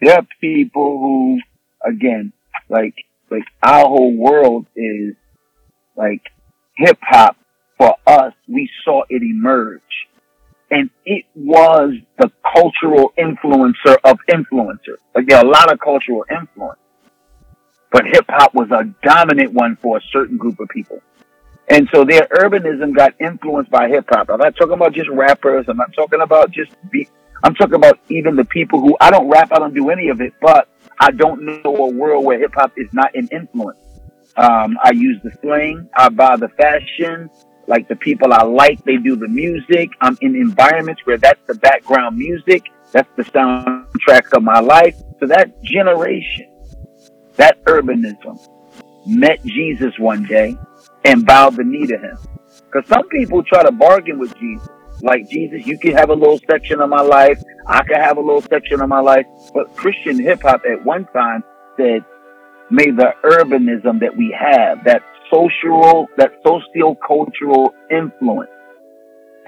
There 0.00 0.14
are 0.14 0.26
people 0.40 0.98
who, 0.98 1.40
again, 1.84 2.32
like, 2.68 2.94
like, 3.30 3.44
our 3.62 3.86
whole 3.86 4.14
world 4.14 4.66
is, 4.76 5.14
like, 5.96 6.22
hip 6.76 6.98
hop 7.00 7.36
for 7.78 7.96
us, 8.06 8.32
we 8.48 8.70
saw 8.84 9.02
it 9.08 9.22
emerge. 9.22 9.80
And 10.70 10.88
it 11.04 11.24
was 11.34 11.94
the 12.18 12.30
cultural 12.54 13.12
influencer 13.18 13.96
of 14.04 14.18
influencers. 14.30 14.98
Like 15.14 15.26
there 15.26 15.38
are 15.38 15.44
a 15.44 15.48
lot 15.48 15.72
of 15.72 15.80
cultural 15.80 16.24
influence. 16.30 16.78
But 17.90 18.04
hip 18.06 18.24
hop 18.28 18.54
was 18.54 18.70
a 18.70 18.84
dominant 19.06 19.52
one 19.52 19.76
for 19.82 19.98
a 19.98 20.00
certain 20.12 20.38
group 20.38 20.60
of 20.60 20.68
people. 20.68 21.02
And 21.68 21.88
so 21.94 22.04
their 22.04 22.26
urbanism 22.26 22.94
got 22.94 23.14
influenced 23.20 23.70
by 23.70 23.88
hip 23.88 24.06
hop. 24.08 24.28
I'm 24.30 24.38
not 24.38 24.56
talking 24.56 24.74
about 24.74 24.92
just 24.92 25.08
rappers. 25.08 25.66
I'm 25.68 25.76
not 25.76 25.92
talking 25.94 26.20
about 26.20 26.50
just 26.50 26.72
beat. 26.90 27.08
I'm 27.44 27.54
talking 27.54 27.74
about 27.74 27.98
even 28.08 28.36
the 28.36 28.44
people 28.44 28.80
who 28.80 28.96
I 29.00 29.10
don't 29.10 29.28
rap. 29.28 29.50
I 29.52 29.58
don't 29.58 29.74
do 29.74 29.90
any 29.90 30.08
of 30.08 30.20
it, 30.20 30.32
but 30.40 30.68
I 30.98 31.10
don't 31.10 31.62
know 31.62 31.76
a 31.76 31.88
world 31.88 32.24
where 32.24 32.38
hip 32.38 32.52
hop 32.54 32.72
is 32.76 32.88
not 32.92 33.14
an 33.14 33.28
influence. 33.32 33.78
Um, 34.36 34.78
I 34.82 34.92
use 34.92 35.20
the 35.22 35.30
slang. 35.40 35.88
I 35.96 36.08
buy 36.08 36.36
the 36.36 36.48
fashion 36.48 37.30
like 37.66 37.88
the 37.88 37.96
people 37.96 38.32
I 38.32 38.42
like, 38.42 38.84
they 38.84 38.96
do 38.96 39.16
the 39.16 39.28
music. 39.28 39.90
I'm 40.00 40.18
in 40.20 40.34
environments 40.34 41.02
where 41.04 41.18
that's 41.18 41.40
the 41.46 41.54
background 41.54 42.16
music. 42.16 42.64
That's 42.92 43.08
the 43.16 43.24
soundtrack 43.24 44.36
of 44.36 44.42
my 44.42 44.60
life. 44.60 44.96
So 45.20 45.26
that 45.26 45.62
generation, 45.62 46.48
that 47.36 47.64
urbanism 47.64 48.38
met 49.06 49.42
Jesus 49.44 49.98
one 49.98 50.24
day 50.24 50.56
and 51.04 51.26
bowed 51.26 51.56
the 51.56 51.64
knee 51.64 51.86
to 51.86 51.98
him. 51.98 52.18
Cause 52.72 52.84
some 52.86 53.08
people 53.08 53.42
try 53.42 53.62
to 53.62 53.72
bargain 53.72 54.18
with 54.18 54.36
Jesus. 54.38 54.68
Like 55.02 55.28
Jesus, 55.28 55.66
you 55.66 55.78
can 55.78 55.92
have 55.92 56.10
a 56.10 56.14
little 56.14 56.38
section 56.48 56.80
of 56.80 56.88
my 56.88 57.00
life. 57.00 57.42
I 57.66 57.82
can 57.82 58.00
have 58.00 58.18
a 58.18 58.20
little 58.20 58.42
section 58.42 58.80
of 58.80 58.88
my 58.88 59.00
life. 59.00 59.26
But 59.52 59.74
Christian 59.76 60.20
hip 60.20 60.42
hop 60.42 60.62
at 60.70 60.84
one 60.84 61.06
time 61.12 61.42
said, 61.76 62.04
may 62.70 62.90
the 62.90 63.12
urbanism 63.24 64.00
that 64.00 64.16
we 64.16 64.36
have, 64.38 64.84
that 64.84 65.02
social, 65.30 66.06
that 66.18 66.32
socio-cultural 66.44 67.74
influence 67.90 68.50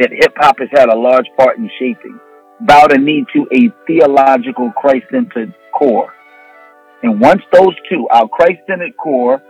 that 0.00 0.10
hip 0.10 0.34
hop 0.36 0.58
has 0.58 0.68
had 0.72 0.88
a 0.88 0.96
large 0.96 1.26
part 1.36 1.56
in 1.58 1.70
shaping, 1.78 2.18
bow 2.60 2.86
the 2.88 2.98
knee 2.98 3.24
to 3.32 3.46
a 3.52 3.70
theological 3.86 4.72
Christ-centered 4.72 5.54
core. 5.78 6.12
And 7.02 7.20
once 7.20 7.42
those 7.52 7.74
two, 7.88 8.08
our 8.10 8.28
Christ-centered 8.28 8.96
core 8.96 9.42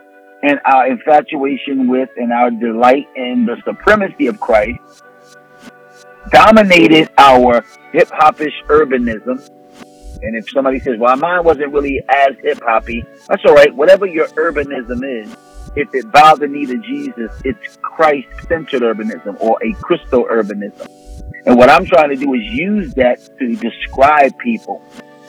and 0.44 0.60
our 0.66 0.86
infatuation 0.86 1.88
with 1.88 2.10
and 2.16 2.30
our 2.30 2.50
delight 2.50 3.08
in 3.16 3.46
the 3.46 3.56
supremacy 3.64 4.26
of 4.26 4.38
Christ 4.38 4.78
dominated 6.30 7.08
our 7.16 7.64
hip 7.92 8.08
hopish 8.08 8.52
urbanism. 8.68 9.48
And 10.22 10.36
if 10.36 10.48
somebody 10.50 10.80
says, 10.80 10.98
well, 10.98 11.16
mine 11.16 11.44
wasn't 11.44 11.72
really 11.72 12.02
as 12.10 12.36
hip 12.42 12.60
hoppy, 12.62 13.04
that's 13.26 13.42
all 13.46 13.54
right. 13.54 13.74
Whatever 13.74 14.06
your 14.06 14.28
urbanism 14.28 15.22
is, 15.22 15.34
if 15.76 15.88
it 15.94 16.12
bows 16.12 16.38
the 16.38 16.46
knee 16.46 16.66
to 16.66 16.78
Jesus, 16.78 17.30
it's 17.44 17.78
Christ 17.80 18.28
centered 18.46 18.82
urbanism 18.82 19.40
or 19.40 19.58
a 19.62 19.72
Christo 19.80 20.24
urbanism. 20.24 20.88
And 21.46 21.56
what 21.56 21.70
I'm 21.70 21.86
trying 21.86 22.10
to 22.10 22.16
do 22.16 22.34
is 22.34 22.42
use 22.42 22.92
that 22.94 23.18
to 23.38 23.56
describe 23.56 24.38
people 24.38 24.82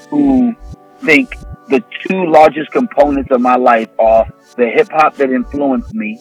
who 0.10 0.56
think 1.00 1.36
the 1.70 1.84
two 2.08 2.26
largest 2.26 2.72
components 2.72 3.30
of 3.32 3.42
my 3.42 3.56
life 3.56 3.90
are 4.00 4.26
the 4.58 4.70
hip 4.70 4.90
hop 4.92 5.16
that 5.16 5.30
influenced 5.32 5.94
me 5.94 6.20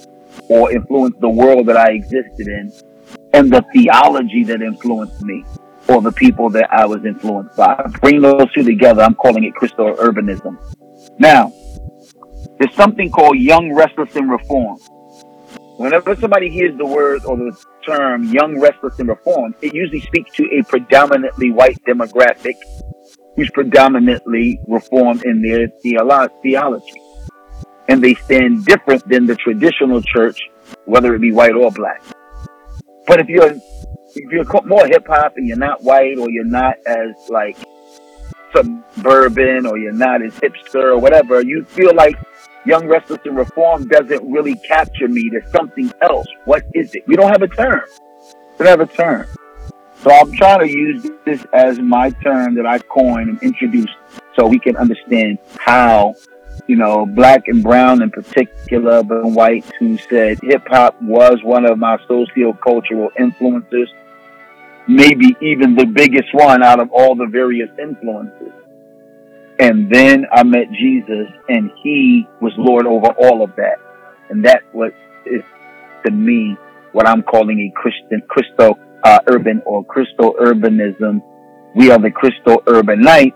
or 0.49 0.73
influenced 0.73 1.21
the 1.21 1.29
world 1.29 1.67
that 1.67 1.77
I 1.77 1.93
existed 1.93 2.49
in 2.49 2.73
and 3.33 3.53
the 3.53 3.65
theology 3.73 4.45
that 4.45 4.63
influenced 4.63 5.23
me 5.23 5.45
or 5.89 6.01
the 6.01 6.13
people 6.13 6.49
that 6.51 6.73
I 6.73 6.87
was 6.87 7.05
influenced 7.05 7.57
by. 7.57 7.75
Bring 8.01 8.23
those 8.23 8.51
two 8.55 8.63
together. 8.63 9.03
I'm 9.03 9.15
calling 9.15 9.45
it 9.45 9.55
Christo 9.55 9.95
urbanism. 9.97 10.57
Now, 11.19 11.53
there's 12.59 12.75
something 12.75 13.11
called 13.11 13.39
young, 13.39 13.73
restless, 13.75 14.15
and 14.17 14.31
reform. 14.31 14.79
Whenever 15.77 16.15
somebody 16.17 16.49
hears 16.49 16.77
the 16.79 16.87
word 16.87 17.25
or 17.25 17.37
the 17.37 17.57
term 17.85 18.25
young, 18.25 18.61
restless, 18.61 18.99
and 19.01 19.09
reform, 19.09 19.55
it 19.61 19.75
usually 19.75 20.01
speaks 20.01 20.31
to 20.37 20.45
a 20.53 20.63
predominantly 20.63 21.51
white 21.51 21.77
demographic 21.85 22.55
who's 23.37 23.51
predominantly 23.51 24.61
reformed 24.67 25.25
in 25.25 25.43
their 25.43 25.69
theology. 25.83 27.01
And 27.89 28.03
they 28.03 28.15
stand 28.15 28.65
different 28.65 29.07
than 29.09 29.27
the 29.27 29.37
traditional 29.37 30.01
church, 30.03 30.41
whether 30.87 31.15
it 31.15 31.21
be 31.21 31.33
white 31.33 31.55
or 31.55 31.71
black. 31.71 32.03
But 33.07 33.21
if 33.21 33.29
you're 33.29 33.55
if 34.17 34.31
you're 34.31 34.47
more 34.65 34.87
hip 34.87 35.07
hop 35.07 35.35
and 35.37 35.47
you're 35.47 35.57
not 35.57 35.83
white 35.83 36.19
or 36.19 36.31
you're 36.31 36.45
not 36.45 36.77
as 36.87 37.15
like 37.29 37.59
suburban 38.55 39.67
or 39.67 39.77
you're 39.77 39.93
not 39.93 40.23
as 40.23 40.33
hipster 40.35 40.93
or 40.93 40.99
whatever, 40.99 41.43
you 41.43 41.65
feel 41.65 41.95
like 41.95 42.17
Young, 42.67 42.87
Restless, 42.87 43.21
and 43.27 43.37
Reformed 43.37 43.91
doesn't 43.91 44.31
really 44.31 44.55
capture 44.55 45.07
me. 45.07 45.29
There's 45.31 45.51
something 45.53 45.93
else. 46.01 46.27
What 46.47 46.65
is 46.73 46.95
it? 46.95 47.07
We 47.07 47.15
don't 47.15 47.31
have 47.31 47.43
a 47.43 47.49
term. 47.49 47.83
We 48.59 48.65
don't 48.65 48.79
have 48.79 48.89
a 48.89 48.93
term. 48.93 49.27
So 50.03 50.11
I'm 50.11 50.33
trying 50.33 50.61
to 50.61 50.71
use 50.71 51.07
this 51.25 51.45
as 51.53 51.79
my 51.79 52.11
term 52.11 52.55
that 52.57 52.67
I 52.67 52.79
coined 52.79 53.31
and 53.31 53.43
introduced 53.43 53.95
so 54.37 54.47
we 54.47 54.59
can 54.59 54.77
understand 54.77 55.39
how, 55.59 56.15
you 56.67 56.77
know, 56.77 57.07
black 57.07 57.49
and 57.49 57.63
brown 57.63 58.03
in 58.03 58.11
particular, 58.11 59.03
but 59.03 59.25
white 59.25 59.65
who 59.79 59.97
said 59.97 60.39
hip 60.43 60.67
hop 60.67 61.01
was 61.01 61.39
one 61.43 61.65
of 61.65 61.79
my 61.79 61.99
socio-cultural 62.07 63.11
influences, 63.19 63.89
maybe 64.87 65.37
even 65.41 65.75
the 65.75 65.87
biggest 65.87 66.35
one 66.35 66.63
out 66.63 66.81
of 66.81 66.91
all 66.93 67.15
the 67.15 67.27
various 67.27 67.71
influences. 67.81 68.53
And 69.59 69.91
then 69.91 70.27
I 70.33 70.43
met 70.43 70.71
Jesus 70.73 71.29
and 71.49 71.71
he 71.83 72.29
was 72.41 72.53
Lord 72.59 72.87
over 72.87 73.07
all 73.19 73.43
of 73.43 73.55
that. 73.57 73.79
And 74.29 74.45
that's 74.45 74.65
what 74.73 74.93
is 75.25 75.43
to 76.05 76.11
me 76.11 76.57
what 76.93 77.09
I'm 77.09 77.23
calling 77.23 77.61
a 77.61 77.71
Christian, 77.81 78.21
Christo 78.29 78.79
uh, 79.05 79.19
urban 79.29 79.63
or 79.67 79.85
Christo 79.85 80.35
urbanism. 80.41 81.23
We 81.77 81.91
are 81.91 81.99
the 81.99 82.11
Christo 82.11 82.59
urbanites. 82.67 83.33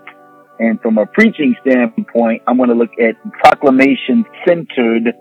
And 0.59 0.81
from 0.81 0.97
a 0.97 1.05
preaching 1.05 1.55
standpoint, 1.61 2.41
I'm 2.47 2.57
going 2.57 2.69
to 2.69 2.75
look 2.75 2.91
at 2.99 3.15
proclamation 3.43 4.25
centered, 4.45 5.13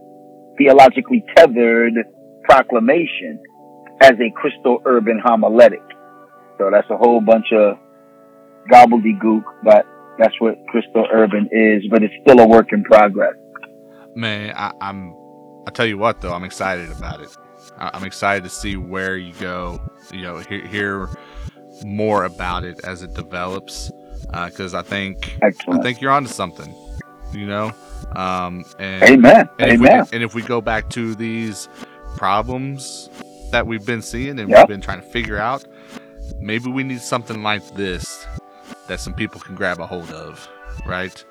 theologically 0.57 1.25
tethered 1.37 1.95
proclamation. 2.45 3.41
as 4.01 4.13
a 4.13 4.31
Christo 4.35 4.81
urban 4.85 5.21
homiletic. 5.25 5.83
So 6.59 6.71
that's 6.73 6.89
a 6.91 6.97
whole 6.97 7.21
bunch 7.21 7.47
of 7.53 7.79
gobbledygook, 8.73 9.43
but 9.65 9.87
that's 10.19 10.35
what 10.41 10.55
Christo 10.69 11.05
urban 11.13 11.49
is, 11.53 11.85
but 11.91 12.03
it's 12.03 12.15
still 12.23 12.41
a 12.41 12.47
work 12.49 12.73
in 12.73 12.83
progress. 12.85 13.35
Man, 14.15 14.53
I, 14.57 14.73
I'm, 14.81 15.15
I 15.67 15.71
tell 15.73 15.87
you 15.87 15.99
what 15.99 16.21
though, 16.21 16.33
I'm 16.33 16.45
excited 16.45 16.91
about 16.91 17.21
it. 17.21 17.37
I'm 17.79 18.05
excited 18.05 18.45
to 18.45 18.51
see 18.51 18.76
where 18.76 19.16
you 19.16 19.33
go, 19.35 19.81
you 20.12 20.22
know, 20.22 20.39
hear, 20.39 20.66
hear 20.66 21.09
more 21.85 22.24
about 22.24 22.64
it 22.64 22.81
as 22.85 23.03
it 23.03 23.14
develops. 23.14 23.91
Uh, 24.33 24.51
cause 24.51 24.74
I 24.74 24.83
think, 24.83 25.39
Excellent. 25.43 25.81
I 25.81 25.83
think 25.83 26.01
you're 26.01 26.11
onto 26.11 26.29
something, 26.29 26.74
you 27.33 27.47
know? 27.47 27.72
Um, 28.16 28.64
and, 28.79 29.03
Amen. 29.05 29.49
and 29.59 29.70
if, 29.70 29.81
Amen. 29.81 30.05
we, 30.11 30.16
and 30.16 30.22
if 30.24 30.35
we 30.35 30.43
go 30.43 30.61
back 30.61 30.89
to 30.91 31.14
these 31.14 31.68
problems 32.16 33.09
that 33.51 33.66
we've 33.66 33.85
been 33.87 34.03
seeing 34.03 34.39
and 34.39 34.51
Yep. 34.51 34.59
we've 34.59 34.68
been 34.68 34.81
trying 34.81 35.01
to 35.01 35.07
figure 35.07 35.39
out, 35.39 35.64
maybe 36.41 36.70
we 36.70 36.83
need 36.83 37.01
something 37.01 37.43
like 37.43 37.66
this 37.74 38.26
that 38.89 39.01
some 39.01 39.14
people 39.14 39.41
can 39.41 39.55
grab 39.55 39.79
a 39.81 39.87
hold 39.87 40.11
of, 40.11 40.49
right? 40.87 41.24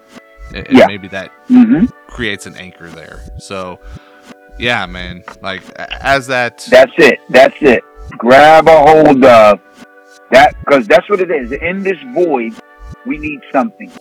And, 0.50 0.68
and 0.68 0.78
Yeah. 0.78 0.88
maybe 0.88 1.08
that 1.10 1.32
hmm 1.48 1.86
creates 2.08 2.46
an 2.46 2.56
anchor 2.56 2.88
there. 2.88 3.22
So, 3.38 3.80
yeah, 4.60 4.86
man, 4.86 5.24
like 5.42 5.62
as 5.78 6.28
that, 6.28 6.66
That's 6.70 6.92
it. 6.98 7.20
That's 7.30 7.56
it. 7.62 7.84
Grab 8.18 8.68
a 8.68 8.78
hold 8.78 9.24
of 9.26 9.60
that 10.32 10.56
because 10.60 10.88
that's 10.88 11.10
what 11.10 11.20
it 11.20 11.32
is. 11.32 11.52
In 11.52 11.84
this 11.84 11.98
void, 12.14 12.54
we 13.06 13.18
need 13.18 13.42
something. 13.52 13.92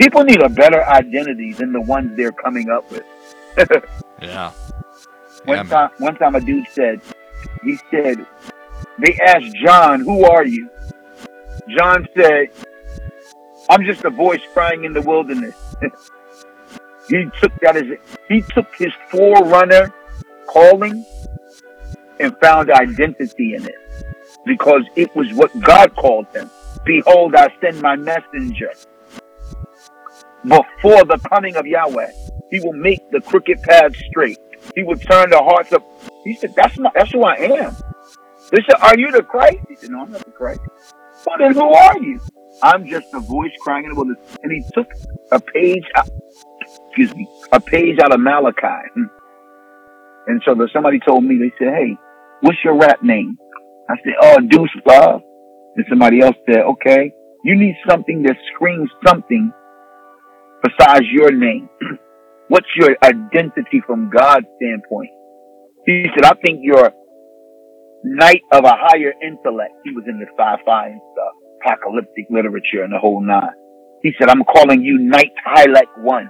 People 0.00 0.24
need 0.24 0.42
a 0.42 0.48
better 0.48 0.84
identity 0.86 1.52
than 1.52 1.72
the 1.72 1.80
ones 1.80 2.16
they're 2.16 2.32
coming 2.32 2.68
up 2.70 2.90
with. 2.90 3.04
yeah, 4.22 4.50
One 5.44 5.56
yeah, 5.56 5.62
man. 5.62 5.66
time, 5.66 5.90
one 5.98 6.16
time, 6.16 6.34
a 6.34 6.40
dude 6.40 6.66
said, 6.72 7.00
he 7.62 7.78
said, 7.90 8.26
they 8.98 9.16
asked 9.26 9.54
John, 9.64 10.00
"Who 10.00 10.24
are 10.24 10.44
you?" 10.44 10.68
John 11.76 12.06
said, 12.16 12.48
"I'm 13.70 13.84
just 13.84 14.04
a 14.04 14.10
voice 14.10 14.40
crying 14.52 14.84
in 14.84 14.92
the 14.92 15.02
wilderness." 15.02 15.54
he 17.08 17.26
took 17.40 17.52
that 17.60 17.76
as 17.76 17.84
he 18.28 18.42
took 18.42 18.74
his 18.76 18.92
forerunner 19.10 19.92
calling 20.46 21.04
and 22.20 22.36
found 22.40 22.70
identity 22.70 23.54
in 23.54 23.66
it 23.66 23.74
because 24.46 24.82
it 24.96 25.14
was 25.14 25.32
what 25.32 25.50
God 25.60 25.94
called 25.96 26.26
him. 26.34 26.50
Behold, 26.84 27.34
I 27.34 27.48
send 27.60 27.80
my 27.80 27.96
messenger 27.96 28.72
before 30.42 31.04
the 31.04 31.18
coming 31.28 31.56
of 31.56 31.66
Yahweh. 31.66 32.12
He 32.50 32.60
will 32.60 32.74
make 32.74 33.10
the 33.10 33.20
crooked 33.20 33.62
paths 33.62 33.98
straight. 34.10 34.38
He 34.74 34.82
will 34.82 34.96
turn 34.96 35.30
the 35.30 35.42
hearts 35.42 35.72
of. 35.72 35.82
He 36.24 36.36
said, 36.36 36.54
"That's 36.54 36.78
not. 36.78 36.94
That's 36.94 37.10
who 37.10 37.22
I 37.22 37.34
am." 37.34 37.76
They 38.50 38.62
said, 38.62 38.76
"Are 38.80 38.96
you 38.98 39.10
the 39.10 39.22
Christ?" 39.22 39.58
He 39.68 39.76
said, 39.76 39.90
"No, 39.90 40.02
I'm 40.02 40.10
not 40.10 40.24
the 40.24 40.30
Christ." 40.30 40.60
Well, 41.26 41.36
then 41.38 41.54
who 41.54 41.68
are 41.68 41.98
you? 41.98 42.20
I'm 42.62 42.86
just 42.86 43.12
a 43.14 43.20
voice 43.20 43.50
crying 43.60 43.84
in 43.84 43.90
the 43.90 43.96
wilderness. 43.96 44.38
And 44.42 44.52
he 44.52 44.62
took 44.74 44.90
a 45.32 45.40
page, 45.40 45.84
out, 45.96 46.08
excuse 46.94 47.14
me, 47.16 47.28
a 47.52 47.60
page 47.60 47.98
out 48.02 48.12
of 48.12 48.20
Malachi. 48.20 48.88
And 50.26 50.40
so 50.44 50.54
the, 50.54 50.68
somebody 50.72 51.00
told 51.06 51.24
me, 51.24 51.38
they 51.38 51.52
said, 51.58 51.74
"Hey, 51.74 51.96
what's 52.40 52.58
your 52.64 52.78
rap 52.78 53.02
name?" 53.02 53.36
I 53.90 53.94
said, 54.04 54.14
"Oh, 54.20 54.40
Deuce 54.40 54.70
Love." 54.86 55.22
And 55.76 55.84
somebody 55.88 56.20
else 56.20 56.36
said, 56.48 56.60
"Okay, 56.60 57.12
you 57.44 57.56
need 57.56 57.74
something 57.88 58.22
that 58.22 58.36
screams 58.54 58.90
something 59.06 59.52
besides 60.62 61.06
your 61.12 61.32
name." 61.32 61.68
What's 62.48 62.68
your 62.76 62.94
identity 63.02 63.80
from 63.86 64.10
God's 64.10 64.46
standpoint? 64.60 65.08
He 65.86 66.04
said, 66.14 66.26
I 66.26 66.34
think 66.44 66.60
you're 66.60 66.92
knight 68.04 68.42
of 68.52 68.64
a 68.64 68.72
higher 68.76 69.14
intellect. 69.22 69.72
He 69.82 69.92
was 69.92 70.04
in 70.06 70.20
the 70.20 70.26
sci-fi 70.36 70.88
and 70.88 71.00
stuff, 71.14 71.32
apocalyptic 71.64 72.26
literature 72.28 72.84
and 72.84 72.92
the 72.92 72.98
whole 72.98 73.24
nine. 73.24 73.56
He 74.02 74.12
said, 74.18 74.28
I'm 74.28 74.44
calling 74.44 74.82
you 74.82 74.98
Knight 74.98 75.32
Hilek 75.56 75.88
One. 75.96 76.28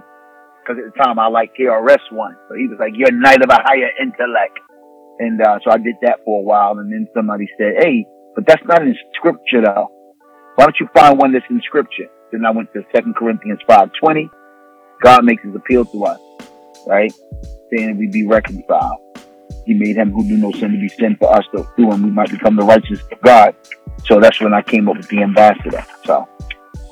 Cause 0.66 0.76
at 0.78 0.92
the 0.92 1.02
time 1.02 1.18
I 1.18 1.28
like 1.28 1.52
KRS 1.58 2.00
One. 2.10 2.36
So 2.48 2.54
he 2.56 2.68
was 2.68 2.78
like, 2.80 2.92
you're 2.94 3.08
a 3.08 3.12
knight 3.12 3.42
of 3.42 3.50
a 3.50 3.60
higher 3.62 3.90
intellect. 4.00 4.58
And, 5.18 5.40
uh, 5.40 5.58
so 5.62 5.70
I 5.70 5.78
did 5.78 5.94
that 6.02 6.20
for 6.24 6.40
a 6.40 6.42
while. 6.42 6.78
And 6.78 6.92
then 6.92 7.06
somebody 7.14 7.48
said, 7.58 7.74
Hey, 7.78 8.06
but 8.34 8.46
that's 8.46 8.64
not 8.64 8.82
in 8.82 8.94
scripture 9.14 9.62
though. 9.64 9.88
Why 10.56 10.64
don't 10.64 10.76
you 10.80 10.88
find 10.94 11.18
one 11.18 11.32
that's 11.32 11.44
in 11.50 11.60
scripture? 11.64 12.06
Then 12.32 12.44
I 12.46 12.50
went 12.50 12.72
to 12.72 12.82
Second 12.94 13.16
Corinthians 13.16 13.60
520. 13.66 14.30
God 15.02 15.24
makes 15.24 15.42
his 15.42 15.54
appeal 15.54 15.84
to 15.84 16.04
us, 16.04 16.20
right? 16.86 17.12
Saying 17.70 17.98
we 17.98 18.08
be 18.08 18.26
reconciled. 18.26 18.98
He 19.66 19.74
made 19.74 19.96
him 19.96 20.12
who 20.12 20.24
knew 20.24 20.36
no 20.36 20.50
sin 20.52 20.72
to 20.72 20.78
be 20.78 20.88
sin 20.88 21.16
for 21.18 21.34
us 21.34 21.44
to 21.54 21.64
through 21.76 21.92
him 21.92 22.02
we 22.02 22.10
might 22.10 22.30
become 22.30 22.56
the 22.56 22.64
righteousness 22.64 23.02
of 23.10 23.20
God. 23.22 23.54
So 24.06 24.20
that's 24.20 24.40
when 24.40 24.52
I 24.52 24.62
came 24.62 24.88
up 24.88 24.96
with 24.96 25.08
the 25.08 25.22
ambassador. 25.22 25.84
So, 26.04 26.28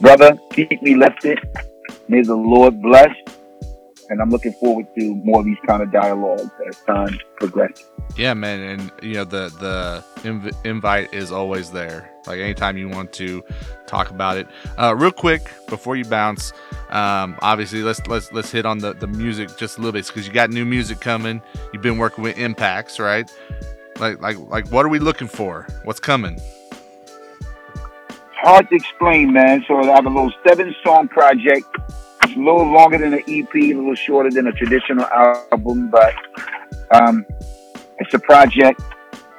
brother, 0.01 0.39
keep 0.53 0.83
me 0.83 0.97
lifted. 0.97 1.39
May 2.09 2.23
the 2.23 2.35
Lord 2.35 2.81
bless. 2.81 3.11
And 4.13 4.21
I'm 4.21 4.29
looking 4.29 4.53
forward 4.53 4.87
to 4.99 5.15
more 5.25 5.41
of 5.41 5.47
these 5.47 5.57
kind 5.67 5.83
of 5.83 5.91
dialogues 5.91 6.51
as 6.69 6.79
time 6.83 7.19
progresses. 7.37 7.87
yeah, 8.15 8.35
man, 8.35 8.61
and 8.61 8.93
you 9.03 9.15
know 9.15 9.25
the 9.25 9.49
the 9.59 10.05
inv- 10.29 10.67
invite 10.67 11.15
is 11.15 11.33
always 11.33 11.71
there. 11.71 12.11
Like 12.27 12.39
anytime 12.39 12.77
you 12.77 12.91
want 12.91 13.15
to 13.15 13.43
talk 13.87 14.11
about 14.11 14.37
it. 14.37 14.47
Uh, 14.77 14.95
real 14.95 15.13
quick 15.13 15.51
before 15.67 15.97
you 15.97 16.05
bounce, 16.05 16.53
um, 16.91 17.39
obviously 17.41 17.83
let's 17.83 18.07
let's 18.07 18.31
let's 18.33 18.51
hit 18.51 18.67
on 18.67 18.79
the 18.81 18.93
the 18.93 19.07
music 19.07 19.57
just 19.57 19.79
a 19.79 19.81
little 19.81 19.93
bit 19.93 20.07
because 20.07 20.27
you 20.27 20.33
got 20.35 20.51
new 20.51 20.67
music 20.67 21.01
coming. 21.01 21.41
You've 21.73 21.83
been 21.83 21.97
working 21.97 22.23
with 22.23 22.37
Impacts, 22.37 23.01
right? 23.01 23.33
Like 23.99 24.21
like 24.21 24.37
like 24.51 24.69
what 24.71 24.85
are 24.85 24.91
we 24.91 24.99
looking 24.99 25.27
for? 25.27 25.67
What's 25.85 26.01
coming? 26.01 26.39
hard 28.43 28.69
to 28.69 28.75
explain, 28.75 29.33
man. 29.33 29.65
So 29.67 29.79
I 29.79 29.95
have 29.95 30.05
a 30.05 30.09
little 30.09 30.33
seven 30.47 30.75
song 30.85 31.09
project. 31.09 31.65
It's 32.23 32.35
a 32.35 32.39
little 32.39 32.71
longer 32.71 32.99
than 32.99 33.15
an 33.15 33.23
EP, 33.29 33.55
a 33.55 33.75
little 33.75 33.95
shorter 33.95 34.31
than 34.31 34.47
a 34.47 34.53
traditional 34.53 35.05
album, 35.07 35.91
but 35.91 36.15
um, 36.91 37.27
it's 37.99 38.15
a 38.15 38.19
project. 38.19 38.81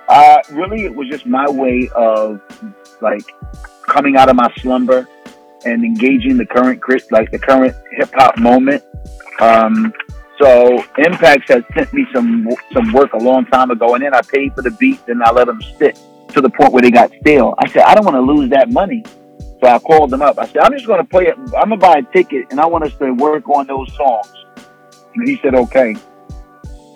Uh, 0.10 0.38
really, 0.52 0.84
it 0.84 0.94
was 0.94 1.08
just 1.08 1.26
my 1.26 1.50
way 1.50 1.90
of 1.96 2.42
like 3.02 3.24
coming 3.88 4.16
out 4.18 4.30
of 4.30 4.36
my 4.36 4.52
slumber 4.58 5.08
and 5.66 5.84
engaging 5.84 6.38
the 6.38 6.46
current 6.46 6.82
like 7.12 7.32
the 7.32 7.40
current 7.40 7.76
hip 7.92 8.10
hop 8.14 8.38
moment. 8.38 8.84
Um, 9.40 9.94
so 10.40 10.84
Impacts 10.98 11.48
had 11.48 11.66
sent 11.74 11.94
me 11.94 12.06
some 12.14 12.50
some 12.74 12.92
work 12.92 13.14
a 13.14 13.18
long 13.18 13.46
time 13.46 13.72
ago, 13.72 13.96
and 13.96 14.04
then 14.04 14.14
I 14.14 14.22
paid 14.22 14.56
for 14.56 14.62
the 14.62 14.72
beats 14.72 15.04
and 15.08 15.24
I 15.24 15.32
let 15.32 15.48
them 15.48 15.62
sit 15.78 15.98
to 16.30 16.42
the 16.42 16.50
point 16.50 16.74
where 16.74 16.82
they 16.82 16.92
got 16.92 17.12
stale. 17.22 17.56
I 17.60 17.70
said, 17.70 17.84
I 17.84 17.96
don't 17.96 18.06
want 18.06 18.16
to 18.16 18.22
lose 18.22 18.50
that 18.50 18.72
money. 18.72 19.04
So 19.64 19.70
I 19.70 19.80
called 19.80 20.10
them 20.10 20.22
up. 20.22 20.38
I 20.38 20.46
said, 20.46 20.58
I'm 20.58 20.74
just 20.74 20.88
going 20.88 21.00
to 21.00 21.08
play 21.08 21.28
it. 21.28 21.38
I'm 21.38 21.70
going 21.70 21.70
to 21.70 21.78
buy 21.78 22.00
a 22.00 22.12
ticket 22.12 22.48
and 22.52 22.60
I 22.60 22.66
want 22.66 22.84
us 22.84 22.94
to 22.96 23.14
work 23.14 23.48
on 23.48 23.66
those 23.66 23.96
songs. 23.96 24.30
And 25.16 25.26
he 25.26 25.38
said, 25.42 25.56
okay. 25.56 25.96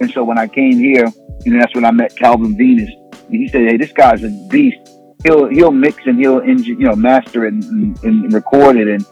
And 0.02 0.11
so 0.11 0.26
when 0.26 0.38
I 0.38 0.49
came 0.49 0.77
here, 0.77 1.07
you 1.45 1.53
know, 1.53 1.60
that's 1.60 1.73
when 1.73 1.85
I 1.85 1.91
met 1.91 2.14
Calvin 2.18 2.57
Venus. 2.57 2.89
And 3.14 3.35
he 3.35 3.48
said, 3.48 3.61
hey, 3.61 3.77
this 3.77 3.94
guy's 3.94 4.22
a 4.26 4.30
beast. 4.49 4.80
He'll, 5.23 5.48
he'll 5.48 5.72
mix 5.72 6.06
and 6.07 6.19
he'll, 6.19 6.44
you 6.44 6.76
know, 6.80 6.94
master 6.94 7.45
it 7.45 7.53
and, 7.53 7.98
and 8.03 8.34
record 8.34 8.76
it. 8.76 8.89
And, 8.89 9.06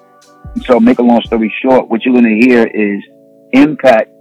and 0.53 0.63
so 0.65 0.81
make 0.81 0.99
a 0.99 1.03
long 1.03 1.21
story 1.21 1.53
short, 1.61 1.87
what 1.87 2.03
you're 2.03 2.13
going 2.13 2.25
to 2.25 2.45
hear 2.45 2.67
is 2.67 3.01
Impact, 3.53 4.11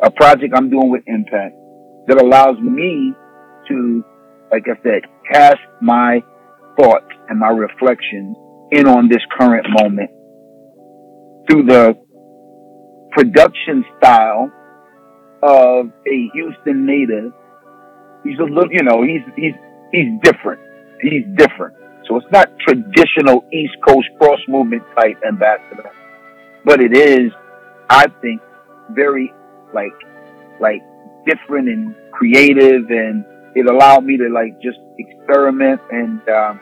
a 0.00 0.12
project 0.12 0.54
I'm 0.54 0.70
doing 0.70 0.92
with 0.92 1.02
Impact 1.08 1.56
that 2.06 2.22
allows 2.22 2.56
me 2.60 3.14
to, 3.66 4.04
like 4.52 4.66
I 4.68 4.80
said, 4.84 5.02
cast 5.32 5.58
my 5.82 6.22
thoughts 6.78 7.10
and 7.28 7.40
my 7.40 7.48
reflections 7.48 8.36
in 8.72 8.86
on 8.86 9.08
this 9.08 9.22
current 9.38 9.66
moment 9.68 10.10
through 11.48 11.64
the 11.64 11.94
production 13.12 13.84
style 13.96 14.50
of 15.42 15.86
a 16.06 16.30
Houston 16.34 16.86
native. 16.86 17.32
He's 18.24 18.38
a 18.38 18.42
little, 18.42 18.70
you 18.70 18.82
know, 18.82 19.02
he's, 19.02 19.22
he's, 19.36 19.54
he's 19.92 20.08
different. 20.22 20.60
He's 21.00 21.24
different. 21.36 21.76
So 22.08 22.16
it's 22.16 22.26
not 22.32 22.48
traditional 22.66 23.44
East 23.52 23.74
Coast 23.86 24.08
cross 24.18 24.40
movement 24.48 24.82
type 24.94 25.20
ambassador, 25.26 25.90
but 26.64 26.80
it 26.80 26.96
is, 26.96 27.32
I 27.88 28.06
think, 28.20 28.40
very 28.90 29.32
like, 29.74 29.94
like 30.60 30.82
different 31.26 31.68
and 31.68 31.94
creative 32.12 32.90
and 32.90 33.24
it 33.54 33.66
allowed 33.68 34.04
me 34.04 34.16
to 34.18 34.28
like 34.28 34.60
just 34.60 34.78
experiment 34.98 35.80
and, 35.90 36.20
um, 36.28 36.60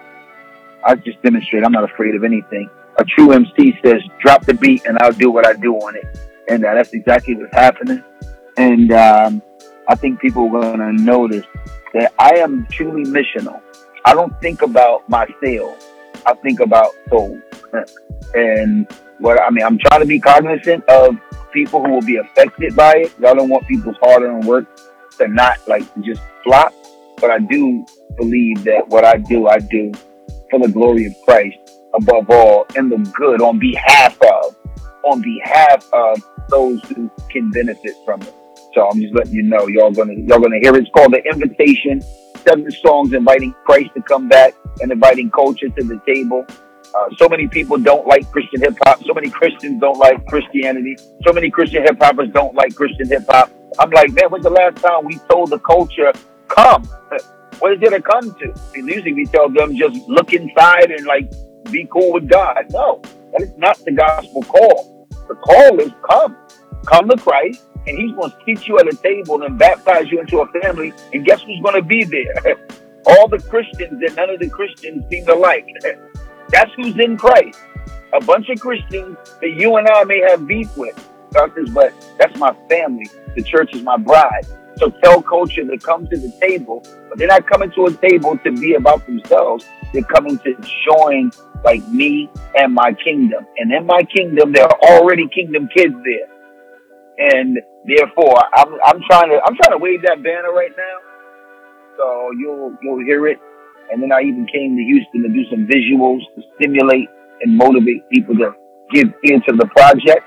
I 0.84 0.94
just 0.96 1.20
demonstrate 1.22 1.64
I'm 1.64 1.72
not 1.72 1.84
afraid 1.84 2.14
of 2.14 2.24
anything. 2.24 2.68
A 2.98 3.04
true 3.04 3.32
MC 3.32 3.76
says, 3.84 4.00
drop 4.20 4.44
the 4.44 4.54
beat 4.54 4.84
and 4.86 4.98
I'll 5.00 5.12
do 5.12 5.30
what 5.30 5.46
I 5.46 5.54
do 5.54 5.74
on 5.74 5.96
it. 5.96 6.04
And 6.48 6.64
uh, 6.64 6.74
that's 6.74 6.92
exactly 6.92 7.34
what's 7.34 7.54
happening. 7.54 8.04
And 8.56 8.92
um, 8.92 9.42
I 9.88 9.94
think 9.94 10.20
people 10.20 10.46
are 10.46 10.50
going 10.50 10.78
to 10.78 10.92
notice 10.92 11.46
that 11.94 12.12
I 12.18 12.36
am 12.36 12.66
truly 12.70 13.04
missional. 13.04 13.60
I 14.04 14.14
don't 14.14 14.38
think 14.40 14.62
about 14.62 15.08
my 15.08 15.26
sales. 15.42 15.82
I 16.26 16.34
think 16.34 16.60
about 16.60 16.92
souls. 17.08 17.40
and 18.34 18.86
what 19.18 19.40
I 19.40 19.50
mean, 19.50 19.64
I'm 19.64 19.78
trying 19.78 20.00
to 20.00 20.06
be 20.06 20.20
cognizant 20.20 20.84
of 20.88 21.16
people 21.52 21.82
who 21.84 21.92
will 21.92 22.02
be 22.02 22.16
affected 22.16 22.76
by 22.76 22.92
it. 22.96 23.14
I 23.18 23.34
don't 23.34 23.48
want 23.48 23.66
people's 23.66 23.96
hard 24.02 24.22
earned 24.22 24.44
work 24.44 24.66
to 25.18 25.28
not 25.28 25.66
like 25.66 25.82
just 26.02 26.20
flop. 26.42 26.74
but 27.20 27.30
I 27.30 27.38
do 27.38 27.86
believe 28.16 28.64
that 28.64 28.88
what 28.88 29.04
I 29.04 29.16
do, 29.16 29.46
I 29.48 29.58
do 29.58 29.92
for 30.54 30.66
the 30.66 30.72
glory 30.72 31.06
of 31.06 31.14
Christ 31.24 31.56
above 31.94 32.30
all 32.30 32.66
and 32.76 32.90
the 32.90 32.98
good 33.16 33.40
on 33.40 33.58
behalf 33.58 34.16
of, 34.22 34.56
on 35.04 35.20
behalf 35.20 35.88
of 35.92 36.22
those 36.48 36.80
who 36.84 37.10
can 37.28 37.50
benefit 37.50 37.94
from 38.04 38.22
it. 38.22 38.34
So 38.72 38.88
I'm 38.88 39.00
just 39.00 39.14
letting 39.14 39.32
you 39.32 39.42
know, 39.42 39.66
y'all 39.68 39.90
gonna 39.90 40.14
y'all 40.14 40.40
gonna 40.40 40.58
hear 40.60 40.74
it. 40.74 40.82
It's 40.82 40.90
called 40.90 41.12
the 41.12 41.22
invitation. 41.24 42.02
Seven 42.46 42.70
songs 42.70 43.12
inviting 43.12 43.54
Christ 43.64 43.90
to 43.94 44.02
come 44.02 44.28
back 44.28 44.54
and 44.80 44.92
inviting 44.92 45.30
culture 45.30 45.68
to 45.68 45.84
the 45.84 46.00
table. 46.06 46.44
Uh, 46.48 47.08
so 47.16 47.28
many 47.28 47.48
people 47.48 47.76
don't 47.78 48.06
like 48.06 48.30
Christian 48.30 48.60
hip 48.60 48.76
hop. 48.84 49.02
So 49.04 49.14
many 49.14 49.30
Christians 49.30 49.80
don't 49.80 49.98
like 49.98 50.24
Christianity. 50.26 50.96
So 51.24 51.32
many 51.32 51.50
Christian 51.50 51.82
hip 51.82 51.96
hoppers 52.00 52.28
don't 52.32 52.54
like 52.54 52.74
Christian 52.74 53.08
hip 53.08 53.24
hop. 53.28 53.50
I'm 53.78 53.90
like, 53.90 54.12
man, 54.12 54.30
when's 54.30 54.44
the 54.44 54.50
last 54.50 54.76
time 54.76 55.04
we 55.04 55.18
told 55.30 55.50
the 55.50 55.58
culture, 55.58 56.12
come? 56.48 56.88
What 57.58 57.72
is 57.72 57.78
it 57.82 57.90
to 57.90 58.02
come 58.02 58.34
to? 58.34 58.54
And 58.74 58.88
usually 58.88 59.12
we 59.12 59.26
tell 59.26 59.48
them 59.48 59.76
just 59.76 59.96
look 60.08 60.32
inside 60.32 60.90
and 60.90 61.06
like 61.06 61.32
be 61.70 61.86
cool 61.92 62.12
with 62.12 62.28
God. 62.28 62.66
No, 62.70 63.00
that 63.32 63.42
is 63.42 63.56
not 63.56 63.78
the 63.84 63.92
gospel 63.92 64.42
call. 64.42 65.08
The 65.28 65.34
call 65.34 65.80
is 65.80 65.92
come. 66.08 66.36
Come 66.86 67.08
to 67.08 67.16
Christ, 67.16 67.62
and 67.86 67.98
He's 67.98 68.12
going 68.12 68.30
to 68.30 68.36
teach 68.44 68.68
you 68.68 68.78
at 68.78 68.86
a 68.86 68.96
table 68.96 69.42
and 69.42 69.58
baptize 69.58 70.10
you 70.10 70.20
into 70.20 70.40
a 70.40 70.60
family. 70.60 70.92
And 71.12 71.24
guess 71.24 71.40
who's 71.42 71.60
going 71.62 71.74
to 71.74 71.82
be 71.82 72.04
there? 72.04 72.56
All 73.06 73.28
the 73.28 73.38
Christians 73.38 74.00
that 74.00 74.14
none 74.16 74.30
of 74.30 74.40
the 74.40 74.48
Christians 74.48 75.04
seem 75.10 75.24
to 75.26 75.34
like. 75.34 75.66
That's 76.48 76.70
who's 76.76 76.98
in 76.98 77.16
Christ. 77.16 77.58
A 78.12 78.24
bunch 78.24 78.48
of 78.48 78.60
Christians 78.60 79.16
that 79.40 79.50
you 79.56 79.76
and 79.76 79.88
I 79.88 80.04
may 80.04 80.20
have 80.28 80.46
beef 80.46 80.76
with, 80.76 80.96
doctors, 81.32 81.70
but 81.70 81.92
that's 82.16 82.38
my 82.38 82.54
family. 82.68 83.08
The 83.34 83.42
church 83.42 83.74
is 83.74 83.82
my 83.82 83.96
bride. 83.96 84.46
So 84.76 84.90
tell 85.02 85.22
culture 85.22 85.64
to 85.64 85.78
come 85.78 86.06
to 86.08 86.16
the 86.16 86.30
table, 86.40 86.84
but 87.08 87.18
they're 87.18 87.28
not 87.28 87.46
coming 87.46 87.70
to 87.72 87.86
a 87.86 87.92
table 87.92 88.36
to 88.38 88.52
be 88.52 88.74
about 88.74 89.06
themselves. 89.06 89.64
They're 89.92 90.02
coming 90.02 90.38
to 90.38 90.54
join 90.84 91.30
like 91.64 91.86
me 91.88 92.28
and 92.56 92.74
my 92.74 92.92
kingdom. 93.04 93.46
And 93.56 93.72
in 93.72 93.86
my 93.86 94.02
kingdom, 94.02 94.52
there 94.52 94.64
are 94.64 94.78
already 94.82 95.28
kingdom 95.28 95.68
kids 95.74 95.94
there. 96.04 96.28
And 97.16 97.58
therefore, 97.86 98.36
I'm, 98.54 98.74
I'm 98.84 99.00
trying 99.08 99.30
to, 99.30 99.40
I'm 99.44 99.56
trying 99.56 99.72
to 99.72 99.78
wave 99.78 100.02
that 100.02 100.22
banner 100.22 100.52
right 100.52 100.72
now. 100.76 100.96
So 101.96 102.30
you'll, 102.36 102.76
you'll 102.82 103.04
hear 103.04 103.28
it. 103.28 103.38
And 103.92 104.02
then 104.02 104.10
I 104.10 104.22
even 104.22 104.46
came 104.52 104.76
to 104.76 104.82
Houston 104.82 105.22
to 105.22 105.28
do 105.28 105.44
some 105.50 105.68
visuals 105.68 106.20
to 106.34 106.42
stimulate 106.56 107.08
and 107.42 107.56
motivate 107.56 108.08
people 108.10 108.34
to 108.36 108.52
give 108.92 109.12
into 109.22 109.52
the 109.52 109.66
project. 109.76 110.26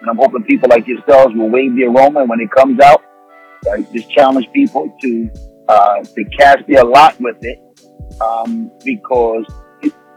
And 0.00 0.08
I'm 0.08 0.16
hoping 0.16 0.44
people 0.44 0.70
like 0.70 0.86
yourselves 0.86 1.34
will 1.36 1.50
wave 1.50 1.74
the 1.76 1.84
aroma 1.84 2.24
when 2.24 2.40
it 2.40 2.50
comes 2.50 2.80
out. 2.80 3.02
I 3.72 3.82
just 3.92 4.10
challenge 4.10 4.48
people 4.52 4.94
to 5.02 5.30
uh, 5.68 6.02
to 6.02 6.24
cast 6.38 6.66
their 6.66 6.84
lot 6.84 7.20
with 7.20 7.36
it 7.42 7.58
um, 8.20 8.70
because 8.84 9.44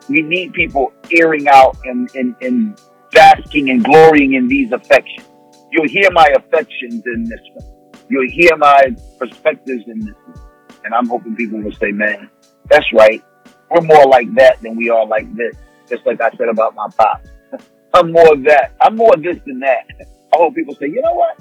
we 0.09 0.21
need 0.21 0.53
people 0.53 0.91
airing 1.11 1.47
out 1.47 1.77
and, 1.85 2.09
and, 2.15 2.35
and 2.41 2.79
basking 3.11 3.69
and 3.69 3.83
glorying 3.83 4.33
in 4.33 4.47
these 4.47 4.71
affections. 4.71 5.27
You'll 5.71 5.87
hear 5.87 6.09
my 6.11 6.27
affections 6.35 7.03
in 7.05 7.23
this 7.25 7.39
one. 7.53 8.01
You'll 8.09 8.29
hear 8.29 8.55
my 8.57 8.95
perspectives 9.17 9.83
in 9.87 9.99
this 9.99 10.15
one. 10.25 10.39
And 10.85 10.93
I'm 10.93 11.07
hoping 11.07 11.35
people 11.35 11.61
will 11.61 11.71
say, 11.73 11.91
man, 11.91 12.29
that's 12.69 12.85
right. 12.93 13.23
We're 13.71 13.81
more 13.81 14.05
like 14.05 14.33
that 14.35 14.61
than 14.61 14.75
we 14.75 14.89
are 14.89 15.05
like 15.05 15.33
this. 15.35 15.55
Just 15.89 16.05
like 16.05 16.21
I 16.21 16.29
said 16.31 16.49
about 16.49 16.75
my 16.75 16.87
pop. 16.97 17.25
I'm 17.93 18.11
more 18.11 18.33
of 18.33 18.43
that. 18.43 18.73
I'm 18.81 18.95
more 18.95 19.13
of 19.13 19.23
this 19.23 19.37
than 19.45 19.59
that. 19.59 19.85
I 20.33 20.37
hope 20.37 20.55
people 20.55 20.75
say, 20.75 20.87
you 20.87 21.01
know 21.01 21.13
what? 21.13 21.39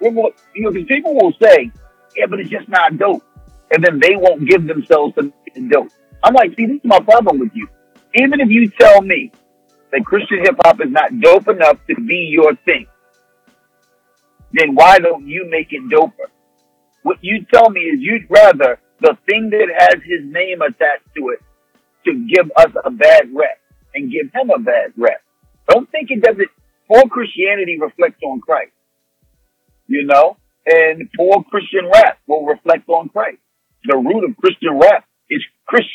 You 0.00 0.12
know, 0.12 0.70
because 0.70 0.86
people 0.88 1.14
will 1.14 1.32
say, 1.40 1.70
yeah, 2.16 2.26
but 2.28 2.40
it's 2.40 2.50
just 2.50 2.68
not 2.68 2.96
dope. 2.98 3.22
And 3.70 3.84
then 3.84 4.00
they 4.00 4.16
won't 4.16 4.48
give 4.48 4.66
themselves 4.66 5.14
to 5.16 5.32
dope. 5.68 5.88
I'm 6.22 6.34
like, 6.34 6.56
see, 6.56 6.66
this 6.66 6.76
is 6.76 6.84
my 6.84 7.00
problem 7.00 7.38
with 7.38 7.50
you. 7.54 7.68
Even 8.14 8.40
if 8.40 8.48
you 8.48 8.70
tell 8.70 9.02
me 9.02 9.30
that 9.92 10.04
Christian 10.04 10.38
hip 10.42 10.56
hop 10.64 10.80
is 10.80 10.90
not 10.90 11.20
dope 11.20 11.48
enough 11.48 11.78
to 11.88 11.94
be 11.94 12.28
your 12.30 12.56
thing, 12.64 12.86
then 14.52 14.74
why 14.74 14.98
don't 14.98 15.26
you 15.26 15.46
make 15.50 15.68
it 15.72 15.82
doper? 15.90 16.30
What 17.02 17.18
you 17.20 17.44
tell 17.52 17.70
me 17.70 17.80
is 17.80 18.00
you'd 18.00 18.28
rather 18.28 18.80
the 19.00 19.16
thing 19.28 19.50
that 19.50 19.68
has 19.78 20.02
his 20.04 20.24
name 20.24 20.62
attached 20.62 21.14
to 21.16 21.28
it 21.28 21.40
to 22.06 22.26
give 22.34 22.50
us 22.56 22.72
a 22.84 22.90
bad 22.90 23.28
rep 23.34 23.60
and 23.94 24.10
give 24.10 24.32
him 24.32 24.50
a 24.50 24.58
bad 24.58 24.92
rep. 24.96 25.22
Don't 25.68 25.90
think 25.90 26.10
it 26.10 26.22
doesn't. 26.22 26.48
All 26.88 27.08
Christianity 27.08 27.78
reflects 27.78 28.22
on 28.24 28.40
Christ, 28.40 28.72
you 29.88 30.06
know, 30.06 30.36
and 30.66 31.08
poor 31.16 31.42
Christian 31.50 31.90
rap 31.92 32.18
will 32.26 32.44
reflect 32.44 32.88
on 32.88 33.08
Christ. 33.08 33.38
The 33.84 33.96
root 33.96 34.28
of 34.28 34.36
Christian 34.36 34.78
rap 34.78 35.04
is 35.30 35.42
Christ, 35.66 35.88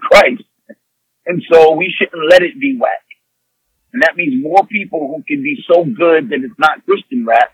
Christ. 0.00 0.42
And 1.26 1.42
so 1.52 1.72
we 1.74 1.94
shouldn't 1.96 2.30
let 2.30 2.42
it 2.42 2.58
be 2.58 2.78
whack. 2.80 3.04
And 3.92 4.02
that 4.02 4.16
means 4.16 4.42
more 4.42 4.66
people 4.66 5.08
who 5.08 5.22
can 5.22 5.42
be 5.42 5.58
so 5.70 5.84
good 5.84 6.30
that 6.30 6.40
it's 6.42 6.58
not 6.58 6.84
Christian 6.86 7.26
rap, 7.26 7.52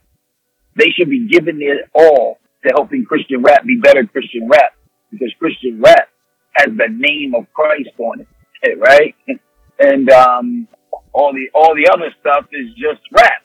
they 0.77 0.91
should 0.97 1.11
be 1.11 1.29
giving 1.29 1.59
it 1.61 1.89
all 1.95 2.39
to 2.63 2.73
helping 2.77 3.05
Christian 3.05 3.43
rap 3.43 3.65
be 3.65 3.79
better 3.81 4.05
Christian 4.07 4.49
rap 4.49 4.75
because 5.11 5.33
Christian 5.39 5.81
rap 5.81 6.09
has 6.55 6.69
the 6.77 6.89
name 6.91 7.35
of 7.35 7.47
Christ 7.53 7.91
on 7.99 8.21
it, 8.21 8.79
right? 8.79 9.15
And 9.77 10.09
um, 10.09 10.69
all 11.13 11.33
the 11.33 11.51
all 11.53 11.75
the 11.75 11.91
other 11.93 12.15
stuff 12.21 12.47
is 12.53 12.71
just 12.75 13.03
rap. 13.11 13.43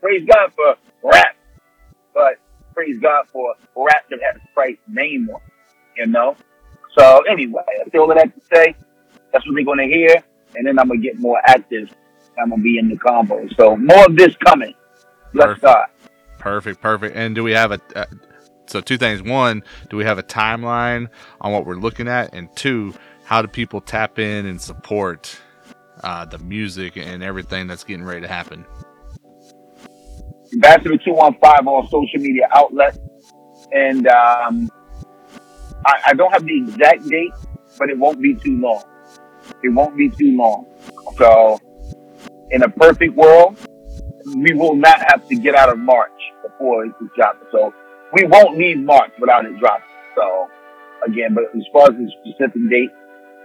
Praise 0.00 0.26
God 0.26 0.50
for 0.56 0.76
rap, 1.04 1.35
but 2.16 2.38
praise 2.74 2.98
God 2.98 3.28
for 3.28 3.54
rap 3.76 4.08
that 4.10 4.18
has 4.22 4.40
Christ's 4.54 4.80
name 4.88 5.28
on 5.32 5.36
it, 5.36 6.00
you 6.00 6.06
know. 6.06 6.34
So 6.98 7.20
anyway, 7.30 7.62
that's 7.76 7.94
all 7.94 8.08
that 8.08 8.34
to 8.34 8.40
say. 8.52 8.74
That's 9.32 9.46
what 9.46 9.54
we're 9.54 9.64
going 9.66 9.78
to 9.78 9.94
hear, 9.94 10.24
and 10.56 10.66
then 10.66 10.78
I'm 10.78 10.88
gonna 10.88 10.98
get 10.98 11.18
more 11.18 11.38
active. 11.44 11.94
I'm 12.40 12.50
gonna 12.50 12.62
be 12.62 12.78
in 12.78 12.88
the 12.88 12.96
combo. 12.96 13.46
So 13.56 13.76
more 13.76 14.06
of 14.06 14.16
this 14.16 14.34
coming. 14.36 14.74
Let's 15.34 15.58
start. 15.58 15.90
Perfect, 16.38 16.80
perfect. 16.80 17.14
And 17.14 17.34
do 17.34 17.44
we 17.44 17.52
have 17.52 17.72
a? 17.72 17.80
Uh, 17.94 18.06
so 18.66 18.80
two 18.80 18.96
things. 18.96 19.22
One, 19.22 19.62
do 19.90 19.98
we 19.98 20.04
have 20.04 20.18
a 20.18 20.22
timeline 20.22 21.08
on 21.40 21.52
what 21.52 21.66
we're 21.66 21.76
looking 21.76 22.08
at? 22.08 22.34
And 22.34 22.54
two, 22.56 22.94
how 23.24 23.42
do 23.42 23.48
people 23.48 23.82
tap 23.82 24.18
in 24.18 24.46
and 24.46 24.60
support 24.60 25.38
uh, 26.02 26.24
the 26.24 26.38
music 26.38 26.96
and 26.96 27.22
everything 27.22 27.66
that's 27.66 27.84
getting 27.84 28.04
ready 28.04 28.22
to 28.22 28.28
happen? 28.28 28.64
Ambassador 30.56 30.96
two 31.04 31.12
one 31.12 31.36
five 31.40 31.66
on 31.66 31.84
social 31.88 32.18
media 32.18 32.48
outlets, 32.54 32.98
and 33.72 34.08
um, 34.08 34.70
I, 35.84 36.00
I 36.08 36.14
don't 36.14 36.32
have 36.32 36.46
the 36.46 36.56
exact 36.56 37.06
date, 37.08 37.32
but 37.78 37.90
it 37.90 37.98
won't 37.98 38.22
be 38.22 38.34
too 38.34 38.58
long. 38.58 38.82
It 39.62 39.68
won't 39.68 39.96
be 39.96 40.08
too 40.08 40.34
long. 40.36 40.64
So, 41.18 41.60
in 42.50 42.62
a 42.62 42.70
perfect 42.70 43.14
world, 43.14 43.58
we 44.34 44.54
will 44.54 44.76
not 44.76 44.98
have 45.10 45.28
to 45.28 45.36
get 45.36 45.54
out 45.54 45.68
of 45.68 45.78
March 45.78 46.10
before 46.42 46.86
it's 46.86 46.94
dropping. 47.14 47.48
So 47.52 47.74
we 48.14 48.24
won't 48.24 48.56
leave 48.56 48.78
March 48.78 49.12
without 49.20 49.44
it 49.44 49.58
dropping. 49.58 49.86
So 50.16 50.48
again, 51.06 51.34
but 51.34 51.44
as 51.54 51.66
far 51.72 51.84
as 51.84 51.90
the 51.90 52.10
specific 52.22 52.62
date, 52.70 52.90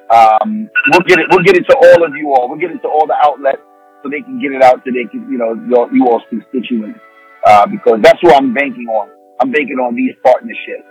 um, 0.10 0.70
we'll 0.92 1.02
get 1.02 1.20
it. 1.20 1.26
We'll 1.30 1.44
get 1.44 1.56
it 1.56 1.66
to 1.70 1.76
all 1.76 2.06
of 2.06 2.16
you 2.16 2.34
all. 2.34 2.50
We'll 2.50 2.60
get 2.60 2.72
it 2.72 2.82
to 2.82 2.88
all 2.88 3.06
the 3.06 3.18
outlets 3.22 3.62
so 4.04 4.10
they 4.10 4.22
can 4.22 4.40
get 4.42 4.52
it 4.52 4.62
out 4.62 4.82
so 4.84 4.92
they 4.92 5.10
can, 5.10 5.30
you 5.32 5.38
know, 5.38 5.54
your, 5.68 5.94
you 5.94 6.08
all's 6.08 6.24
constituents. 6.30 7.00
Uh, 7.46 7.66
because 7.66 8.00
that's 8.02 8.22
what 8.22 8.36
I'm 8.36 8.54
banking 8.54 8.88
on. 8.88 9.10
I'm 9.40 9.52
banking 9.52 9.78
on 9.78 9.96
these 9.96 10.14
partnerships 10.24 10.86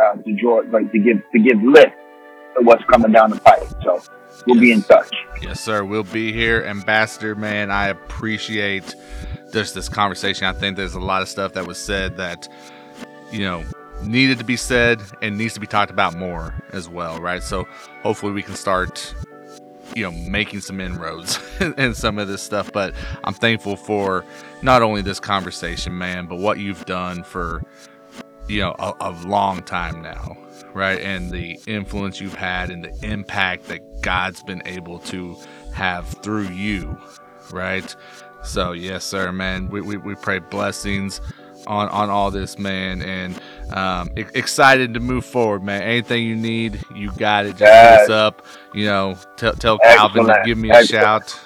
uh, 0.00 0.14
to 0.16 0.32
draw, 0.40 0.62
like 0.70 0.90
to 0.92 0.98
give 0.98 1.18
to 1.32 1.38
give 1.38 1.62
lift 1.62 1.92
to 2.56 2.64
what's 2.64 2.82
coming 2.90 3.12
down 3.12 3.30
the 3.30 3.40
pipe. 3.40 3.68
So 3.82 4.02
we'll 4.46 4.56
yes. 4.56 4.60
be 4.60 4.72
in 4.72 4.82
touch. 4.82 5.14
Yes, 5.42 5.60
sir. 5.60 5.84
We'll 5.84 6.02
be 6.02 6.32
here, 6.32 6.64
Ambassador. 6.64 7.34
Man, 7.34 7.70
I 7.70 7.88
appreciate 7.88 8.94
just 9.52 9.74
this 9.74 9.90
conversation. 9.90 10.46
I 10.46 10.54
think 10.54 10.78
there's 10.78 10.94
a 10.94 11.00
lot 11.00 11.20
of 11.20 11.28
stuff 11.28 11.52
that 11.52 11.66
was 11.66 11.76
said 11.76 12.16
that 12.16 12.48
you 13.30 13.40
know, 13.40 13.64
needed 14.02 14.38
to 14.38 14.44
be 14.44 14.56
said 14.56 15.00
and 15.22 15.36
needs 15.36 15.54
to 15.54 15.60
be 15.60 15.66
talked 15.66 15.90
about 15.90 16.16
more 16.16 16.54
as 16.72 16.88
well, 16.88 17.20
right? 17.20 17.42
So 17.42 17.66
hopefully 18.02 18.32
we 18.32 18.42
can 18.42 18.54
start, 18.54 19.14
you 19.94 20.02
know, 20.02 20.10
making 20.10 20.60
some 20.60 20.80
inroads 20.80 21.38
and 21.60 21.96
some 21.96 22.18
of 22.18 22.28
this 22.28 22.42
stuff. 22.42 22.72
But 22.72 22.94
I'm 23.24 23.34
thankful 23.34 23.76
for 23.76 24.24
not 24.62 24.82
only 24.82 25.02
this 25.02 25.20
conversation, 25.20 25.96
man, 25.96 26.26
but 26.26 26.38
what 26.38 26.58
you've 26.58 26.84
done 26.86 27.22
for, 27.22 27.62
you 28.48 28.60
know, 28.60 28.74
a, 28.78 28.94
a 29.00 29.10
long 29.26 29.62
time 29.62 30.02
now, 30.02 30.36
right? 30.74 31.00
And 31.00 31.30
the 31.30 31.58
influence 31.66 32.20
you've 32.20 32.34
had 32.34 32.70
and 32.70 32.84
the 32.84 32.98
impact 33.02 33.68
that 33.68 33.80
God's 34.02 34.42
been 34.42 34.62
able 34.66 34.98
to 35.00 35.36
have 35.72 36.06
through 36.22 36.48
you, 36.48 36.98
right? 37.50 37.94
So, 38.42 38.72
yes, 38.72 39.04
sir, 39.04 39.32
man, 39.32 39.68
we, 39.68 39.80
we, 39.80 39.96
we 39.96 40.14
pray 40.14 40.38
blessings 40.38 41.20
on 41.66 41.88
on 41.88 42.10
all 42.10 42.30
this, 42.30 42.58
man, 42.58 43.02
and 43.02 43.40
um, 43.72 44.10
excited 44.16 44.94
to 44.94 45.00
move 45.00 45.24
forward, 45.24 45.62
man. 45.62 45.82
Anything 45.82 46.24
you 46.24 46.36
need, 46.36 46.80
you 46.94 47.10
got 47.12 47.46
it. 47.46 47.56
Just 47.56 47.60
hit 47.60 48.00
us 48.02 48.10
up. 48.10 48.46
You 48.74 48.86
know, 48.86 49.18
t- 49.36 49.50
tell 49.58 49.78
Calvin 49.78 50.26
to 50.26 50.42
give 50.44 50.58
me 50.58 50.70
a 50.70 50.74
Excellent. 50.74 51.04
shout, 51.04 51.40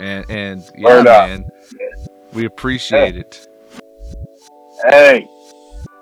and 0.00 0.30
and 0.30 0.70
yeah, 0.76 0.88
Word 0.88 1.04
man, 1.04 1.44
up. 1.44 2.10
we 2.32 2.44
appreciate 2.44 3.14
hey. 3.14 3.20
it. 3.20 3.48
Hey, 4.88 5.28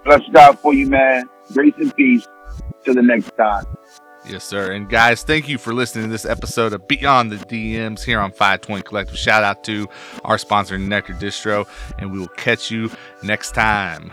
bless 0.04 0.22
God 0.32 0.58
for 0.58 0.74
you, 0.74 0.88
man. 0.88 1.28
Grace 1.52 1.74
and 1.78 1.94
peace. 1.94 2.26
Till 2.84 2.94
the 2.94 3.02
next 3.02 3.34
time. 3.36 3.64
Yes, 4.26 4.44
sir. 4.44 4.72
And 4.72 4.88
guys, 4.88 5.22
thank 5.22 5.48
you 5.48 5.58
for 5.58 5.74
listening 5.74 6.06
to 6.06 6.10
this 6.10 6.24
episode 6.24 6.72
of 6.72 6.88
Beyond 6.88 7.30
the 7.30 7.36
DMs 7.36 8.02
here 8.02 8.18
on 8.20 8.30
520 8.30 8.82
Collective. 8.82 9.18
Shout 9.18 9.44
out 9.44 9.62
to 9.64 9.86
our 10.24 10.38
sponsor, 10.38 10.78
Nectar 10.78 11.12
Distro, 11.12 11.68
and 11.98 12.10
we 12.10 12.18
will 12.18 12.28
catch 12.28 12.70
you 12.70 12.90
next 13.22 13.52
time. 13.52 14.12